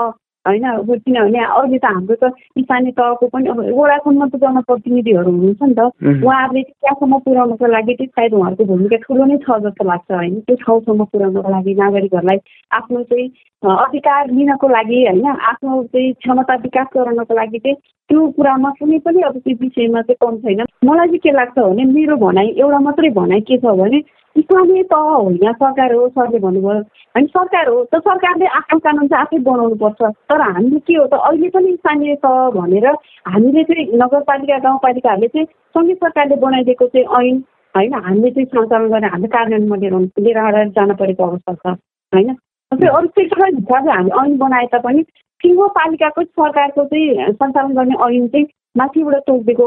होइन 0.47 0.64
अब 0.70 0.90
किनभने 0.97 1.40
अहिले 1.44 1.78
त 1.78 1.84
हाम्रो 1.86 2.16
त 2.22 2.30
स्थानीय 2.59 2.92
तहको 2.99 3.26
पनि 3.34 3.49
अब 3.51 3.61
वडासम्म 3.78 4.28
त 4.28 4.36
जनप्रतिनिधिहरू 4.44 5.30
हुनुहुन्छ 5.30 5.62
नि 5.62 5.74
त। 5.74 5.80
उहाँहरूले 6.24 6.62
त्यहाँसम्म 6.62 7.18
पुर्याउनको 7.26 7.66
लागि 7.66 7.94
चाहिँ 7.94 8.11
सायद 8.16 8.34
उहाँहरूको 8.34 8.64
भूमिका 8.70 8.97
ठुलो 9.07 9.24
नै 9.26 9.36
छ 9.44 9.59
जस्तो 9.66 9.84
लाग्छ 9.90 10.11
होइन 10.12 10.40
त्यो 10.47 10.57
ठाउँसम्म 10.64 11.05
पुर्याउनको 11.12 11.51
लागि 11.51 11.74
नागरिकहरूलाई 11.82 12.38
आफ्नो 12.78 13.03
चाहिँ 13.11 13.28
अधिकार 13.62 14.30
लिनको 14.30 14.68
लागि 14.68 14.99
होइन 15.07 15.26
आफ्नो 15.26 15.82
चाहिँ 15.92 16.12
क्षमता 16.22 16.55
विकास 16.64 16.86
गराउनको 16.97 17.34
लागि 17.34 17.59
चाहिँ 17.59 17.76
त्यो 18.11 18.26
कुरामा 18.36 18.70
कुनै 18.78 18.99
पनि 19.07 19.22
अब 19.28 19.38
त्यो 19.44 19.55
विषयमा 19.62 20.03
चाहिँ 20.03 20.20
कम 20.22 20.36
छैन। 20.44 20.61
मलाई 20.84 21.07
चाहिँ 21.07 21.18
के 21.18 21.30
लाग्छ 21.32 21.59
भने 21.59 21.84
मेरो 21.92 22.16
भनाइ 22.16 22.49
एउटा 22.59 22.78
मात्रै 22.86 23.11
भनाइ 23.18 23.40
के 23.49 23.59
छ 23.59 23.74
भने 23.80 24.01
स्थानीय 24.41 24.82
तह 24.82 24.97
हो 24.97 25.30
यहाँ 25.43 25.53
सरकार 25.53 25.93
हो 25.95 26.09
सरले 26.09 26.39
भन्नुभयो। 26.39 26.80
होइन 27.14 27.26
सरकार 27.26 27.68
हो 27.68 27.84
त 27.95 28.01
सरकारले 28.01 28.47
आफ्नो 28.61 28.78
कानुन 28.78 29.09
चाहिँ 29.09 29.22
आफै 29.22 29.39
बनाउनु 29.49 29.76
पर्छ 29.82 30.11
तर 30.30 30.41
हामीले 30.41 30.78
के 30.87 30.95
हो 30.95 31.07
त 31.07 31.20
अहिले 31.20 31.49
पनि 31.49 31.72
स्थानीय 31.76 32.14
तह 32.24 32.39
भनेर 32.57 32.87
हामीले 33.26 33.64
चाहिँ 33.64 33.87
नगरपालिका 34.03 34.59
गाउँपालिकाहरूले 34.66 35.28
चाहिँ 35.28 35.47
सङ्घीय 35.76 35.95
सरकारले 35.95 36.37
बनाइदिएको 36.37 36.87
चाहिँ 36.87 37.07
ऐन 37.20 37.43
होइन? 37.74 37.95
हामीले 37.95 38.30
चाहिँ 38.30 38.47
सञ्चालन 38.47 38.89
गरेर 38.89 39.11
हामीले 39.11 39.28
कार्यान्वयनमा 39.37 39.76
लिएर 39.76 40.43
लिएर 40.47 40.68
जान 40.76 40.95
परेको 40.95 41.24
अवस्था 41.26 41.55
छ 41.55 41.76
होइन? 42.12 42.34
अरू 42.72 43.07
सेक्टरलाई 43.09 43.51
हिसाबले 43.57 43.93
हामी 43.93 44.11
ऐन 44.22 44.37
बनाए 44.39 44.66
तापनि 44.72 45.03
सिङ्गो 45.41 45.66
पालिकाको 45.78 46.22
सरकारको 46.22 46.84
चाहिँ 46.84 47.32
सञ्चालन 47.32 47.74
गर्ने 47.74 47.97
ऐन 48.07 48.28
चाहिँ 48.28 48.47
माथिबाट 48.77 49.14
तोकिदिएको 49.27 49.66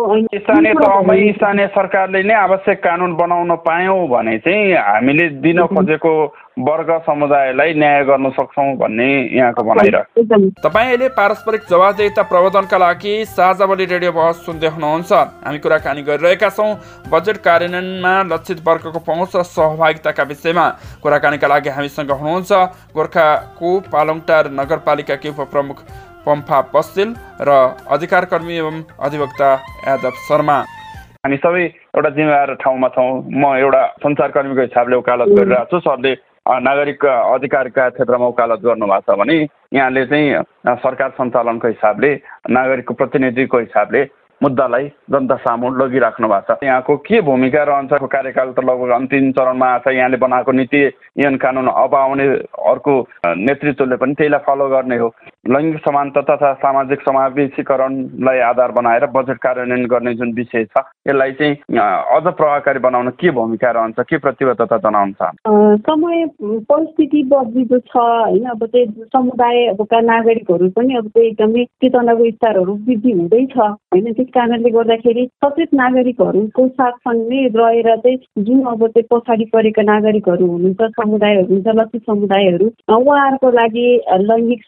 स्थानीय 1.34 1.68
सरकारले 1.76 2.22
नै 2.24 2.34
आवश्यक 2.40 2.78
कानुन 2.84 3.14
बनाउन 3.18 3.56
पायौँ 3.66 4.08
भने 4.08 4.38
चाहिँ 4.46 4.74
हामीले 4.78 5.26
दिन 5.42 5.66
खोजेको 5.66 6.12
वर्ग 6.60 6.90
समुदायलाई 7.08 7.74
न्याय 7.74 8.04
गर्न 8.06 8.30
सक्छौँ 8.38 8.76
भन्ने 8.78 9.08
यहाँको 9.34 9.64
भनाइ 9.64 9.90
तपाईँ 10.62 10.88
अहिले 10.88 11.08
पारस्परिक 11.18 11.62
जवाबदेता 11.70 12.24
प्रबन्धनका 12.30 12.78
लागि 12.78 13.14
साझावली 13.28 13.86
रेडियो 13.86 14.12
बहस 14.12 14.46
सुन्दै 14.46 14.70
हुनुहुन्छ। 14.76 15.12
हामी 15.46 15.60
कुराकानी 15.66 16.02
गरिरहेका 16.10 16.50
छौँ। 16.50 16.70
बजेट 17.10 17.38
कार्यान्वयनमा 17.48 18.14
लक्षित 18.34 18.62
वर्गको 18.68 19.00
पहुँच 19.10 19.36
र 19.36 19.44
सहभागिताका 19.48 20.24
विषयमा 20.34 20.68
कुराकानीका 21.02 21.48
लागि 21.48 21.70
हामीसँग 21.78 22.12
हुनुहुन्छ 22.14 22.52
गोर्खाको 22.94 23.72
पालङटार 23.90 24.52
नगरपालिकाकी 24.60 25.30
उपप्रमुख 25.30 25.84
पम्फा 26.30 26.62
बस्तेल 26.74 27.10
र 27.42 27.50
अधिकारकर्मी 27.90 28.56
एवं 28.58 28.82
अधिवक्ता 29.02 29.50
यादव 29.88 30.16
शर्मा। 30.30 30.58
हामी 31.26 31.38
सबै 31.44 31.64
एउटा 31.98 32.10
जिम्मेवार 32.16 32.54
ठाउँमा 32.64 32.88
छौँ। 32.96 33.12
म 33.28 33.44
एउटा 33.58 33.82
सञ्चारकर्मीको 34.04 34.62
हिसाबले 34.62 34.96
वकालत 34.96 35.28
गरिरहेको 35.36 35.72
छु। 35.72 35.80
सरले 35.84 36.14
नागरिक 36.50 37.06
अधिकारका 37.06 37.90
क्षेत्रमा 37.90 38.28
वकालत 38.28 38.60
गर्नुभएको 38.66 39.14
छ 39.14 39.18
भने 39.20 39.36
यहाँले 39.74 40.06
चाहिँ 40.06 40.78
सरकार 40.80 41.10
सञ्चालनको 41.20 41.68
हिसाबले 41.68 42.12
नागरिकको 42.50 42.94
प्रतिनिधिको 42.94 43.60
हिसाबले 43.60 44.02
मुद्दालाई 44.42 44.86
जनता 45.12 45.36
सामु 45.36 45.70
लगिराख्नु 45.76 46.28
भएको 46.28 46.56
छ। 46.56 46.64
यहाँको 46.64 46.96
के 47.04 47.22
भूमिका 47.22 47.64
रहन्छ? 47.64 47.92
कार्यकाल 48.08 48.52
त 48.56 48.64
लगभग 48.64 48.90
अन्तिम 48.96 49.32
चरणमा 49.36 49.68
आएको 49.68 49.92
छ। 49.92 49.94
यहाँले 49.94 50.18
बनाएको 50.18 50.52
नीति 50.56 50.82
ऐन 51.20 51.36
कानुन 51.38 51.68
अब 51.68 51.96
आउने 51.96 52.28
अर्को 52.72 52.94
नेतृत्वले 53.28 53.96
पनि 54.00 54.14
त्यहीलाई 54.16 54.46
फलो 54.48 54.70
गर्ने 54.72 54.98
हो। 54.98 55.08
लैङ्गिक 55.48 55.80
समानता 55.80 56.22
तथा 56.22 56.54
सामाजिक 56.54 57.02
समावेशीकरणलाई 57.02 58.40
आधार 58.40 58.72
बनाएर 58.72 59.06
बजेट 59.06 59.38
कार्यान्वयन 59.38 59.86
गर्ने 59.86 60.14
जुन 60.14 60.34
विषय 60.34 60.64
छ 60.66 60.84
यसलाई 61.08 61.32
चाहिँ 61.32 61.56
अझ 61.80 62.24
प्रभावकारी 62.24 62.80
बनाउन 62.80 63.10
के 63.10 63.32
भूमिका 63.32 63.72
रहन्छ 63.72 64.00
के 64.00 64.18
प्रतिबद्धता 64.18 64.78
जनाउनु 64.78 65.14
छ 65.14 65.32
समय 65.88 66.26
परिस्थिति 66.44 67.24
बदलिँदो 67.24 67.80
छ 67.80 67.96
होइन? 67.96 68.46
अब 68.46 68.66
चाहिँ 68.66 68.86
समुदायका 68.88 70.02
नागरिकहरू 70.02 70.70
पनि 70.70 70.96
अब 70.96 71.08
चाहिँ 71.08 71.30
एकदमै 71.30 71.66
चेतनाको 71.66 72.32
स्तरहरू 72.32 72.74
वृद्धि 72.74 73.12
हुँदैछ 73.12 73.58
होइन? 73.58 74.14
त्यस 74.14 74.28
कारणले 74.34 74.70
गर्दाखेरि 74.70 75.28
सचेत 75.46 75.74
नागरिकहरूको 75.74 76.68
साथसँगै 76.68 77.48
रहेर 77.56 77.96
चाहिँ 77.98 78.44
जुन 78.44 78.62
अब 78.66 78.88
चाहिँ 78.88 79.08
पछाडि 79.12 79.46
परेका 79.46 79.82
नागरिकहरू 79.82 80.48
हुनुहुन्छ 80.48 80.92
समुदायहरू 80.92 81.48
हुन्छ 81.48 81.68
लक्षित 81.68 82.02
समुदायहरू 82.02 82.72
उहाँहरूको 82.98 83.52
लागि 83.52 83.88
लैङ्गिक 84.14 84.64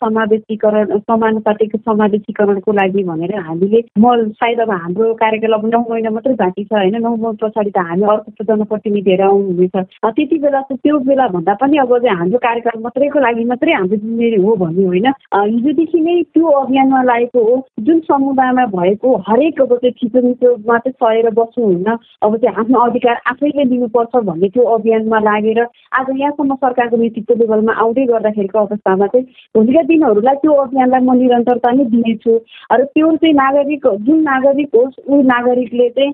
समावेशीकरण 0.61 0.97
समानुपातिक 0.99 1.75
समावेशीकरणको 1.75 2.71
लागि 2.71 3.03
भनेर 3.03 3.35
हामीले 3.37 3.81
म 3.99 4.29
सायद 4.31 4.59
अब 4.61 4.71
हाम्रो 4.71 5.13
कार्यकाल 5.13 5.53
अब 5.53 5.65
नौ 5.65 5.79
महिना 5.89 6.09
मात्रै 6.09 6.33
बाँकी 6.35 6.63
छ 6.63 6.73
होइन? 6.73 6.95
नौ 7.01 7.15
महिना 7.15 7.37
पछाडि 7.41 7.69
त 7.69 7.77
हामी 7.77 8.03
अर्को 8.03 8.43
जनप्रतिनिधिहरू 8.43 9.23
आउनुहुनेछ। 9.23 9.75
त्यति 10.05 10.37
बेला 10.37 10.61
चाहिँ 10.61 10.77
त्यो 10.83 10.99
बेला 11.09 11.27
भन्दा 11.27 11.53
पनि 11.61 11.77
अब 11.77 11.97
चाहिँ 11.97 12.17
हाम्रो 12.17 12.37
कार्यकाल 12.37 12.81
मात्रैको 12.81 13.19
लागि 13.19 13.43
मात्रै 13.45 13.73
हाम्रो 13.73 13.97
जिम्मेवारी 13.97 14.41
हो 14.41 14.55
भन्ने 14.55 14.85
होइन। 14.85 15.07
हिजोदेखि 15.33 15.99
नै 15.99 16.21
त्यो 16.33 16.47
अभियानमा 16.61 17.03
लागेको 17.03 17.43
हो। 17.49 17.55
जुन 17.81 17.99
समुदायमा 18.11 18.65
भएको 18.75 19.15
हरेक 19.27 19.61
अब 19.61 19.75
चाहिँ 19.75 19.93
थिचोमिचोमा 20.01 20.77
चाहिँ 20.77 20.95
सहेर 21.01 21.29
बस्नुहुन्न 21.39 21.97
अब 22.21 22.37
चाहिँ 22.37 22.55
आफ्नो 22.55 22.79
अधिकार 22.85 23.21
आफैले 23.31 23.63
लिनुपर्छ 23.65 24.15
भन्ने 24.25 24.49
त्यो 24.49 24.63
अभियानमा 24.77 25.19
लागेर 25.19 25.61
आज 25.61 26.07
यहाँसम्म 26.19 26.55
सरकारको 26.55 26.97
नेतृत्व 26.97 27.33
लेभलमा 27.41 27.73
आउँदै 27.81 28.05
गर्दाखेरिको 28.05 28.59
अवस्थामा 28.59 29.07
चाहिँ 29.07 29.25
भोलिका 29.55 29.81
दिनहरूलाई 29.91 30.35
त्यो 30.41 30.50
अभियानलाई 30.55 31.01
म 31.01 31.13
निरन्तरता 31.17 31.71
नै 31.71 31.85
दिनेछु। 31.91 32.33
र 32.71 32.83
त्यो 32.85 33.11
चाहिँ 33.15 33.33
नागरिक 33.35 33.87
जुन 34.05 34.21
नागरिक 34.23 34.75
होस् 34.75 34.99
ऊ 35.07 35.21
नागरिकले 35.23 35.89
चाहिँ 35.89 36.11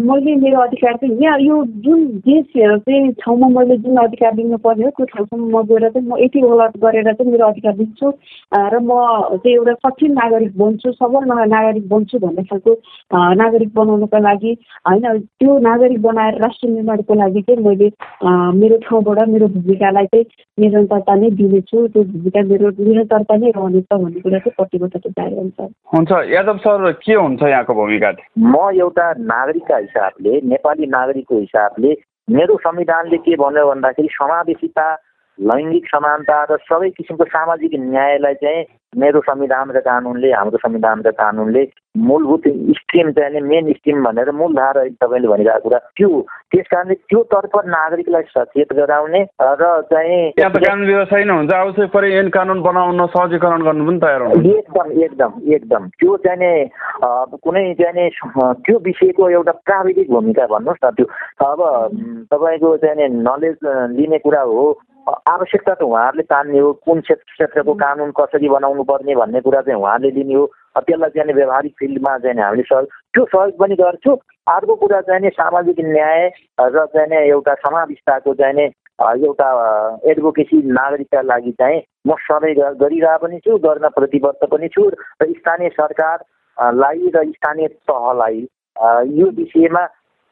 मैले 0.00 0.34
मेरो 0.36 0.60
अधिकार 0.60 0.96
चाहिँ 0.96 1.16
यहाँ 1.22 1.38
यो 1.40 1.64
जुन 1.84 2.04
देश 2.26 2.44
चाहिँ 2.56 3.12
ठाउँमा 3.20 3.48
मैले 3.58 3.76
जुन 3.84 3.96
अधिकार 4.04 4.34
लिनुपर्ने 4.36 4.84
हो 4.84 4.90
त्यो 4.90 5.06
ठाउँसम्म 5.06 5.50
म 5.56 5.62
गएर 5.68 5.88
चाहिँ 5.90 6.08
म 6.08 6.18
यति 6.20 6.40
अलर्ट 6.40 6.76
गरेर 6.84 7.12
चाहिँ 7.12 7.30
मेरो 7.32 7.46
अधिकार 7.48 7.74
दिन्छु। 7.76 8.10
र 8.52 8.78
म 8.80 8.90
चाहिँ 9.36 9.54
एउटा 9.56 9.74
सक्षम 9.84 10.12
नागरिक 10.12 10.56
बन्छु 10.58 10.92
सबल 10.92 11.24
नागरिक 11.54 11.88
बन्छु 11.88 12.18
भन्ने 12.18 12.42
खालको 12.50 12.72
नागरिक 13.42 13.74
बनाउनको 13.74 14.18
लागि 14.20 14.52
होइन 14.88 15.18
त्यो 15.20 15.58
नागरिक 15.60 16.00
बनाएर 16.02 16.38
राष्ट्र 16.42 16.68
निर्माणको 16.68 17.14
लागि 17.14 17.42
चाहिँ 17.42 17.62
मैले 17.64 17.88
मेरो 18.60 18.76
ठाउँबाट 18.88 19.28
मेरो 19.28 19.46
भूमिकालाई 19.54 20.06
चाहिँ 20.06 20.24
निरन्तरता 20.58 21.14
नै 21.14 21.30
दिनेछु। 21.40 21.86
त्यो 21.88 22.02
भूमिका 22.02 22.42
मेरो 22.50 22.70
निरन्तरता 22.78 23.36
नै 23.36 23.50
रहनेछ 23.70 23.86
भन्ने 23.92 24.20
कुरा 24.20 24.38
चाहिँ 24.38 24.54
प्रतिबद्धता 24.56 25.10
जारी 25.10 25.36
हुन्छ। 25.36 25.60
हुन्छ 25.94 26.10
यादव 26.32 26.58
सर 26.58 26.92
के 26.92 27.14
हुन्छ 27.14 27.42
यहाँको 27.42 27.74
भूमिका 27.74 28.10
म 28.38 28.54
एउटा 28.80 29.12
नागरिकका 29.18 29.76
हिसाबले 29.76 30.40
नेपाली 30.44 30.86
नागरिकको 30.86 31.38
हिसाबले 31.38 31.96
मेरो 32.30 32.56
संविधानले 32.56 33.16
के 33.16 33.36
भन्यो 33.36 33.68
भन्दाखेरि 33.70 34.08
समावेशिता 34.12 34.86
लैङ्गिक 35.38 35.86
समानता 35.86 36.36
र 36.50 36.56
सबै 36.56 36.90
किसिमको 36.90 37.24
सामाजिक 37.24 37.70
न्यायलाई 37.74 38.34
चाहिँ 38.34 38.64
मेरो 38.98 39.20
संविधान 39.20 39.70
र 39.70 39.80
कानुनले 39.80 40.30
हाम्रो 40.32 40.58
संविधान 40.58 41.02
र 41.06 41.10
कानुनले 41.14 41.62
मूलभूत 41.96 42.42
स्ट्रिम 42.78 43.10
चाहिँ 43.12 43.40
मेन 43.40 43.72
स्ट्रिम 43.72 44.02
भनेर 44.04 44.30
मूलधारा 44.32 44.82
तपाईँले 44.98 45.28
भनिरहेको 45.28 45.62
कुरा 45.62 45.78
त्यो 45.94 46.08
त्यस 46.50 46.66
कारणले 46.70 46.94
त्योतर्फ 46.94 47.54
नागरिकलाई 47.66 48.22
सचेत 48.34 48.72
गराउने 48.74 49.22
र 49.42 49.70
चाहिँ 49.92 50.30
कानुन 50.38 50.86
व्यवसाय 50.86 51.24
नै 51.24 51.34
हुन्छ 51.34 51.52
अब 51.52 51.86
परि 51.94 52.12
ऐन 52.14 52.28
कानुन 52.34 52.62
बनाउन 52.62 53.06
सहजीकरण 53.06 53.62
गर्नु 53.62 53.86
पनि 53.86 53.98
तयार 54.02 54.22
हुन्छ 54.22 54.46
एकदम 54.46 54.90
एकदम 55.02 55.32
एकदम। 55.54 55.86
त्यो 55.94 56.16
चाहिँ 56.26 56.66
कुनै 57.38 57.64
चाहिँ 57.78 58.10
त्यो 58.66 58.78
विषयको 58.84 59.30
एउटा 59.30 59.52
प्राविधिक 59.70 60.10
भूमिका 60.10 60.46
भन्नुहोस् 60.50 60.84
न 60.84 60.90
त्यो। 60.98 61.06
अब 61.46 61.60
तपाईँको 62.34 62.76
चाहिँ 62.84 63.08
नलेज 63.22 63.56
लिने 63.96 64.18
कुरा 64.18 64.42
हो 64.42 64.70
आवश्यकता 65.10 65.74
त 65.74 65.82
उहाँहरूले 65.82 66.22
तान्ने 66.32 66.58
हो 66.58 66.72
कुन 66.86 67.00
क्षेत्रको 67.00 67.74
कानुन 67.74 68.10
कसरी 68.18 68.48
बनाउनु 68.48 68.82
पर्ने 68.90 69.14
भन्ने 69.16 69.40
कुरा 69.40 69.60
चाहिँ 69.66 69.80
उहाँले 69.80 70.10
लिने 70.10 70.34
हो। 70.34 70.44
त्यसलाई 70.78 71.10
चाहिँ 71.10 71.34
व्यावहारिक 71.34 71.74
फिल्डमा 71.78 72.16
चाहिँ 72.18 72.42
हामीले 72.42 72.62
सहयोग 72.62 72.88
त्यो 73.14 73.24
सहयोग 73.32 73.56
पनि 73.60 73.74
गर्छु। 73.80 74.12
अर्को 74.54 74.74
कुरा 74.82 75.00
चाहिँ 75.08 75.30
सामाजिक 75.30 75.80
न्याय 75.80 76.28
र 76.60 76.86
चाहिँ 76.94 77.22
एउटा 77.26 77.54
समाविस्ताको 77.64 78.34
चाहिँ 78.34 78.68
एउटा 79.00 79.48
एडभोकेसी 80.10 80.56
नागरिकका 80.78 81.20
लागि 81.22 81.52
चाहिँ 81.60 81.82
म 82.06 82.14
सधैँ 82.20 82.54
गरिरहेको 82.80 83.26
पनि 83.26 83.38
छु 83.44 83.56
गर्न 83.66 83.88
प्रतिबद्ध 83.96 84.48
पनि 84.52 84.68
छु 84.74 84.88
र 84.88 85.32
स्थानीय 85.32 85.68
सरकारलाई 85.78 87.10
र 87.14 87.24
स्थानीय 87.30 87.68
तहलाई 87.88 88.46
यो 89.18 89.26
विषयमा 89.38 89.84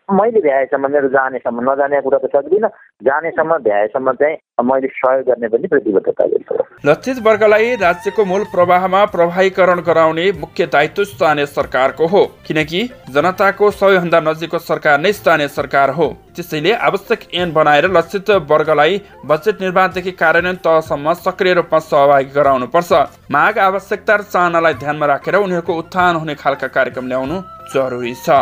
मैले 0.09 0.41
भ्याएसम्म 0.41 0.91
मेरो 0.93 1.09
जानेसम्म 1.09 1.61
नजाने 1.63 2.01
कुरा 2.01 2.19
त 2.19 2.29
सक्दिनँ। 2.33 2.69
जानेसम्म 3.05 3.57
भ्याएसम्म 3.61 4.13
चाहिँ 4.13 4.37
मैले 4.65 4.89
सहयोग 4.89 5.27
गर्ने 5.27 5.49
पनि 5.49 5.67
प्रतिबद्धता 5.69 6.27
गर्छु। 6.27 6.55
लक्षित 6.85 7.19
वर्गलाई 7.23 7.75
राज्यको 7.77 8.25
मूल 8.25 8.45
प्रवाहमा 8.53 9.05
प्रभावीकरण 9.15 9.81
गराउने 9.85 10.31
मुख्य 10.41 10.67
दायित्व 10.67 11.05
स्थानीय 11.05 11.47
सरकारको 11.49 12.07
हो। 12.07 12.25
किनकि 12.47 12.81
जनताको 13.11 13.71
सबैभन्दा 13.71 14.21
नजिकको 14.21 14.59
सरकार 14.61 15.01
नै 15.01 15.13
स्थानीय 15.13 15.49
सरकार 15.51 15.91
हो। 15.91 16.09
त्यसैले 16.37 16.73
आवश्यक 16.89 17.29
ऐन 17.35 17.53
बनाएर 17.53 17.91
लक्षित 17.91 18.31
वर्गलाई 18.51 19.01
बजेट 19.27 19.61
निर्माणदेखि 19.61 20.13
कार्यान्वयन 20.15 20.57
तहसम्म 20.65 21.13
सक्रिय 21.21 21.55
रूपमा 21.55 21.79
सहभागी 21.81 22.33
गराउनु 22.33 22.67
पर्छ 22.73 22.93
माग 23.31 23.59
आवश्यकता 23.61 24.17
र 24.17 24.23
चाहनालाई 24.25 24.75
ध्यानमा 24.81 25.07
राखेर 25.07 25.37
उनीहरूको 25.37 25.79
उत्थान 25.79 26.17
हुने 26.17 26.35
खालका 26.37 26.67
कार्यक्रम 26.71 27.09
ल्याउनु 27.09 27.41
जरुरी 27.75 28.15
छ। 28.17 28.41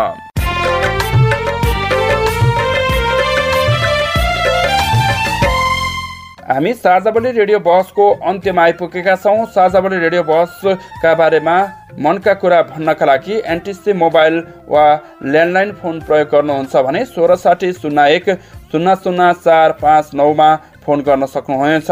हामी 6.46 6.72
साझाबली 6.74 7.30
रेडियो 7.32 7.58
बहसको 7.58 8.04
अन्त्यमा 8.24 8.62
आइपुगेका 8.62 9.14
छौँ। 9.16 9.46
साझाबली 9.50 9.96
रेडियो 9.98 10.22
बहसका 10.22 11.14
बारेमा 11.14 11.54
मनका 11.98 12.34
कुरा 12.38 12.60
भन्नका 12.64 13.06
लागि 13.06 13.40
एनटिसी 13.46 13.92
मोबाइल 13.94 14.36
वा 14.68 14.84
ल्यान्डलाइन 15.24 15.72
फोन 15.82 15.98
प्रयोग 16.06 16.28
गर्नुहुन्छ 16.30 16.76
भने 16.86 17.04
सोह्र 17.06 17.36
साठी 17.36 17.72
शून्य 17.74 18.06
एक 18.14 18.30
शून्य 18.72 18.94
शून्य 19.02 19.32
चार 19.42 19.72
पाँच 19.82 20.10
नौमा 20.14 20.50
फोन 20.86 21.00
गर्न 21.02 21.26
सक्नुहुनेछ। 21.26 21.90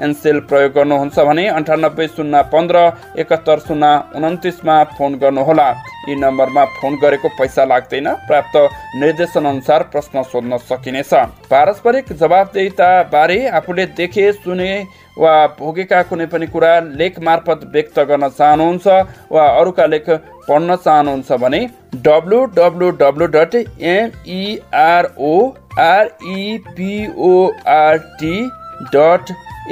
एनसेल 0.00 0.38
प्रयोग 0.48 0.72
गर्नुहुन्छ 0.72 1.18
भने 1.20 1.46
अन्ठानब्बे 1.50 2.06
शून्य 2.08 2.42
पन्ध्र 2.52 2.76
एकात्तर 3.20 3.58
शून्य 3.60 3.92
उन्तिसमा 4.18 4.82
फोन 4.96 5.14
गर्नुहोला। 5.22 5.68
यी 6.08 6.14
नम्बरमा 6.16 6.64
फोन 6.76 6.94
गरेको 7.02 7.28
पैसा 7.38 7.64
लाग्दैन 7.64 8.08
प्राप्त 8.28 8.56
निर्देशन 8.96 9.44
अनुसार 9.44 9.82
प्रश्न 9.92 10.22
सोध्न 10.22 10.56
सकिनेछ। 10.64 11.12
पारस्परिक 11.50 12.12
जवाबदेता 12.12 12.88
बारे 13.12 13.38
आफूले 13.50 13.86
देखे 13.98 14.32
सुने 14.34 14.72
वा 15.18 15.34
भोगेका 15.58 16.02
कुनै 16.08 16.26
पनि 16.26 16.46
कुरा 16.46 16.72
लेख 16.96 17.18
मार्फत 17.20 17.60
व्यक्त 17.72 17.98
गर्न 18.00 18.28
चाहनुहुन्छ 18.30 18.86
वा 19.32 19.44
अरूका 19.60 19.86
लेख 19.86 20.08
पढ्न 20.50 20.76
चाहनुहुन्छ 20.84 21.40
भने 21.42 21.60
W 22.04 22.38
W 22.58 22.90
W 23.00 23.26
dot 23.36 23.52
M E R O 23.94 25.32
R E P O R T 25.80 26.86
dot 28.94 29.24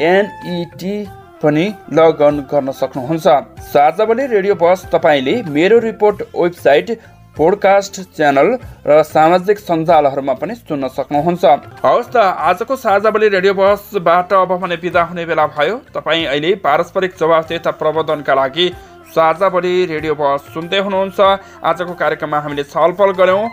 N E T 0.07 0.97
पनि 1.43 1.67
लगअन 1.95 2.37
गर्न 2.51 2.69
सक्नुहुन्छ। 2.79 3.27
साझावली 3.67 4.25
रेडियो 4.29 4.55
बस 4.63 4.81
तपाईँले 4.93 5.35
मेरो 5.53 5.77
रिपोर्ट 5.81 6.17
वेबसाइट 6.35 6.89
पोडकास्ट 7.37 7.95
च्यानल 8.17 8.49
र 8.87 8.91
सामाजिक 9.05 9.59
सञ्जालहरूमा 9.61 10.35
पनि 10.41 10.55
सुन्न 10.57 10.85
सक्नुहुन्छ। 10.91 11.45
हवस् 11.85 12.11
त 12.11 12.17
आजको 12.49 12.75
साझावली 12.79 13.29
रेडियो 13.29 13.55
बसबाट 13.55 14.33
अब 14.35 14.51
भने 14.59 14.77
बिदा 14.83 15.03
हुने 15.11 15.25
बेला 15.27 15.47
भयो। 15.55 15.75
तपाईँ 15.95 16.25
अहिले 16.27 16.51
पारस्परिक 16.65 17.13
जवाबदेता 17.21 17.71
प्रबन्धनका 17.79 18.35
लागि 18.35 18.67
साझावली 19.15 19.75
रेडियो 19.87 20.15
बस 20.15 20.53
सुन्दै 20.55 20.81
हुनुहुन्छ। 20.81 21.19
आजको 21.63 21.95
कार्यक्रममा 21.95 22.39
हामीले 22.41 22.65
छलफल 22.67 23.11
गऱ्यौँ। 23.21 23.49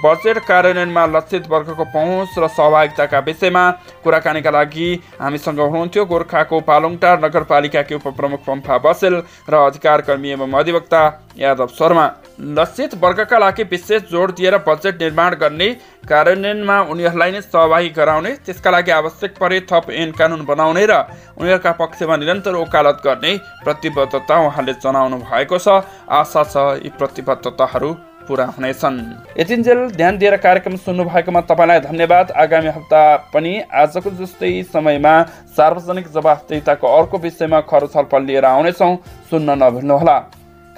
बजेट 0.00 0.38
कार्यान्वयनमा 0.48 1.04
लक्षित 1.06 1.44
वर्गको 1.50 1.84
पहुँच 1.92 2.38
र 2.38 2.46
सहभागिताका 2.48 3.18
विषयमा 3.20 3.64
कुराकानीका 4.04 4.50
लागि 4.50 4.88
हामीसँग 5.20 5.60
हुनुहुन्थ्यो 5.60 6.04
गोर्खाको 6.06 6.60
पालुङटार 6.62 7.20
नगरपालिकाकी 7.20 7.94
उपप्रमुख 7.94 8.40
पम्फा 8.46 8.78
बसेल 8.80 9.14
र 9.50 9.54
अधिकार 9.60 10.00
कर्मी 10.06 10.30
एवं 10.30 10.52
अधिवक्ता 10.56 11.02
यादव 11.36 11.66
शर्मा। 11.76 12.06
लक्षित 12.40 12.94
वर्गका 12.94 13.38
लागि 13.38 13.62
विशेष 13.70 14.02
जोड 14.10 14.30
दिएर 14.34 14.56
बजेट 14.66 15.02
निर्माण 15.02 15.34
गर्ने 15.36 15.68
कार्यान्वयनमा 16.08 16.76
उनीहरूलाई 16.90 17.30
नै 17.30 17.40
सहभागी 17.42 17.88
गराउने 17.92 18.32
त्यसका 18.46 18.70
लागि 18.70 18.90
आवश्यक 18.90 19.36
परे 19.36 19.60
थप 19.68 19.90
ऐन 19.92 20.12
कानुन 20.16 20.44
बनाउने 20.46 20.86
र 20.88 20.96
उनीहरूका 21.36 21.72
पक्षमा 21.76 22.16
निरन्तर 22.16 22.54
वकालत 22.56 23.02
गर्ने 23.04 23.36
प्रतिबद्धता 23.64 24.40
उहाँले 24.46 24.72
जनाउनु 24.80 25.18
भएको 25.20 25.58
छ। 25.58 25.84
आशा 26.10 26.44
छ 26.44 26.56
यी 26.80 26.90
प्रतिबद्धताहरू 26.96 27.92
पुरा 28.24 28.44
हुनेछन्। 28.56 28.98
यतिन्जेल 29.36 29.80
ध्यान 29.92 30.18
दिएर 30.18 30.36
कार्यक्रम 30.40 30.76
सुन्नु 30.80 31.04
भएकोमा 31.04 31.40
तपाईँलाई 31.44 31.80
धन्यवाद। 31.82 32.30
आगामी 32.40 32.72
हप्ता 32.72 33.04
पनि 33.36 33.52
आजको 33.68 34.16
जस्तै 34.16 34.52
समयमा 34.72 35.14
सार्वजनिक 35.52 36.08
जवाफदेताको 36.08 36.86
अर्को 36.88 37.18
विषयमा 37.20 37.60
खर 37.68 37.86
छलफल 37.86 38.22
लिएर 38.24 38.44
आउनेछौँ। 38.46 38.96
सुन्न 39.30 39.62
नभुल्नुहोला। 39.62 40.18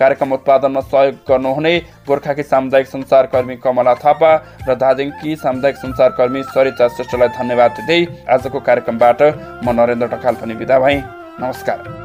कार्यक्रम 0.00 0.32
उत्पादनमा 0.32 0.80
सहयोग 0.82 1.14
गर्नुहुने 1.28 1.74
गोर्खाकी 2.08 2.42
सामुदायिक 2.42 2.86
सञ्चारकर्मी 2.88 3.56
कमला 3.64 3.94
थापा 4.02 4.30
र 4.68 4.74
दार्जिलिङकी 4.74 5.36
सामुदायिक 5.44 5.76
सञ्चारकर्मी 5.76 6.42
सरिता 6.50 6.88
श्रेष्ठलाई 6.88 7.28
धन्यवाद 7.38 7.70
दिँदै 7.78 8.00
आजको 8.34 8.60
कार्यक्रमबाट 8.68 9.20
म 9.64 9.76
नरेन्द्र 9.80 10.06
ढकाल 10.14 10.34
पनि 10.42 10.54
बिदा 10.54 10.78
भएँ। 10.78 11.02
नमस्कार। 11.40 12.01